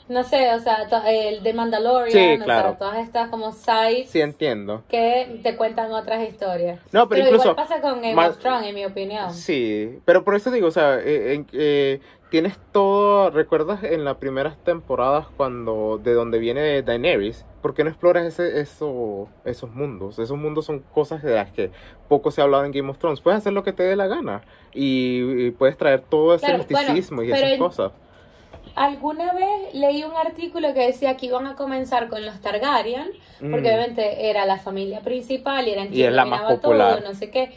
no 0.10 0.24
sé, 0.24 0.54
o 0.54 0.60
sea, 0.60 0.88
el 1.08 1.42
de 1.44 1.54
Mandalorian, 1.54 2.12
Sí, 2.12 2.42
o 2.42 2.46
claro. 2.46 2.70
sea, 2.70 2.78
todas 2.78 2.98
estas 2.98 3.30
como 3.30 3.52
sites 3.54 4.10
sí, 4.10 4.20
entiendo. 4.22 4.84
que 4.90 5.40
te 5.44 5.56
cuentan 5.56 5.92
otras 5.94 6.28
historias. 6.28 6.80
No, 6.92 7.08
pero 7.08 7.22
incluso- 7.24 7.52
igual 7.52 7.56
pasa 7.68 7.80
con 7.80 8.02
Game 8.02 8.28
of 8.28 8.38
Thrones, 8.40 8.68
en 8.68 8.76
mi 8.76 8.86
opinión. 8.86 9.32
Sí, 9.34 10.00
pero 10.06 10.24
por 10.24 10.36
eso 10.36 10.52
digo, 10.52 10.68
o 10.68 10.72
sea, 10.72 11.00
eh, 11.00 11.46
eh, 11.54 12.00
tienes 12.30 12.58
todo, 12.72 13.30
¿recuerdas 13.32 13.84
en 13.84 14.04
las 14.04 14.18
primeras 14.18 14.58
temporadas 14.64 15.28
cuando, 15.38 16.00
de 16.04 16.14
donde 16.14 16.40
viene 16.40 16.82
Daenerys? 16.82 17.46
¿Por 17.62 17.74
qué 17.74 17.84
no 17.84 17.90
exploras 17.90 18.26
ese, 18.26 18.62
eso, 18.62 19.28
esos 19.46 19.70
mundos? 19.72 20.18
Esos 20.20 20.38
mundos 20.38 20.66
son 20.66 20.80
cosas 20.94 21.22
de 21.24 21.36
las 21.36 21.52
que 21.52 21.72
poco 22.08 22.32
se 22.32 22.42
ha 22.42 22.46
hablado 22.46 22.66
en 22.66 22.72
Game 22.72 22.90
of 22.90 22.98
Thrones. 22.98 23.20
Puedes 23.22 23.38
hacer 23.40 23.54
lo 23.54 23.64
que 23.64 23.74
te 23.74 23.84
dé 23.84 23.96
la 23.96 24.08
gana 24.08 24.42
y, 24.74 25.46
y 25.48 25.52
puedes 25.52 25.76
traer 25.78 26.02
todo 26.02 26.36
ese 26.36 26.46
Claro, 26.46 26.64
bueno, 26.70 26.80
misticismo 26.94 27.22
y 27.24 27.28
pero 27.28 27.38
esas 27.38 27.52
en- 27.54 27.60
cosas. 27.60 27.92
Alguna 28.76 29.34
vez 29.34 29.74
leí 29.74 30.04
un 30.04 30.16
artículo 30.16 30.74
que 30.74 30.86
decía 30.88 31.18
que 31.18 31.26
iban 31.28 31.48
a 31.48 31.56
comenzar 31.56 32.08
con 32.10 32.26
los 32.26 32.40
Targaryen, 32.42 33.12
porque 33.40 33.48
Mm. 33.48 33.54
obviamente 33.76 34.30
era 34.30 34.46
la 34.46 34.58
familia 34.58 35.02
principal 35.02 35.68
y 35.68 35.72
eran 35.72 35.88
Y 35.88 35.90
quienes 35.92 36.10
es 36.10 36.16
la 36.16 36.26
más 36.26 36.40
dominaban 36.42 36.62
popular. 36.62 37.00
todo, 37.00 37.08
no 37.10 37.16
sé 37.18 37.30
qué. 37.32 37.52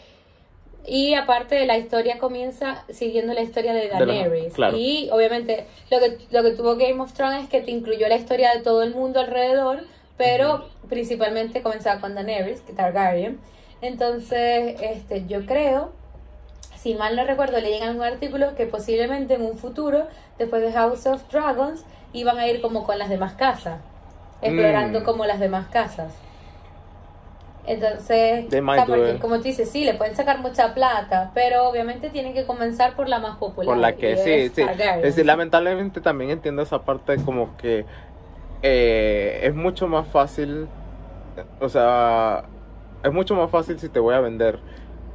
Y 0.84 1.14
aparte 1.14 1.64
la 1.64 1.78
historia 1.78 2.18
comienza 2.18 2.84
siguiendo 2.88 3.32
la 3.34 3.42
historia 3.42 3.72
de 3.72 3.88
los- 3.88 3.98
Daenerys. 3.98 4.52
claro. 4.54 4.76
Y 4.76 5.08
obviamente 5.12 5.66
lo 5.90 6.00
que, 6.00 6.18
lo 6.32 6.42
que 6.42 6.50
tuvo 6.52 6.74
Game 6.76 7.00
of 7.00 7.12
Thrones 7.12 7.44
es 7.44 7.48
que 7.48 7.60
te 7.60 7.70
incluyó 7.70 8.08
la 8.08 8.16
historia 8.16 8.52
de 8.52 8.62
todo 8.62 8.82
el 8.82 8.92
mundo 8.94 9.20
alrededor, 9.20 9.84
pero 10.16 10.66
principalmente 10.88 11.62
comenzaba 11.62 12.00
con 12.00 12.14
Daenerys, 12.16 12.62
que 12.62 12.72
Targaryen. 12.72 13.38
Entonces, 13.80 14.76
este, 14.80 15.24
yo 15.26 15.44
creo, 15.46 15.92
si 16.82 16.94
mal 16.94 17.14
no 17.14 17.24
recuerdo, 17.24 17.60
leí 17.60 17.74
en 17.74 17.84
algún 17.84 18.02
artículo 18.02 18.56
que 18.56 18.66
posiblemente 18.66 19.34
en 19.34 19.42
un 19.42 19.56
futuro, 19.56 20.08
después 20.38 20.62
de 20.62 20.72
House 20.72 21.06
of 21.06 21.22
Dragons, 21.30 21.84
iban 22.12 22.38
a 22.38 22.48
ir 22.48 22.60
como 22.60 22.84
con 22.84 22.98
las 22.98 23.08
demás 23.08 23.34
casas, 23.34 23.78
explorando 24.42 25.00
Mm. 25.00 25.04
como 25.04 25.24
las 25.24 25.38
demás 25.38 25.68
casas. 25.68 26.12
Entonces, 27.64 28.46
o 28.46 28.50
sea, 28.50 28.84
porque 28.86 29.18
como 29.20 29.36
tú 29.36 29.44
dices, 29.44 29.70
sí, 29.70 29.84
le 29.84 29.94
pueden 29.94 30.16
sacar 30.16 30.40
mucha 30.40 30.74
plata, 30.74 31.30
pero 31.32 31.68
obviamente 31.68 32.10
tienen 32.10 32.34
que 32.34 32.44
comenzar 32.44 32.96
por 32.96 33.08
la 33.08 33.20
más 33.20 33.36
popular. 33.36 33.66
Por 33.66 33.76
la 33.76 33.94
que, 33.94 34.16
sí, 34.16 34.48
sí. 34.52 34.62
Es 34.96 35.02
decir, 35.02 35.24
lamentablemente 35.24 36.00
también 36.00 36.30
entiendo 36.30 36.62
esa 36.62 36.82
parte 36.82 37.16
como 37.24 37.56
que 37.58 37.86
eh, 38.62 39.40
es 39.44 39.54
mucho 39.54 39.86
más 39.86 40.08
fácil, 40.08 40.66
o 41.60 41.68
sea, 41.68 42.42
es 43.04 43.12
mucho 43.12 43.36
más 43.36 43.48
fácil 43.48 43.78
si 43.78 43.88
te 43.88 44.00
voy 44.00 44.16
a 44.16 44.20
vender 44.20 44.58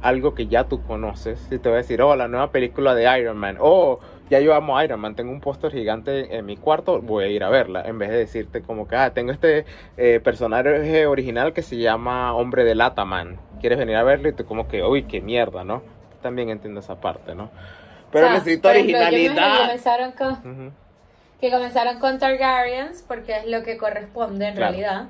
algo 0.02 0.34
que 0.34 0.46
ya 0.46 0.64
tú 0.64 0.82
conoces, 0.82 1.38
si 1.48 1.58
te 1.58 1.68
voy 1.68 1.74
a 1.76 1.78
decir, 1.82 2.00
oh, 2.02 2.14
la 2.16 2.28
nueva 2.28 2.50
película 2.52 2.94
de 2.94 3.18
Iron 3.20 3.36
Man, 3.36 3.56
oh, 3.60 3.98
ya 4.30 4.40
yo 4.40 4.54
amo 4.54 4.80
Iron 4.82 5.00
Man, 5.00 5.14
tengo 5.16 5.32
un 5.32 5.40
póster 5.40 5.72
gigante 5.72 6.36
en 6.36 6.44
mi 6.46 6.56
cuarto, 6.56 7.00
voy 7.00 7.24
a 7.24 7.28
ir 7.28 7.42
a 7.42 7.48
verla, 7.48 7.82
en 7.82 7.98
vez 7.98 8.10
de 8.10 8.16
decirte 8.18 8.62
como 8.62 8.86
que, 8.86 8.96
ah, 8.96 9.10
tengo 9.14 9.32
este 9.32 9.64
eh, 9.96 10.20
personaje 10.22 11.06
original 11.06 11.52
que 11.52 11.62
se 11.62 11.76
llama 11.78 12.34
Hombre 12.34 12.64
de 12.64 12.74
Lata 12.74 13.04
Man, 13.04 13.38
¿quieres 13.60 13.78
venir 13.78 13.96
a 13.96 14.02
verlo? 14.04 14.28
Y 14.28 14.32
tú 14.32 14.44
como 14.44 14.68
que, 14.68 14.82
uy, 14.84 15.04
qué 15.04 15.20
mierda, 15.20 15.64
¿no? 15.64 15.82
También 16.22 16.50
entiendo 16.50 16.80
esa 16.80 17.00
parte, 17.00 17.34
¿no? 17.34 17.50
Pero 18.12 18.26
O 18.26 18.28
sea, 18.28 18.38
necesito 18.38 18.70
ejemplo, 18.70 18.98
originalidad. 18.98 19.58
comenzaron 19.62 20.12
con, 20.12 20.32
Ujú. 20.32 20.72
que 21.40 21.50
comenzaron 21.50 21.98
con 21.98 22.18
Targaryens, 22.18 23.02
porque 23.06 23.36
es 23.38 23.46
lo 23.46 23.62
que 23.62 23.76
corresponde 23.78 24.48
en 24.48 24.54
Claro. 24.54 24.72
realidad. 24.72 25.08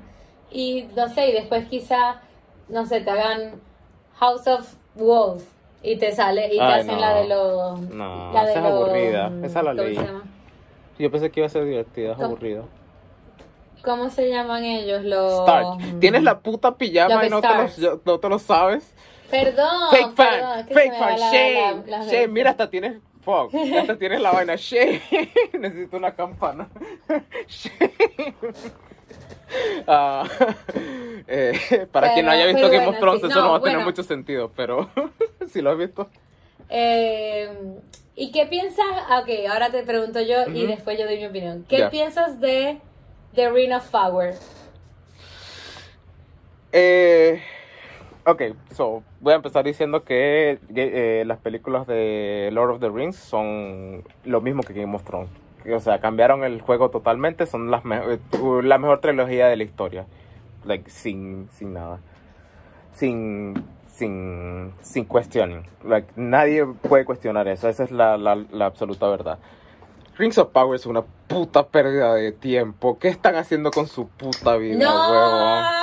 Y 0.51 0.87
no 0.95 1.07
sé, 1.09 1.29
y 1.29 1.33
después 1.33 1.65
quizá, 1.67 2.21
no 2.69 2.85
sé, 2.85 3.01
te 3.01 3.09
hagan 3.11 3.51
House 4.19 4.47
of 4.47 4.73
Wolves 4.95 5.45
y 5.81 5.97
te 5.97 6.11
sale 6.11 6.47
y 6.47 6.57
te 6.57 6.61
Ay, 6.63 6.81
hacen 6.81 6.95
no. 6.95 6.99
la 7.01 7.13
de 7.15 7.27
los. 7.27 7.79
No, 7.81 8.33
la 8.33 8.43
de 8.45 8.51
esa 8.51 8.59
es 8.59 8.63
los- 8.65 8.73
aburrida. 8.73 9.31
Esa 9.43 9.63
la 9.63 9.71
¿cómo 9.71 9.83
leí. 9.83 9.99
Yo 10.99 11.09
pensé 11.11 11.31
que 11.31 11.39
iba 11.39 11.47
a 11.47 11.49
ser 11.49 11.63
divertida, 11.65 12.11
es 12.11 12.15
¿Cómo? 12.15 12.27
aburrida. 12.27 12.63
¿Cómo 13.83 14.09
se 14.09 14.29
llaman 14.29 14.65
ellos? 14.65 15.03
Los. 15.05 15.39
Stark. 15.39 15.99
Tienes 16.01 16.23
la 16.23 16.39
puta 16.39 16.75
pijama 16.75 17.15
Los 17.15 17.27
y 17.27 17.29
no 17.29 17.41
te, 17.41 17.47
lo, 17.47 17.63
Stars. 17.63 17.99
no 18.05 18.19
te 18.19 18.29
lo 18.29 18.39
sabes. 18.39 18.93
Perdón. 19.31 19.89
fake 19.91 20.15
perdón, 20.15 20.41
fan, 20.41 20.59
es 20.59 20.65
que 20.65 20.73
se 20.73 20.79
fake 20.81 20.93
fan, 20.99 21.09
va 21.13 21.17
la- 21.17 22.05
Shane, 22.05 22.27
mira, 22.27 22.49
hasta 22.51 22.69
tienes. 22.69 22.97
Fuck, 23.21 23.53
hasta 23.79 23.97
tienes 23.97 24.21
la 24.21 24.31
vaina. 24.31 24.55
Shane, 24.57 25.01
necesito 25.59 25.95
una 25.97 26.13
campana. 26.13 26.67
Shane. 27.47 28.35
Ah, 29.87 30.23
eh, 31.27 31.87
para 31.91 32.13
quien 32.13 32.25
no 32.25 32.31
haya 32.31 32.45
visto 32.45 32.69
Game 32.69 32.77
bueno, 32.85 32.91
of 32.91 32.99
Thrones, 32.99 33.21
sí. 33.21 33.27
eso 33.27 33.35
no, 33.39 33.45
No, 33.45 33.51
va 33.53 33.57
a 33.57 33.61
tener 33.61 33.79
mucho 33.83 34.03
sentido, 34.03 34.51
pero 34.55 34.89
si 35.51 35.61
lo 35.61 35.71
has 35.71 35.77
visto. 35.77 36.09
Eh, 36.69 37.49
¿Y 38.15 38.31
qué 38.31 38.45
piensas? 38.45 38.85
ah, 39.07 39.21
Ok, 39.23 39.29
ahora 39.51 39.71
te 39.71 39.81
pregunto 39.83 40.21
yo 40.21 40.47
y 40.53 40.67
después 40.67 40.99
yo 40.99 41.05
doy 41.05 41.17
mi 41.17 41.25
opinión. 41.25 41.65
¿Qué 41.67 41.85
piensas 41.85 42.39
de 42.39 42.79
The 43.33 43.49
Ring 43.49 43.73
of 43.73 43.87
Power? 43.89 44.35
Eh, 46.71 47.41
ok, 48.25 48.41
so, 48.75 49.03
voy 49.21 49.33
a 49.33 49.37
empezar 49.37 49.63
diciendo 49.65 50.03
que 50.03 50.59
eh, 50.75 51.23
las 51.25 51.39
películas 51.39 51.87
de 51.87 52.49
Lord 52.51 52.71
of 52.71 52.79
the 52.79 52.89
Rings 52.89 53.15
son 53.15 54.03
lo 54.25 54.41
mismo 54.41 54.61
que 54.63 54.73
Game 54.73 54.95
of 54.95 55.03
Thrones. 55.03 55.29
O 55.73 55.79
sea, 55.79 55.99
cambiaron 55.99 56.43
el 56.43 56.61
juego 56.61 56.89
totalmente, 56.89 57.45
son 57.45 57.69
las 57.71 57.85
me- 57.85 57.97
eh, 57.97 58.19
la 58.63 58.77
mejor 58.77 58.99
trilogía 59.01 59.47
de 59.47 59.57
la 59.57 59.63
historia. 59.63 60.05
Like, 60.65 60.89
sin, 60.89 61.49
sin 61.51 61.73
nada. 61.73 61.99
Sin, 62.93 63.63
sin, 63.87 64.73
sin 64.81 65.05
questioning. 65.05 65.65
Like, 65.83 66.07
nadie 66.15 66.65
puede 66.65 67.05
cuestionar 67.05 67.47
eso, 67.47 67.69
esa 67.69 67.83
es 67.83 67.91
la, 67.91 68.17
la, 68.17 68.35
la 68.51 68.65
absoluta 68.65 69.07
verdad. 69.09 69.39
Rings 70.17 70.37
of 70.37 70.49
Power 70.49 70.75
es 70.75 70.85
una 70.85 71.01
puta 71.27 71.67
pérdida 71.67 72.13
de 72.13 72.33
tiempo. 72.33 72.99
¿Qué 72.99 73.07
están 73.07 73.35
haciendo 73.35 73.71
con 73.71 73.87
su 73.87 74.09
puta 74.09 74.57
vida? 74.57 74.83
¡No! 74.83 75.79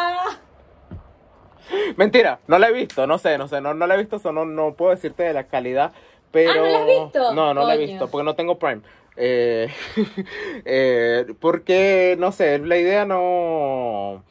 Mentira, 1.97 2.39
no 2.47 2.59
la 2.59 2.69
he 2.69 2.73
visto, 2.73 3.07
no 3.07 3.19
sé, 3.19 3.39
no 3.39 3.49
sé, 3.49 3.61
no, 3.61 3.75
no 3.75 3.87
la 3.87 3.95
he 3.95 3.99
visto, 3.99 4.19
so 4.19 4.33
no, 4.33 4.45
no 4.45 4.75
puedo 4.75 4.91
decirte 4.93 5.23
de 5.23 5.33
la 5.33 5.45
calidad, 5.45 5.93
pero... 6.31 6.51
Ah, 6.53 6.57
¿no 6.57 6.67
la 6.67 6.79
has 6.79 6.87
visto? 6.87 7.35
No, 7.35 7.55
no 7.55 7.65
la 7.67 7.75
he 7.75 7.79
visto, 7.79 8.09
porque 8.09 8.25
no 8.25 8.35
tengo 8.35 8.59
Prime. 8.59 8.83
Eh, 9.17 9.69
eh, 10.65 11.27
porque, 11.41 12.17
no 12.19 12.33
sé, 12.33 12.59
la 12.59 12.77
idea 12.77 13.05
no... 13.05 14.25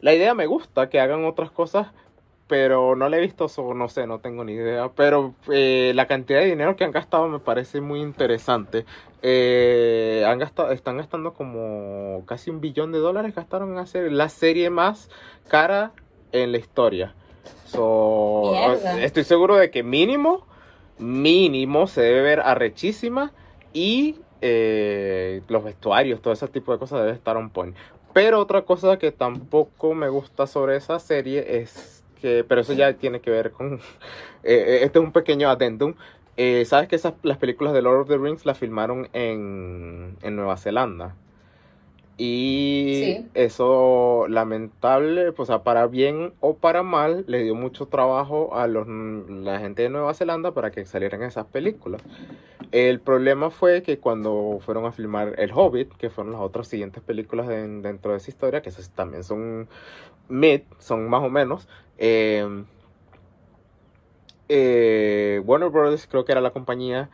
La 0.00 0.14
idea 0.14 0.34
me 0.34 0.46
gusta, 0.46 0.88
que 0.88 1.00
hagan 1.00 1.24
otras 1.24 1.50
cosas, 1.50 1.88
pero 2.48 2.96
no 2.96 3.08
la 3.08 3.18
he 3.18 3.20
visto, 3.20 3.48
so, 3.48 3.74
no 3.74 3.88
sé, 3.88 4.06
no 4.06 4.20
tengo 4.20 4.42
ni 4.42 4.52
idea. 4.52 4.90
Pero 4.94 5.34
eh, 5.52 5.92
la 5.94 6.06
cantidad 6.06 6.40
de 6.40 6.46
dinero 6.46 6.76
que 6.76 6.84
han 6.84 6.92
gastado 6.92 7.28
me 7.28 7.38
parece 7.38 7.80
muy 7.80 8.00
interesante. 8.00 8.86
Eh, 9.22 10.24
han 10.26 10.38
gastado, 10.38 10.72
están 10.72 10.96
gastando 10.96 11.34
como 11.34 12.22
casi 12.26 12.50
un 12.50 12.60
billón 12.60 12.92
de 12.92 12.98
dólares 12.98 13.34
gastaron 13.34 13.72
en 13.72 13.78
hacer 13.78 14.10
la 14.10 14.28
serie 14.28 14.70
más 14.70 15.10
cara 15.48 15.92
en 16.32 16.52
la 16.52 16.58
historia. 16.58 17.14
So, 17.66 18.74
estoy 19.00 19.24
seguro 19.24 19.56
de 19.56 19.70
que 19.70 19.82
mínimo, 19.82 20.46
mínimo 20.98 21.86
se 21.86 22.00
debe 22.00 22.22
ver 22.22 22.40
arrechísima 22.40 23.32
y 23.72 24.16
eh, 24.40 25.42
los 25.48 25.64
vestuarios, 25.64 26.20
todo 26.20 26.32
ese 26.32 26.48
tipo 26.48 26.72
de 26.72 26.78
cosas 26.78 27.00
debe 27.00 27.12
estar 27.12 27.36
on 27.36 27.50
point. 27.50 27.76
Pero 28.12 28.40
otra 28.40 28.62
cosa 28.62 28.98
que 28.98 29.12
tampoco 29.12 29.94
me 29.94 30.08
gusta 30.08 30.46
sobre 30.46 30.76
esa 30.76 30.98
serie 30.98 31.60
es 31.60 32.04
que, 32.20 32.44
pero 32.44 32.60
eso 32.62 32.72
ya 32.72 32.92
tiene 32.94 33.20
que 33.20 33.30
ver 33.30 33.52
con, 33.52 33.80
eh, 34.42 34.80
este 34.82 34.98
es 34.98 35.04
un 35.04 35.12
pequeño 35.12 35.48
addendum. 35.48 35.94
Eh, 36.36 36.64
¿Sabes 36.64 36.88
que 36.88 36.96
esas, 36.96 37.14
las 37.22 37.38
películas 37.38 37.74
de 37.74 37.82
Lord 37.82 38.02
of 38.02 38.08
the 38.08 38.16
Rings 38.16 38.46
las 38.46 38.58
filmaron 38.58 39.08
en, 39.12 40.16
en 40.22 40.36
Nueva 40.36 40.56
Zelanda? 40.56 41.16
Y 42.20 42.94
Sí. 43.04 43.26
eso 43.34 44.26
lamentable, 44.28 45.30
pues, 45.32 45.48
o 45.48 45.52
sea, 45.52 45.62
para 45.62 45.86
bien 45.86 46.32
o 46.40 46.56
para 46.56 46.82
mal, 46.82 47.24
le 47.28 47.44
dio 47.44 47.54
mucho 47.54 47.86
trabajo 47.86 48.56
a 48.56 48.66
los, 48.66 48.88
la 48.88 49.60
gente 49.60 49.82
de 49.82 49.88
Nueva 49.88 50.12
Zelanda 50.14 50.50
para 50.52 50.72
que 50.72 50.84
salieran 50.84 51.22
esas 51.22 51.46
películas. 51.46 52.02
El 52.72 52.98
problema 52.98 53.50
fue 53.50 53.82
que 53.84 53.98
cuando 53.98 54.58
fueron 54.60 54.84
a 54.84 54.90
filmar 54.92 55.34
El 55.38 55.52
Hobbit, 55.54 55.92
que 55.96 56.10
fueron 56.10 56.32
las 56.32 56.42
otras 56.42 56.66
siguientes 56.66 57.02
películas 57.04 57.46
de- 57.46 57.66
dentro 57.82 58.10
de 58.10 58.18
esa 58.18 58.30
historia, 58.30 58.62
que 58.62 58.68
esas 58.70 58.90
también 58.90 59.22
son 59.22 59.68
mid, 60.28 60.62
son 60.80 61.08
más 61.08 61.22
o 61.22 61.30
menos, 61.30 61.68
eh, 61.98 62.64
eh, 64.48 65.40
Warner 65.44 65.70
Brothers 65.70 66.06
creo 66.06 66.24
que 66.24 66.32
era 66.32 66.40
la 66.40 66.50
compañía, 66.50 67.10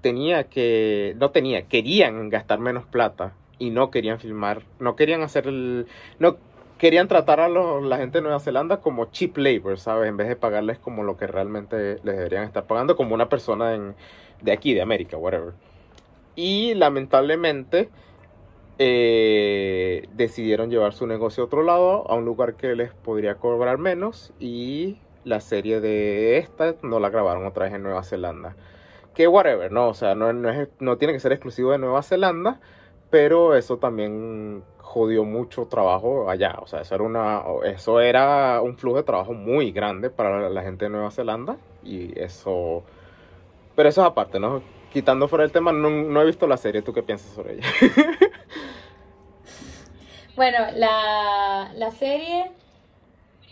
tenía 0.00 0.44
que, 0.44 1.14
no 1.18 1.30
tenía, 1.32 1.66
querían 1.66 2.30
gastar 2.30 2.60
menos 2.60 2.86
plata 2.86 3.34
y 3.58 3.70
no 3.70 3.90
querían 3.90 4.18
filmar, 4.18 4.62
no 4.78 4.96
querían 4.96 5.22
hacer 5.22 5.46
el, 5.46 5.86
no 6.18 6.36
querían 6.78 7.08
tratar 7.08 7.40
a 7.40 7.48
los- 7.48 7.82
la 7.84 7.96
gente 7.98 8.18
de 8.18 8.22
Nueva 8.22 8.40
Zelanda 8.40 8.80
como 8.80 9.06
cheap 9.06 9.36
labor, 9.38 9.78
¿sabes? 9.78 10.08
En 10.08 10.16
vez 10.16 10.28
de 10.28 10.36
pagarles 10.36 10.78
como 10.78 11.02
lo 11.02 11.16
que 11.16 11.26
realmente 11.26 11.94
les 12.04 12.16
deberían 12.16 12.44
estar 12.44 12.64
pagando, 12.66 12.96
como 12.96 13.14
una 13.14 13.28
persona 13.28 13.74
en, 13.74 13.94
de 14.42 14.52
aquí, 14.52 14.74
de 14.74 14.82
América, 14.82 15.16
whatever. 15.16 15.54
Y 16.36 16.74
lamentablemente 16.74 17.88
eh, 18.78 20.08
decidieron 20.14 20.70
llevar 20.70 20.92
su 20.92 21.06
negocio 21.06 21.42
a 21.42 21.46
otro 21.46 21.62
lado, 21.62 22.08
a 22.10 22.14
un 22.14 22.24
lugar 22.24 22.54
que 22.54 22.74
les 22.76 22.92
podría 22.92 23.34
cobrar 23.36 23.78
menos 23.78 24.32
y 24.38 24.98
la 25.24 25.40
serie 25.40 25.80
de 25.80 26.38
esta 26.38 26.76
no 26.82 27.00
la 27.00 27.10
grabaron 27.10 27.44
otra 27.44 27.64
vez 27.64 27.74
en 27.74 27.82
Nueva 27.82 28.04
Zelanda. 28.04 28.54
Que 29.14 29.26
whatever, 29.26 29.72
no, 29.72 29.88
o 29.88 29.94
sea, 29.94 30.14
no, 30.14 30.32
no, 30.32 30.48
es, 30.50 30.68
no 30.78 30.96
tiene 30.96 31.12
que 31.12 31.20
ser 31.20 31.32
exclusivo 31.32 31.72
de 31.72 31.78
Nueva 31.78 32.02
Zelanda, 32.04 32.60
pero 33.10 33.56
eso 33.56 33.78
también 33.78 34.62
jodió 34.78 35.24
mucho 35.24 35.66
trabajo 35.66 36.30
allá, 36.30 36.56
o 36.60 36.66
sea, 36.66 36.80
eso 36.80 36.94
era, 36.94 37.04
una, 37.04 37.42
eso 37.64 38.00
era 38.00 38.60
un 38.62 38.76
flujo 38.76 38.96
de 38.96 39.02
trabajo 39.02 39.34
muy 39.34 39.70
grande 39.70 40.10
para 40.10 40.48
la, 40.48 40.62
gente 40.62 40.86
de 40.86 40.90
Nueva 40.90 41.10
Zelanda 41.10 41.56
y 41.84 42.18
eso... 42.18 42.82
Pero 43.76 43.88
eso 43.88 44.00
es 44.00 44.06
aparte, 44.08 44.40
¿no? 44.40 44.62
Quitando 44.92 45.28
fuera 45.28 45.44
el 45.44 45.52
tema, 45.52 45.72
no, 45.72 45.90
no 45.90 46.22
he 46.22 46.24
visto 46.24 46.46
la 46.46 46.56
serie, 46.56 46.82
¿tú 46.82 46.92
qué 46.92 47.02
piensas 47.02 47.30
sobre 47.32 47.54
ella? 47.54 47.66
Bueno, 50.38 50.58
la, 50.76 51.72
la 51.74 51.90
serie, 51.90 52.52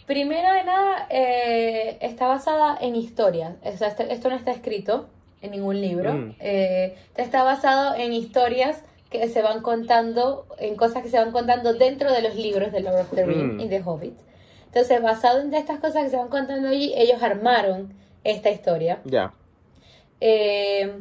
primero 0.06 0.52
de 0.52 0.62
nada, 0.62 1.08
eh, 1.10 1.98
está 2.00 2.28
basada 2.28 2.78
en 2.80 2.94
historias. 2.94 3.56
O 3.64 3.76
sea, 3.76 3.88
este- 3.88 4.12
esto 4.12 4.30
no 4.30 4.36
está 4.36 4.52
escrito 4.52 5.08
en 5.42 5.50
ningún 5.50 5.80
libro. 5.80 6.12
Mm. 6.14 6.36
Eh, 6.38 6.96
está 7.16 7.42
basado 7.42 7.96
en 7.96 8.12
historias 8.12 8.84
que 9.10 9.28
se 9.28 9.40
van 9.42 9.62
contando, 9.62 10.46
en 10.58 10.74
cosas 10.76 11.02
que 11.02 11.08
se 11.08 11.18
van 11.18 11.30
contando 11.32 11.74
dentro 11.74 12.12
de 12.12 12.22
los 12.22 12.34
libros 12.34 12.72
de 12.72 12.80
Lord 12.80 13.00
of 13.02 13.10
the 13.14 13.24
Rings 13.24 13.54
Mm. 13.54 13.60
y 13.60 13.68
The 13.68 13.82
Hobbit. 13.82 14.14
Entonces, 14.66 15.00
basado 15.02 15.40
en 15.40 15.54
estas 15.54 15.78
cosas 15.80 16.04
que 16.04 16.10
se 16.10 16.16
van 16.16 16.28
contando 16.28 16.68
allí, 16.68 16.92
ellos 16.96 17.22
armaron 17.22 17.94
esta 18.24 18.50
historia. 18.50 19.00
ya. 19.04 19.32
Eh, 20.20 20.92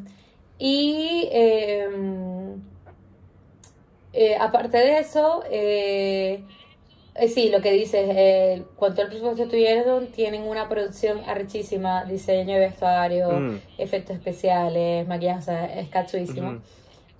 y 0.60 1.28
eh, 1.32 1.88
eh, 4.14 4.38
aparte 4.40 4.78
de 4.78 5.00
eso, 5.00 5.44
eh, 5.50 6.44
eh, 7.16 7.28
sí, 7.28 7.50
lo 7.50 7.62
que 7.62 7.72
dices, 7.72 8.62
cuanto 8.76 9.02
al 9.02 9.08
presupuesto 9.08 9.44
que 9.44 9.50
tuvieron, 9.50 10.08
tienen 10.08 10.44
una 10.44 10.70
producción 10.70 11.22
arrechísima, 11.28 12.06
diseño 12.06 12.54
de 12.54 12.60
vestuario, 12.60 13.30
Mm. 13.32 13.58
efectos 13.78 14.16
especiales, 14.18 15.08
maquillaje, 15.08 15.40
o 15.40 15.44
sea, 15.44 15.80
es 15.80 15.90
cachuísimo. 15.90 16.52
Ujú. 16.52 16.60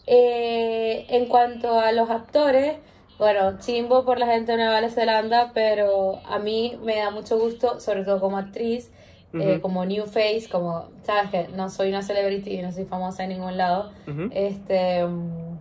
Eh, 0.08 1.06
en 1.10 1.26
cuanto 1.28 1.80
a 1.80 1.92
los 1.92 2.10
actores, 2.10 2.78
bueno, 3.18 3.58
chimbo 3.60 4.06
por 4.06 4.20
la 4.20 4.28
gente 4.28 4.52
de 4.52 4.58
Nueva 4.64 4.88
Zelanda, 4.90 5.52
pero 5.54 6.20
a 6.26 6.38
mí 6.40 6.78
me 6.84 6.98
da 6.98 7.10
mucho 7.12 7.40
gusto, 7.40 7.80
sobre 7.80 8.04
todo 8.04 8.20
como 8.20 8.38
actriz, 8.38 8.92
eh, 9.34 9.54
Ujú. 9.54 9.62
como 9.62 9.86
new 9.86 10.06
face, 10.06 10.48
como, 10.52 10.90
sabes 11.04 11.30
que 11.32 11.48
no 11.56 11.70
soy 11.70 11.90
una 11.90 12.02
celebrity, 12.04 12.62
no 12.62 12.72
soy 12.72 12.86
famosa 12.86 13.24
en 13.24 13.30
ningún 13.30 13.58
lado, 13.58 13.92
Ujú. 14.08 14.30
este, 14.32 15.06
mm, 15.06 15.58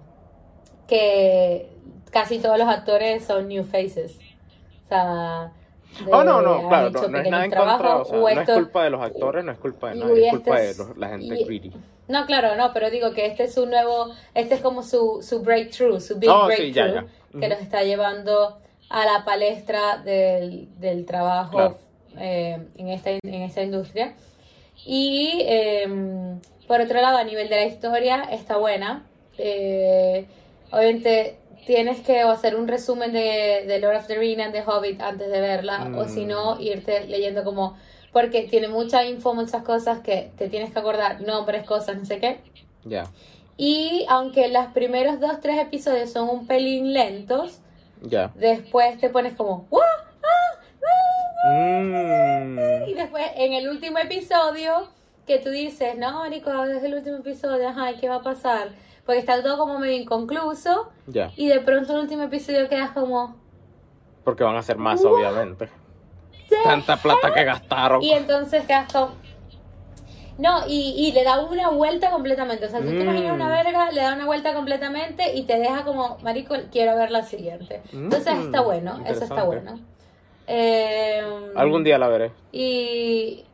que 0.86 1.70
casi 2.10 2.38
todos 2.38 2.58
los 2.58 2.68
actores 2.68 3.24
son 3.24 3.48
new 3.48 3.64
faces. 3.64 4.18
O 4.84 4.88
sea, 4.88 5.52
de- 6.04 6.12
Oh, 6.12 6.22
no, 6.24 6.42
no, 6.42 6.68
claro, 6.68 6.90
no, 6.90 7.08
no 7.08 7.18
es 7.18 7.30
nada 7.30 7.44
en 7.46 7.50
contra, 7.50 7.96
o 7.96 8.04
sea, 8.04 8.18
no 8.18 8.28
es 8.28 8.50
culpa 8.50 8.84
de 8.84 8.90
los 8.90 9.00
actores, 9.02 9.44
no 9.44 9.52
es 9.52 9.58
culpa 9.58 9.90
de 9.90 9.94
nadie, 9.96 10.26
es 10.26 10.30
culpa 10.32 10.60
este 10.60 10.82
de 10.82 10.88
los- 10.88 10.96
la 10.98 11.08
gente 11.08 11.40
y- 11.40 11.44
greedy. 11.44 11.72
No, 12.08 12.26
claro, 12.26 12.54
no, 12.56 12.72
pero 12.74 12.90
digo 12.90 13.12
que 13.12 13.24
este 13.26 13.44
es 13.44 13.54
su 13.54 13.66
nuevo, 13.66 14.12
este 14.34 14.56
es 14.56 14.60
como 14.60 14.82
su, 14.82 15.22
su 15.22 15.40
breakthrough, 15.40 16.00
su 16.00 16.18
big 16.18 16.30
Oh, 16.30 16.48
sí, 16.50 16.70
breakthrough, 16.70 16.94
ya, 16.94 17.06
ya. 17.32 17.40
que 17.40 17.48
los 17.48 17.58
está 17.60 17.82
llevando 17.82 18.58
a 18.90 19.04
la 19.06 19.24
palestra 19.24 19.96
del, 19.98 20.68
del 20.78 21.06
trabajo 21.06 21.52
Claro. 21.56 21.78
eh, 22.18 22.58
en, 22.76 22.88
esta, 22.88 23.10
en 23.10 23.42
esta 23.42 23.62
industria. 23.62 24.12
Y 24.84 25.38
eh, 25.46 25.86
por 26.68 26.80
otro 26.80 27.00
lado, 27.00 27.16
a 27.16 27.24
nivel 27.24 27.48
de 27.48 27.56
la 27.56 27.64
historia, 27.64 28.22
está 28.30 28.56
buena. 28.58 29.06
Eh, 29.38 30.26
obviamente 30.70 31.38
tienes 31.66 32.00
que 32.00 32.20
hacer 32.20 32.54
un 32.56 32.68
resumen 32.68 33.12
de, 33.12 33.64
de 33.66 33.78
Lord 33.78 33.96
of 33.96 34.06
the 34.06 34.16
Rings 34.18 34.42
and 34.44 34.52
The 34.52 34.62
Hobbit 34.66 35.00
antes 35.00 35.30
de 35.30 35.40
verla, 35.40 35.90
o 35.96 36.04
si 36.06 36.26
no, 36.26 36.56
Mm. 36.56 36.60
irte 36.60 37.06
leyendo 37.06 37.42
como... 37.44 37.76
Porque 38.14 38.42
tiene 38.44 38.68
mucha 38.68 39.04
info, 39.04 39.34
muchas 39.34 39.62
cosas 39.62 39.98
que 40.00 40.30
te 40.38 40.48
tienes 40.48 40.72
que 40.72 40.78
acordar, 40.78 41.20
nombres, 41.20 41.66
cosas, 41.66 41.98
no 41.98 42.04
sé 42.06 42.18
qué. 42.20 42.40
Ya, 42.84 43.04
Y 43.58 44.06
aunque 44.08 44.48
los 44.48 44.66
primeros 44.68 45.20
dos, 45.20 45.40
tres 45.40 45.58
episodios 45.60 46.10
son 46.10 46.28
un 46.30 46.46
pelín 46.46 46.92
lentos, 46.94 47.60
ya. 48.02 48.30
después 48.34 48.98
te 48.98 49.10
pones 49.10 49.34
como, 49.34 49.66
"¿What? 49.70 49.82
Mm. 51.46 52.88
Y 52.88 52.94
después 52.94 53.24
en 53.36 53.52
el 53.52 53.68
último 53.68 53.98
episodio, 53.98 54.88
que 55.26 55.38
tú 55.38 55.50
dices, 55.50 55.96
no, 55.98 56.26
Nico, 56.28 56.50
es 56.64 56.82
el 56.82 56.94
último 56.94 57.18
episodio, 57.18 57.68
ajá, 57.68 57.92
¿y 57.92 57.96
¿qué 57.96 58.08
va 58.08 58.16
a 58.16 58.22
pasar? 58.22 58.68
Porque 59.04 59.18
está 59.20 59.42
todo 59.42 59.58
como 59.58 59.78
medio 59.78 59.96
inconcluso, 60.00 60.88
Ya, 61.06 61.30
y 61.36 61.48
de 61.48 61.60
pronto 61.60 61.92
el 61.94 62.00
último 62.00 62.22
episodio 62.24 62.68
quedas 62.68 62.90
como, 62.92 63.36
porque 64.24 64.42
van 64.44 64.56
a 64.56 64.60
hacer 64.60 64.78
más, 64.78 65.04
obviamente. 65.04 65.68
Tanta 66.62 66.96
plata 66.96 67.32
que 67.34 67.44
gastaron. 67.44 68.02
y 68.02 68.12
entonces 68.12 68.64
como... 68.66 69.12
No, 70.36 70.66
y, 70.66 70.94
y 70.96 71.12
le 71.12 71.22
da 71.22 71.40
una 71.44 71.70
vuelta 71.70 72.10
completamente. 72.10 72.66
O 72.66 72.68
sea, 72.68 72.80
tú 72.80 72.86
te 72.86 72.92
Mm. 72.98 73.02
imaginas 73.02 73.34
una 73.34 73.48
verga, 73.48 73.92
le 73.92 74.00
da 74.02 74.14
una 74.14 74.26
vuelta 74.26 74.52
completamente 74.52 75.32
y 75.34 75.44
te 75.44 75.58
deja 75.58 75.84
como, 75.84 76.18
marico, 76.22 76.56
quiero 76.72 76.96
ver 76.96 77.12
la 77.12 77.22
siguiente. 77.22 77.82
Entonces 77.92 78.34
Mm, 78.34 78.40
está 78.40 78.60
bueno, 78.62 79.00
eso 79.06 79.22
está 79.24 79.44
bueno. 79.44 79.78
Eh, 80.48 81.22
Algún 81.54 81.84
día 81.84 81.98
la 81.98 82.08
veré. 82.08 82.32
Y, 82.50 83.44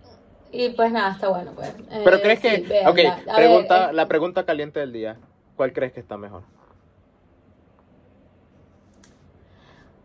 y 0.52 0.70
pues 0.70 0.90
nada, 0.90 1.12
está 1.12 1.28
bueno. 1.28 1.52
Pues. 1.54 1.70
Pero 2.02 2.16
Eh, 2.16 2.20
crees 2.22 2.40
que, 2.40 2.56
sí, 2.56 2.64
ok, 2.86 2.98
pregunta, 3.36 3.78
ver, 3.86 3.90
eh, 3.90 3.92
la 3.92 4.08
pregunta 4.08 4.44
caliente 4.46 4.80
del 4.80 4.92
día. 4.92 5.16
¿Cuál 5.56 5.74
crees 5.74 5.92
que 5.92 6.00
está 6.00 6.16
mejor? 6.16 6.42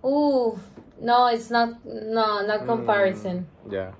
Uh, 0.01 0.53
no, 0.99 1.29
it's 1.31 1.51
not, 1.51 1.83
no, 1.85 2.43
not 2.43 2.65
comparison. 2.65 3.47
Mm, 3.65 3.71
ya. 3.71 3.91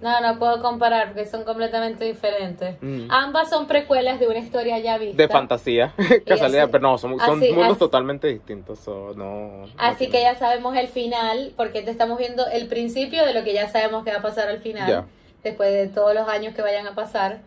No, 0.00 0.20
no 0.20 0.38
puedo 0.38 0.60
comparar 0.60 1.08
porque 1.08 1.24
son 1.24 1.44
completamente 1.44 2.04
diferentes. 2.04 2.76
Mm. 2.82 3.06
Ambas 3.10 3.48
son 3.48 3.66
precuelas 3.66 4.20
de 4.20 4.26
una 4.28 4.38
historia 4.38 4.78
ya 4.78 4.98
vista. 4.98 5.16
De 5.16 5.28
fantasía, 5.28 5.94
casualidad, 6.26 6.68
pero 6.70 6.82
no, 6.82 6.98
son, 6.98 7.18
son 7.18 7.38
así- 7.42 7.52
mundos 7.52 7.70
así- 7.70 7.78
totalmente 7.78 8.26
distintos. 8.28 8.80
so, 8.80 9.14
no, 9.14 9.64
Así 9.78 10.08
que 10.10 10.20
ya 10.20 10.34
sabemos 10.34 10.76
el 10.76 10.88
final, 10.88 11.54
porque 11.56 11.80
te 11.80 11.90
estamos 11.90 12.18
viendo 12.18 12.46
el 12.48 12.66
principio 12.68 13.24
de 13.24 13.32
lo 13.32 13.44
que 13.44 13.54
ya 13.54 13.68
sabemos 13.70 14.04
que 14.04 14.10
va 14.10 14.18
a 14.18 14.22
pasar 14.22 14.48
al 14.48 14.58
final, 14.58 14.88
Ya. 14.88 15.04
después 15.42 15.72
de 15.72 15.86
todos 15.88 16.12
los 16.14 16.28
años 16.28 16.54
que 16.54 16.60
vayan 16.60 16.86
a 16.86 16.94
pasar. 16.94 17.40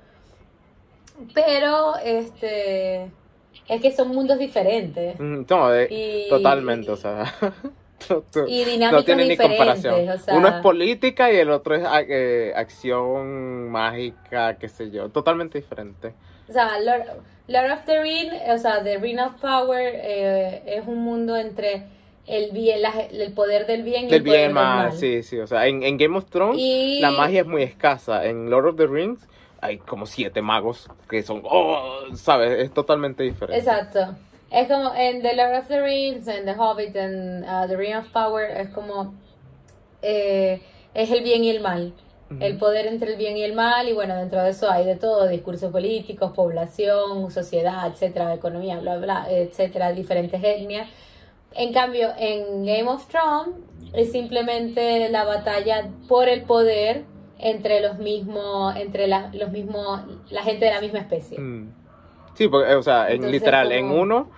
Pero, 1.35 1.95
este, 2.03 3.11
es 3.67 3.81
que 3.81 3.91
son 3.95 4.07
mundos 4.09 4.39
diferentes. 4.39 5.19
Mm, 5.19 5.43
No, 5.47 5.69
de- 5.69 5.87
Y- 5.91 6.29
totalmente, 6.29 6.89
o 6.91 6.95
sea. 6.97 7.25
Y 8.47 8.63
dinámicas 8.63 8.91
no 8.91 9.03
tiene 9.03 9.27
ni 9.27 9.37
comparación. 9.37 10.09
o 10.09 10.17
sea- 10.17 10.35
Uno 10.35 10.47
es 10.47 10.53
política 10.55 11.31
y 11.31 11.37
el 11.37 11.49
otro 11.51 11.75
es 11.75 11.83
eh, 12.07 12.53
acción 12.55 13.69
mágica, 13.69 14.57
qué 14.57 14.69
sé 14.69 14.91
yo. 14.91 15.09
Totalmente 15.09 15.57
diferente. 15.59 16.13
O 16.49 16.53
sea, 16.53 16.79
Lord, 16.79 17.03
Lord 17.47 17.71
of 17.71 17.85
the 17.85 18.01
Ring, 18.01 18.29
o 18.53 18.57
sea, 18.57 18.83
The 18.83 18.97
Ring 18.97 19.19
of 19.19 19.33
Power 19.41 19.91
eh, 19.95 20.63
es 20.65 20.87
un 20.87 20.99
mundo 21.03 21.35
entre 21.35 21.83
el 22.25 22.51
bien, 22.51 22.81
la- 22.81 22.91
el 23.11 23.33
poder 23.33 23.65
del 23.67 23.83
bien 23.83 24.05
y 24.05 24.09
Del 24.09 24.15
el 24.17 24.23
poder 24.23 24.37
bien 24.39 24.47
del 24.47 24.53
mal. 24.53 24.91
sí, 24.93 25.23
sí. 25.23 25.39
O 25.39 25.47
sea, 25.47 25.65
en, 25.67 25.83
en 25.83 25.97
Game 25.97 26.17
of 26.17 26.25
Thrones 26.29 26.57
Y- 26.59 26.99
la 27.01 27.11
magia 27.11 27.41
es 27.41 27.47
muy 27.47 27.63
escasa. 27.63 28.25
En 28.25 28.49
Lord 28.49 28.67
of 28.67 28.75
the 28.77 28.87
Rings 28.87 29.27
hay 29.59 29.77
como 29.79 30.05
siete 30.05 30.41
magos 30.41 30.87
que 31.09 31.23
son, 31.23 31.41
oh, 31.43 32.01
¿sabes? 32.15 32.59
Es 32.59 32.71
totalmente 32.73 33.23
diferente. 33.23 33.57
Exacto. 33.59 34.15
Es 34.49 34.67
como 34.67 34.93
en 34.95 35.21
The 35.21 35.35
Lord 35.35 35.59
of 35.59 35.67
the 35.67 35.81
Rings, 35.81 36.27
en 36.27 36.45
The 36.45 36.53
Hobbit, 36.53 36.95
en 36.95 37.43
uh, 37.43 37.67
The 37.67 37.75
Ring 37.75 37.97
of 37.97 38.09
Power, 38.09 38.49
es 38.51 38.69
como 38.69 39.13
eh, 40.01 40.61
es 40.93 41.11
el 41.11 41.23
bien 41.23 41.43
y 41.43 41.49
el 41.49 41.61
mal. 41.61 41.93
El 42.41 42.57
poder 42.57 42.87
entre 42.87 43.11
el 43.11 43.17
bien 43.17 43.37
y 43.37 43.43
el 43.43 43.53
mal, 43.53 43.87
y 43.87 43.93
bueno, 43.93 44.13
dentro 44.17 44.43
de 44.43 44.49
eso 44.49 44.69
hay 44.69 44.83
de 44.83 44.97
todo, 44.97 45.29
discursos 45.29 45.71
políticos, 45.71 46.33
población, 46.35 47.31
sociedad, 47.31 47.87
etcétera, 47.87 48.33
economía, 48.33 48.79
bla, 48.81 48.97
bla, 48.97 49.27
etcétera, 49.29 49.93
diferentes 49.93 50.43
etnias. 50.43 50.89
En 51.53 51.71
cambio, 51.71 52.09
en 52.17 52.65
Game 52.65 52.89
of 52.89 53.07
Thrones 53.07 53.55
es 53.93 54.11
simplemente 54.11 55.07
la 55.07 55.23
batalla 55.23 55.89
por 56.09 56.27
el 56.27 56.41
poder 56.41 57.05
entre 57.39 57.79
los 57.79 57.97
mismos, 57.97 58.75
entre 58.75 59.07
la, 59.07 59.31
los 59.33 59.49
mismos, 59.49 60.01
la 60.29 60.43
gente 60.43 60.65
de 60.65 60.71
la 60.71 60.81
misma 60.81 60.99
especie. 60.99 61.39
Mm. 61.39 61.76
Sí, 62.37 62.47
porque, 62.47 62.75
o 62.75 62.83
sea, 62.83 63.07
en 63.07 63.13
Entonces, 63.13 63.31
literal, 63.31 63.71
en 63.71 63.85
uno, 63.91 64.29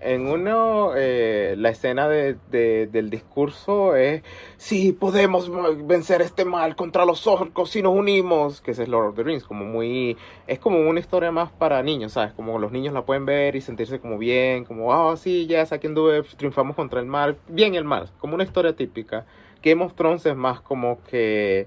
en 0.00 0.28
uno, 0.28 0.92
eh, 0.96 1.56
la 1.58 1.70
escena 1.70 2.08
de, 2.08 2.36
de- 2.50 2.86
del 2.86 3.10
discurso 3.10 3.96
es, 3.96 4.22
sí, 4.56 4.92
podemos 4.92 5.50
vencer 5.86 6.22
este 6.22 6.44
mal 6.44 6.76
contra 6.76 7.04
los 7.04 7.26
orcos 7.26 7.70
si 7.70 7.82
nos 7.82 7.94
unimos, 7.94 8.60
que 8.60 8.70
ese 8.70 8.84
es 8.84 8.88
Lord 8.88 9.08
of 9.08 9.16
the 9.16 9.24
Rings, 9.24 9.42
como 9.44 9.64
muy, 9.64 10.16
es 10.46 10.60
como 10.60 10.78
una 10.88 11.00
historia 11.00 11.32
más 11.32 11.50
para 11.50 11.82
niños, 11.82 12.12
¿sabes? 12.12 12.32
Como 12.32 12.60
los 12.60 12.70
niños 12.70 12.94
la 12.94 13.02
pueden 13.04 13.26
ver 13.26 13.56
y 13.56 13.60
sentirse 13.60 13.98
como 13.98 14.18
bien, 14.18 14.64
como, 14.64 14.92
ah, 14.94 15.16
sí, 15.16 15.46
ya, 15.48 15.62
aquí 15.68 15.88
anduve, 15.88 16.22
triunfamos 16.36 16.76
contra 16.76 17.00
el 17.00 17.06
mal, 17.06 17.36
bien 17.48 17.74
el 17.74 17.84
mal, 17.84 18.08
como 18.18 18.36
una 18.36 18.44
historia 18.44 18.76
típica. 18.76 19.26
Game 19.62 19.84
of 19.84 19.94
Thrones 19.94 20.24
es 20.26 20.36
más 20.36 20.60
como 20.60 21.02
que... 21.02 21.66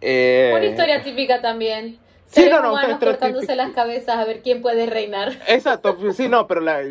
eh, 0.00 0.50
Una 0.54 0.66
historia 0.66 1.02
típica 1.02 1.40
también. 1.40 1.99
Sí, 2.30 2.48
no, 2.48 2.62
no, 2.62 2.72
humanos 2.72 2.98
cortándose 3.00 3.56
las 3.56 3.72
cabezas 3.72 4.16
a 4.16 4.24
ver 4.24 4.40
quién 4.42 4.62
puede 4.62 4.86
reinar. 4.86 5.32
Exacto, 5.48 5.96
pues, 5.96 6.16
sí, 6.16 6.28
no, 6.28 6.46
pero 6.46 6.60
la... 6.60 6.80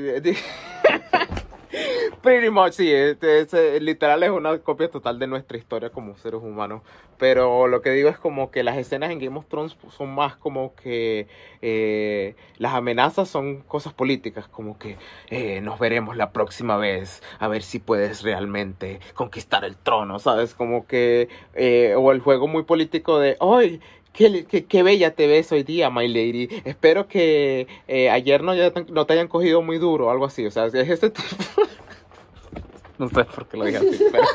Pretty 2.21 2.49
much, 2.49 2.73
sí, 2.73 2.91
este, 2.91 3.39
es, 3.39 3.53
eh, 3.53 3.79
literal 3.79 4.21
es 4.23 4.31
una 4.31 4.57
copia 4.57 4.89
total 4.89 5.19
de 5.19 5.27
nuestra 5.27 5.57
historia 5.57 5.89
como 5.89 6.17
seres 6.17 6.41
humanos. 6.41 6.81
Pero 7.19 7.67
lo 7.67 7.81
que 7.81 7.91
digo 7.91 8.07
es 8.09 8.17
como 8.17 8.49
que 8.49 8.63
las 8.63 8.77
escenas 8.77 9.11
en 9.11 9.19
Game 9.19 9.37
of 9.37 9.45
Thrones 9.47 9.75
son 9.95 10.15
más 10.15 10.37
como 10.37 10.73
que 10.75 11.27
eh, 11.61 12.35
las 12.57 12.73
amenazas 12.73 13.27
son 13.27 13.59
cosas 13.61 13.93
políticas, 13.93 14.47
como 14.47 14.79
que 14.79 14.97
eh, 15.29 15.59
nos 15.59 15.79
veremos 15.79 16.15
la 16.15 16.31
próxima 16.31 16.77
vez, 16.77 17.21
a 17.39 17.49
ver 17.49 17.61
si 17.61 17.79
puedes 17.79 18.23
realmente 18.23 19.01
conquistar 19.13 19.65
el 19.65 19.75
trono, 19.75 20.19
¿sabes? 20.19 20.55
Como 20.55 20.87
que, 20.87 21.27
eh, 21.55 21.93
o 21.97 22.13
el 22.13 22.21
juego 22.21 22.47
muy 22.47 22.63
político 22.63 23.19
de, 23.19 23.35
¡ay! 23.41 23.81
Qué, 24.13 24.45
qué, 24.45 24.65
qué 24.65 24.83
bella 24.83 25.13
te 25.13 25.27
ves 25.27 25.51
hoy 25.51 25.63
día, 25.63 25.89
my 25.89 26.07
lady. 26.07 26.49
Espero 26.65 27.07
que 27.07 27.67
eh, 27.87 28.09
ayer 28.09 28.43
no, 28.43 28.53
ya 28.55 28.73
no 28.89 29.05
te 29.05 29.13
hayan 29.13 29.27
cogido 29.27 29.61
muy 29.61 29.77
duro 29.77 30.07
o 30.07 30.09
algo 30.09 30.25
así. 30.25 30.45
O 30.45 30.51
sea, 30.51 30.65
es 30.65 30.73
este 30.73 31.09
tipo. 31.09 31.27
no 32.97 33.07
sé 33.09 33.23
por 33.25 33.47
qué 33.47 33.57
lo 33.57 33.65
dije 33.65 33.77
así, 33.77 34.03
pero. 34.11 34.25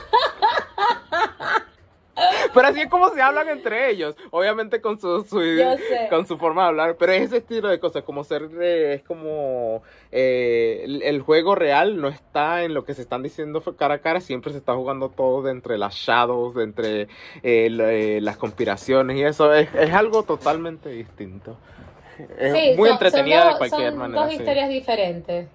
Pero 2.55 2.69
así 2.69 2.81
es 2.83 2.87
como 2.89 3.09
se 3.11 3.21
hablan 3.21 3.49
entre 3.49 3.91
ellos. 3.91 4.17
Obviamente 4.31 4.81
con 4.81 4.99
su, 5.01 5.25
su- 5.25 5.41
con 6.11 6.27
su 6.27 6.39
forma 6.39 6.63
de 6.63 6.69
hablar. 6.69 6.97
Pero 6.99 7.13
es 7.13 7.23
ese 7.23 7.39
estilo 7.39 7.69
de 7.69 7.79
cosas. 7.81 8.03
Como 8.05 8.25
ser. 8.25 8.49
eh, 8.61 8.95
es 8.95 9.03
como. 9.03 9.83
eh, 10.13 10.83
el, 10.85 11.03
el 11.03 11.21
juego 11.21 11.55
real 11.55 12.01
no 12.01 12.09
está 12.09 12.63
en 12.65 12.75
lo 12.75 12.85
que 12.85 12.95
se 12.95 13.03
están 13.03 13.23
diciendo 13.23 13.63
cara 13.77 13.95
a 13.95 13.99
cara. 13.99 14.21
Siempre 14.21 14.53
se 14.53 14.59
está 14.59 14.75
jugando 14.75 15.09
todo 15.09 15.43
de 15.43 15.51
entre 15.51 15.77
las 15.79 15.95
shadows, 15.95 16.55
de 16.55 16.63
entre 16.65 17.09
eh, 17.43 17.69
la- 17.71 17.93
eh, 17.93 18.21
las 18.21 18.37
conspiraciones 18.37 19.17
y 19.17 19.25
eso. 19.25 19.53
Es, 19.53 19.69
es 19.75 19.93
algo 19.93 20.23
totalmente 20.23 20.89
distinto. 20.91 21.57
Es 22.39 22.53
Sí, 22.53 22.75
muy 22.77 22.89
son- 22.91 22.97
entretenida 22.97 23.49
de 23.53 23.59
cualquier 23.59 23.91
son 23.91 23.99
manera. 23.99 24.21
dos 24.23 24.31
sí. 24.31 24.37
historias 24.37 24.69
diferentes. 24.69 25.49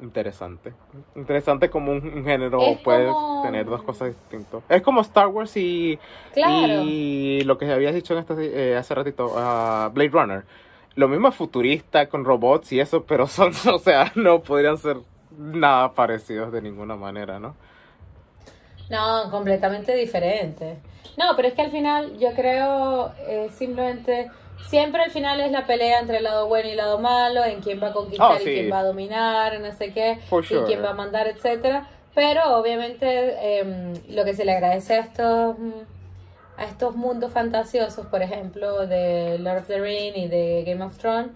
Interesante. 0.00 0.74
Interesante 1.14 1.70
como 1.70 1.90
un, 1.92 2.06
un 2.06 2.24
género 2.24 2.60
Es 2.60 2.78
puede 2.80 3.06
como- 3.08 3.42
tener 3.42 3.64
dos 3.64 3.82
cosas 3.82 4.08
distintas. 4.08 4.62
Es 4.68 4.82
como 4.82 5.00
Star 5.00 5.28
Wars 5.28 5.56
y, 5.56 5.98
Claro. 6.34 6.82
y 6.84 7.40
lo 7.44 7.56
que 7.56 7.70
habías 7.72 7.94
dicho 7.94 8.12
en 8.12 8.20
este, 8.20 8.72
eh, 8.72 8.76
hace 8.76 8.94
ratito, 8.94 9.32
ah, 9.36 9.90
Blade 9.94 10.10
Runner. 10.10 10.44
Lo 10.96 11.08
mismo 11.08 11.28
es 11.28 11.34
futurista 11.34 12.08
con 12.08 12.24
robots 12.24 12.72
y 12.72 12.80
eso, 12.80 13.04
pero 13.04 13.26
son, 13.26 13.52
o 13.74 13.78
sea, 13.78 14.12
no 14.16 14.42
podrían 14.42 14.76
ser 14.78 14.98
nada 15.38 15.92
parecidos 15.92 16.52
de 16.52 16.60
ninguna 16.62 16.96
manera, 16.96 17.38
¿no? 17.38 17.54
No, 18.90 19.30
completamente 19.30 19.94
diferente. 19.96 20.78
No, 21.16 21.34
pero 21.36 21.48
es 21.48 21.54
que 21.54 21.62
al 21.62 21.70
final 21.70 22.18
yo 22.18 22.32
creo 22.34 23.12
eh, 23.26 23.48
simplemente 23.52 24.30
siempre 24.68 25.02
al 25.02 25.10
final 25.10 25.40
es 25.40 25.52
la 25.52 25.66
pelea 25.66 26.00
entre 26.00 26.18
el 26.18 26.24
lado 26.24 26.48
bueno 26.48 26.68
y 26.68 26.72
el 26.72 26.76
lado 26.78 26.98
malo, 26.98 27.44
en 27.44 27.60
quién 27.60 27.82
va 27.82 27.88
a 27.88 27.92
conquistar 27.92 28.38
Oh, 28.38 28.40
y 28.40 28.44
quién 28.44 28.72
va 28.72 28.80
a 28.80 28.84
dominar, 28.84 29.60
no 29.60 29.72
sé 29.72 29.92
qué, 29.92 30.18
y 30.50 30.56
quién 30.66 30.82
va 30.82 30.90
a 30.90 30.94
mandar, 30.94 31.26
etcétera. 31.28 31.88
Pero 32.14 32.58
obviamente 32.58 33.58
em, 33.58 33.92
lo 34.08 34.24
que 34.24 34.34
se 34.34 34.44
le 34.44 34.52
agradece 34.52 34.94
a 34.94 35.00
estos 35.00 35.58
mm, 35.58 35.70
a 36.56 36.64
estos 36.64 36.96
mundos 36.96 37.32
fantasiosos, 37.32 38.06
por 38.06 38.22
ejemplo, 38.22 38.86
de 38.86 39.38
Lord 39.38 39.58
of 39.58 39.66
the 39.66 39.78
Rings 39.78 40.16
y 40.16 40.26
de 40.26 40.64
Game 40.66 40.82
of 40.82 40.96
Thrones, 40.96 41.28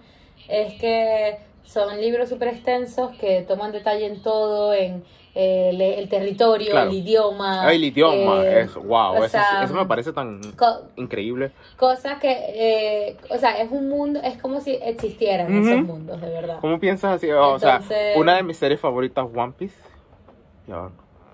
es 0.49 0.81
que 0.81 1.39
son 1.65 2.01
libros 2.01 2.29
súper 2.29 2.49
extensos 2.49 3.17
que 3.19 3.43
toman 3.43 3.71
detalle 3.71 4.07
en 4.07 4.23
todo, 4.23 4.73
en 4.73 5.05
el, 5.35 5.81
el 5.81 6.09
territorio, 6.09 6.71
Claro. 6.73 6.91
el 6.91 6.97
idioma. 6.97 7.63
Ah, 7.67 7.73
el 7.73 7.85
idioma, 7.85 8.45
eh, 8.45 8.63
es 8.63 8.75
wow, 8.75 9.17
eso, 9.17 9.29
sea, 9.29 9.63
eso 9.65 9.75
me 9.75 9.87
parece 9.87 10.13
tan 10.13 10.41
co- 10.57 10.83
increíble. 10.97 11.53
cosas 11.77 12.19
que, 12.19 12.31
eh, 12.33 13.17
o 13.31 13.39
sea, 13.39 13.61
es 13.61 13.71
un 13.71 13.89
mundo, 13.89 14.21
es 14.25 14.37
como 14.39 14.61
si 14.61 14.73
existieran 14.83 15.47
Ujú. 15.57 15.69
esos 15.69 15.83
mundos, 15.85 16.21
de 16.21 16.29
verdad. 16.29 16.59
¿Cómo 16.61 16.81
piensas 16.81 17.17
así? 17.17 17.31
O 17.31 17.59
sea, 17.59 17.77
Entonces- 17.77 18.17
una 18.17 18.37
de 18.37 18.43
mis 18.43 18.57
series 18.57 18.81
favoritas, 18.81 19.27
One 19.35 19.53
Piece. 19.57 19.77
Ya, 20.67 20.85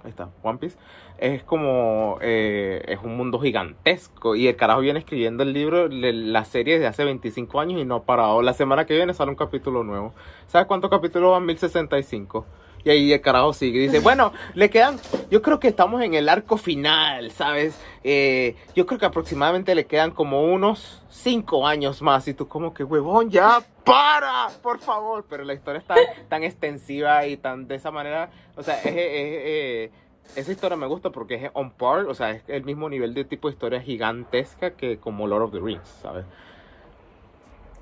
ahí 0.04 0.10
está, 0.10 0.28
One 0.42 0.58
Piece. 0.58 0.76
Es 1.18 1.42
como, 1.44 2.18
eh, 2.20 2.82
es 2.88 2.98
un 3.02 3.16
mundo 3.16 3.38
gigantesco. 3.38 4.36
Y 4.36 4.48
el 4.48 4.56
carajo 4.56 4.80
viene 4.80 4.98
escribiendo 4.98 5.42
el 5.44 5.54
libro, 5.54 5.88
la 5.88 6.44
serie 6.44 6.74
desde 6.74 6.88
hace 6.88 7.04
25 7.04 7.58
años 7.58 7.80
y 7.80 7.86
no 7.86 7.94
ha 7.96 8.02
parado. 8.04 8.42
La 8.42 8.52
semana 8.52 8.84
que 8.84 8.94
viene 8.94 9.14
sale 9.14 9.30
un 9.30 9.36
capítulo 9.36 9.82
nuevo. 9.82 10.12
¿Sabes 10.46 10.66
cuántos 10.66 10.90
capítulos 10.90 11.30
van? 11.32 11.46
1065. 11.46 12.44
Y 12.86 12.90
ahí 12.90 13.12
el 13.12 13.20
carajo 13.20 13.52
sigue. 13.52 13.80
Dice, 13.80 13.98
bueno, 13.98 14.32
le 14.54 14.70
quedan, 14.70 15.00
yo 15.28 15.42
creo 15.42 15.58
que 15.58 15.66
estamos 15.66 16.00
en 16.02 16.14
el 16.14 16.28
arco 16.28 16.56
final, 16.56 17.32
¿sabes? 17.32 17.76
Eh, 18.04 18.54
yo 18.76 18.86
creo 18.86 19.00
que 19.00 19.06
aproximadamente 19.06 19.74
le 19.74 19.86
quedan 19.86 20.12
como 20.12 20.44
unos 20.44 21.02
5 21.10 21.66
años 21.66 22.00
más. 22.00 22.28
Y 22.28 22.34
tú 22.34 22.46
como 22.46 22.72
que, 22.72 22.84
huevón, 22.84 23.28
ya, 23.28 23.60
para, 23.84 24.50
por 24.62 24.78
favor. 24.78 25.24
Pero 25.28 25.42
la 25.42 25.54
historia 25.54 25.80
es 25.80 25.84
tan, 25.84 25.98
tan 26.28 26.44
extensiva 26.44 27.26
y 27.26 27.36
tan 27.36 27.66
de 27.66 27.74
esa 27.74 27.90
manera. 27.90 28.30
O 28.54 28.62
sea, 28.62 28.78
es, 28.82 28.86
es- 28.86 29.90
es- 29.90 29.90
esa 30.36 30.52
historia 30.52 30.76
me 30.76 30.86
gusta 30.86 31.10
porque 31.10 31.34
es 31.34 31.50
on 31.54 31.72
par. 31.72 32.06
O 32.06 32.14
sea, 32.14 32.30
es 32.30 32.44
el 32.46 32.62
mismo 32.62 32.88
nivel 32.88 33.14
de 33.14 33.24
tipo 33.24 33.48
de 33.48 33.54
historia 33.54 33.80
gigantesca 33.80 34.70
que 34.76 34.98
como 34.98 35.26
Lord 35.26 35.42
of 35.42 35.50
the 35.50 35.58
Rings, 35.58 35.88
¿sabes? 36.02 36.24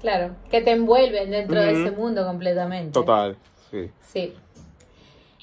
Claro, 0.00 0.34
que 0.50 0.62
te 0.62 0.70
envuelven 0.70 1.30
dentro 1.30 1.60
de 1.60 1.72
ese 1.72 1.90
mundo 1.94 2.24
completamente. 2.26 2.92
Total, 2.92 3.36
sí. 3.70 3.90
Sí. 4.00 4.34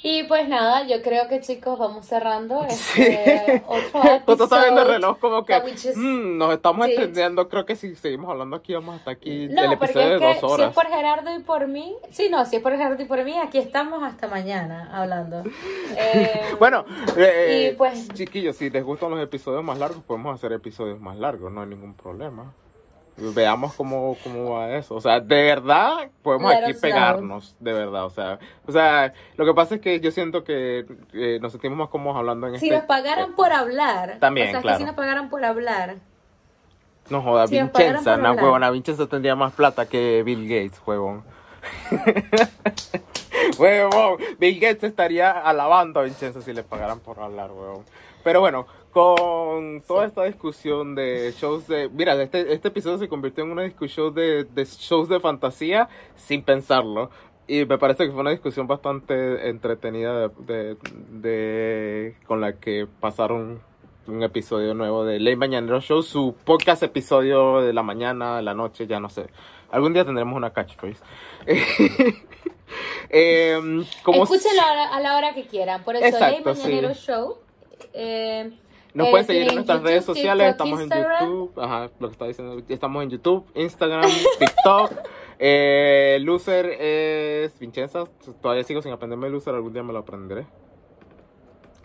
Y 0.04 0.24
pues 0.24 0.48
nada, 0.48 0.88
yo 0.88 1.02
creo 1.04 1.28
que 1.28 1.42
chicos 1.42 1.78
vamos 1.78 2.08
cerrando 2.08 2.66
Sí. 2.70 3.04
este 3.04 3.64
otro 3.68 4.02
Justo 4.26 4.44
está 4.46 4.62
viendo 4.62 4.82
el 4.82 4.88
episodio. 4.88 4.94
reloj 4.94 5.18
como 5.20 5.46
que 5.46 5.54
just- 5.62 5.96
"Mm, 5.96 6.38
nos 6.40 6.54
estamos 6.54 6.88
Sí. 6.88 6.94
extendiendo. 6.94 7.48
Creo 7.50 7.66
que 7.66 7.76
si 7.76 7.96
seguimos 7.96 8.32
hablando 8.32 8.56
aquí 8.56 8.74
vamos 8.74 8.96
hasta 8.98 9.12
aquí 9.12 9.44
el 9.44 9.54
No, 9.54 9.62
porque 9.78 9.86
episodio 9.86 10.06
es 10.08 10.14
de 10.14 10.20
que 10.20 10.26
dos 10.26 10.34
si 10.40 10.46
es 10.46 10.52
horas. 10.52 10.74
por 10.74 10.88
Gerardo 10.88 11.36
y 11.36 11.40
por 11.44 11.68
mí, 11.68 11.96
sí, 12.10 12.30
no, 12.32 12.44
si 12.46 12.56
es 12.56 12.62
por 12.64 12.72
Gerardo 12.72 13.02
y 13.02 13.06
por 13.06 13.24
mí, 13.24 13.38
aquí 13.38 13.60
estamos 13.60 14.02
hasta 14.04 14.28
mañana 14.28 14.90
hablando. 14.92 15.44
Eh, 15.98 16.42
Bueno, 16.58 16.86
eh, 17.18 17.72
Y 17.74 17.76
pues- 17.78 18.08
chiquillos, 18.14 18.56
si 18.56 18.70
les 18.70 18.84
gustan 18.84 19.12
los 19.12 19.20
episodios 19.22 19.64
más 19.64 19.78
largos, 19.78 20.02
podemos 20.04 20.34
hacer 20.34 20.52
episodios 20.54 21.00
más 21.00 21.18
largos, 21.18 21.52
no 21.52 21.62
hay 21.62 21.68
ningún 21.68 21.94
problema. 21.94 22.54
Veamos 23.18 23.74
cómo, 23.76 24.18
cómo 24.24 24.52
va 24.56 24.76
eso. 24.76 24.96
O 24.96 25.02
sea, 25.02 25.20
de 25.20 25.44
verdad, 25.44 26.10
podemos 26.24 26.52
Let 26.52 26.64
aquí 26.64 26.72
know. 26.72 26.82
pegarnos, 26.82 27.56
de 27.60 27.74
verdad. 27.74 28.06
O 28.06 28.10
sea, 28.10 28.40
o 28.66 28.72
sea, 28.72 29.14
lo 29.36 29.46
que 29.46 29.54
pasa 29.54 29.76
es 29.76 29.82
que 29.82 30.00
yo 30.00 30.12
siento 30.12 30.44
que 30.44 30.86
eh, 31.14 31.38
nos 31.42 31.52
sentimos 31.52 31.78
más 31.78 31.90
cómodos 31.90 32.18
hablando 32.18 32.48
en 32.48 32.58
si 32.60 32.68
este... 32.68 32.78
nos 32.78 32.86
pagaran 32.86 33.34
por 33.36 33.52
hablar, 33.52 34.18
También, 34.20 34.48
o 34.48 34.52
sea, 34.52 34.60
que 34.60 34.64
claro. 34.64 34.78
si 34.80 34.86
nos 34.86 34.96
pagaran 34.96 35.30
por 35.30 35.44
hablar, 35.46 35.98
No 37.10 37.22
joda, 37.22 37.48
si 37.48 37.60
Vincenza, 37.60 38.14
hablar. 38.14 38.36
huevona, 38.38 38.72
Vincenza 38.72 39.06
tendría 39.08 39.36
más 39.36 39.54
plata 39.54 39.86
que 39.88 40.24
Bill 40.24 40.44
Gates, 40.48 40.82
huevón. 40.86 41.24
huevón, 43.60 44.18
Bill 44.40 44.60
Gates 44.60 44.84
estaría 44.84 45.32
alabando 45.32 46.00
a 46.00 46.04
Vincenza 46.04 46.42
si 46.42 46.54
le 46.54 46.64
pagaran 46.64 47.00
por 47.00 47.20
hablar, 47.20 47.52
huevón. 47.52 47.86
Pero 48.24 48.40
bueno, 48.40 48.68
con 48.92 49.82
toda 49.88 50.06
esta 50.06 50.24
discusión 50.26 50.96
de 50.96 51.34
shows 51.38 51.68
de... 51.68 51.90
Mira, 51.90 52.14
este, 52.22 52.54
este 52.54 52.68
episodio 52.68 52.98
se 52.98 53.08
convirtió 53.10 53.44
en 53.44 53.52
una 53.52 53.64
discusión 53.64 54.14
de, 54.14 54.44
de 54.44 54.66
shows 54.66 55.10
de 55.10 55.20
fantasía 55.20 55.90
sin 56.16 56.44
pensarlo. 56.44 57.10
Y 57.48 57.66
me 57.66 57.78
parece 57.78 58.06
que 58.06 58.12
fue 58.12 58.22
una 58.22 58.32
discusión 58.32 58.68
bastante 58.68 59.50
entretenida 59.50 60.28
de, 60.28 60.32
de- 60.46 60.78
de- 61.10 62.16
con 62.28 62.40
la 62.42 62.54
que 62.54 62.88
pasaron 63.00 63.62
un 64.08 64.24
episodio 64.24 64.74
nuevo 64.74 65.04
de 65.06 65.20
Ley 65.20 65.36
Mañanero 65.36 65.80
Show, 65.82 66.02
su 66.04 66.36
podcast 66.46 66.84
episodio 66.84 67.62
de 67.62 67.74
la 67.74 67.84
mañana, 67.84 68.38
de 68.38 68.42
la 68.44 68.54
noche, 68.54 68.88
ya 68.88 69.00
no 69.00 69.10
sé. 69.10 69.28
Algún 69.72 69.94
día 69.94 70.06
tendremos 70.06 70.36
una 70.36 70.52
catchphrase. 70.52 71.02
Como 74.04 74.24
escúchenlo 74.24 74.62
a 74.62 74.76
la, 74.76 74.84
a 74.96 75.00
la 75.02 75.18
hora 75.18 75.34
que 75.34 75.46
quieran. 75.46 75.84
Por 75.84 75.96
eso, 75.96 76.06
Exacto, 76.06 76.54
Ley 76.54 76.58
Mañanero 76.64 76.94
sí. 76.94 77.02
Show. 77.06 77.38
eh, 77.94 78.52
Nos 78.94 79.08
eh, 79.08 79.12
pueden 79.12 79.26
seguir 79.26 79.48
en 79.48 79.56
nuestras 79.56 79.78
YouTube, 79.78 79.88
redes 79.90 80.06
sociales, 80.06 80.48
TikTok, 80.48 80.68
estamos 80.68 80.82
Instagram. 80.82 81.24
en 81.24 81.30
YouTube, 81.30 81.64
ajá, 81.64 81.90
lo 82.00 82.08
que 82.08 82.12
está 82.12 82.26
diciendo, 82.28 82.64
estamos 82.68 83.04
en 83.04 83.10
YouTube, 83.10 83.46
Instagram, 83.56 84.12
TikTok. 84.40 84.92
Eh, 85.40 86.20
Loser 86.22 86.66
es 86.80 87.58
Vincenza, 87.58 88.04
todavía 88.42 88.64
sigo 88.64 88.82
sin 88.82 88.92
aprenderme 88.92 89.30
Loser, 89.30 89.56
algún 89.56 89.74
día 89.74 89.84
me 89.84 89.94
lo 89.94 90.00
aprenderé. 90.00 90.46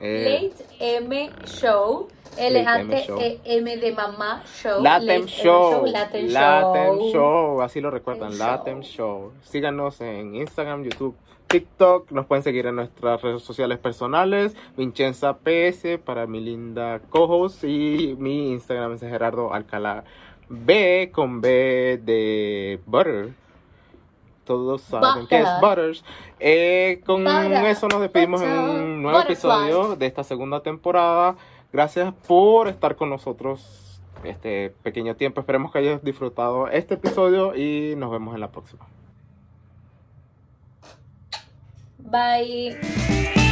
Eh, 0.00 0.52
Late 0.52 0.98
M 0.98 1.30
Show. 1.46 2.08
Late 2.36 2.58
M 2.58 2.94
L-A-T-E-M 2.94 3.76
de 3.78 3.92
mamá 3.92 4.42
show. 4.44 4.82
Latem 4.82 5.06
Late 5.06 5.14
M 5.14 5.26
Show. 5.26 5.86
Latem 5.86 6.28
Show. 6.28 7.12
Show. 7.12 7.62
Así 7.62 7.80
lo 7.80 7.90
recuerdan. 7.90 8.36
Latem 8.36 8.78
Latem 8.78 8.82
Show. 8.82 9.32
Síganos 9.40 10.00
en 10.02 10.34
Instagram, 10.34 10.84
YouTube, 10.84 11.16
TikTok. 11.46 12.10
Nos 12.10 12.26
pueden 12.26 12.42
seguir 12.42 12.66
en 12.66 12.76
nuestras 12.76 13.22
redes 13.22 13.42
sociales 13.42 13.78
personales. 13.78 14.56
Vincenza 14.76 15.38
PS 15.38 15.98
para 16.04 16.26
mi 16.26 16.40
linda 16.40 17.00
co-host. 17.10 17.64
Y 17.64 18.16
mi 18.18 18.52
Instagram 18.52 18.94
es 18.94 19.00
Gerardo 19.00 19.52
Alcalá 19.52 20.04
B 20.48 21.10
con 21.12 21.40
B 21.40 22.00
de 22.02 22.80
Butter. 22.86 23.32
Todos 24.44 24.82
saben 24.82 25.26
que 25.26 25.38
es 25.38 25.48
Butter. 25.60 25.60
Butters. 25.60 26.04
Eh, 26.38 27.02
con 27.04 27.24
Butter, 27.24 27.64
eso 27.66 27.88
nos 27.88 28.00
despedimos 28.00 28.40
en 28.42 28.50
un 28.50 29.02
nuevo 29.02 29.20
episodio 29.20 29.96
de 29.96 30.06
esta 30.06 30.22
segunda 30.22 30.60
temporada. 30.60 31.36
Gracias 31.72 32.14
por 32.26 32.68
estar 32.68 32.96
con 32.96 33.10
nosotros 33.10 34.00
este 34.24 34.70
pequeño 34.82 35.16
tiempo. 35.16 35.40
Esperemos 35.40 35.72
que 35.72 35.78
hayas 35.78 36.02
disfrutado 36.02 36.68
este 36.68 36.94
episodio 36.94 37.54
y 37.54 37.94
nos 37.96 38.10
vemos 38.10 38.34
en 38.34 38.40
la 38.40 38.50
próxima. 38.50 38.86
Bye. 42.10 43.45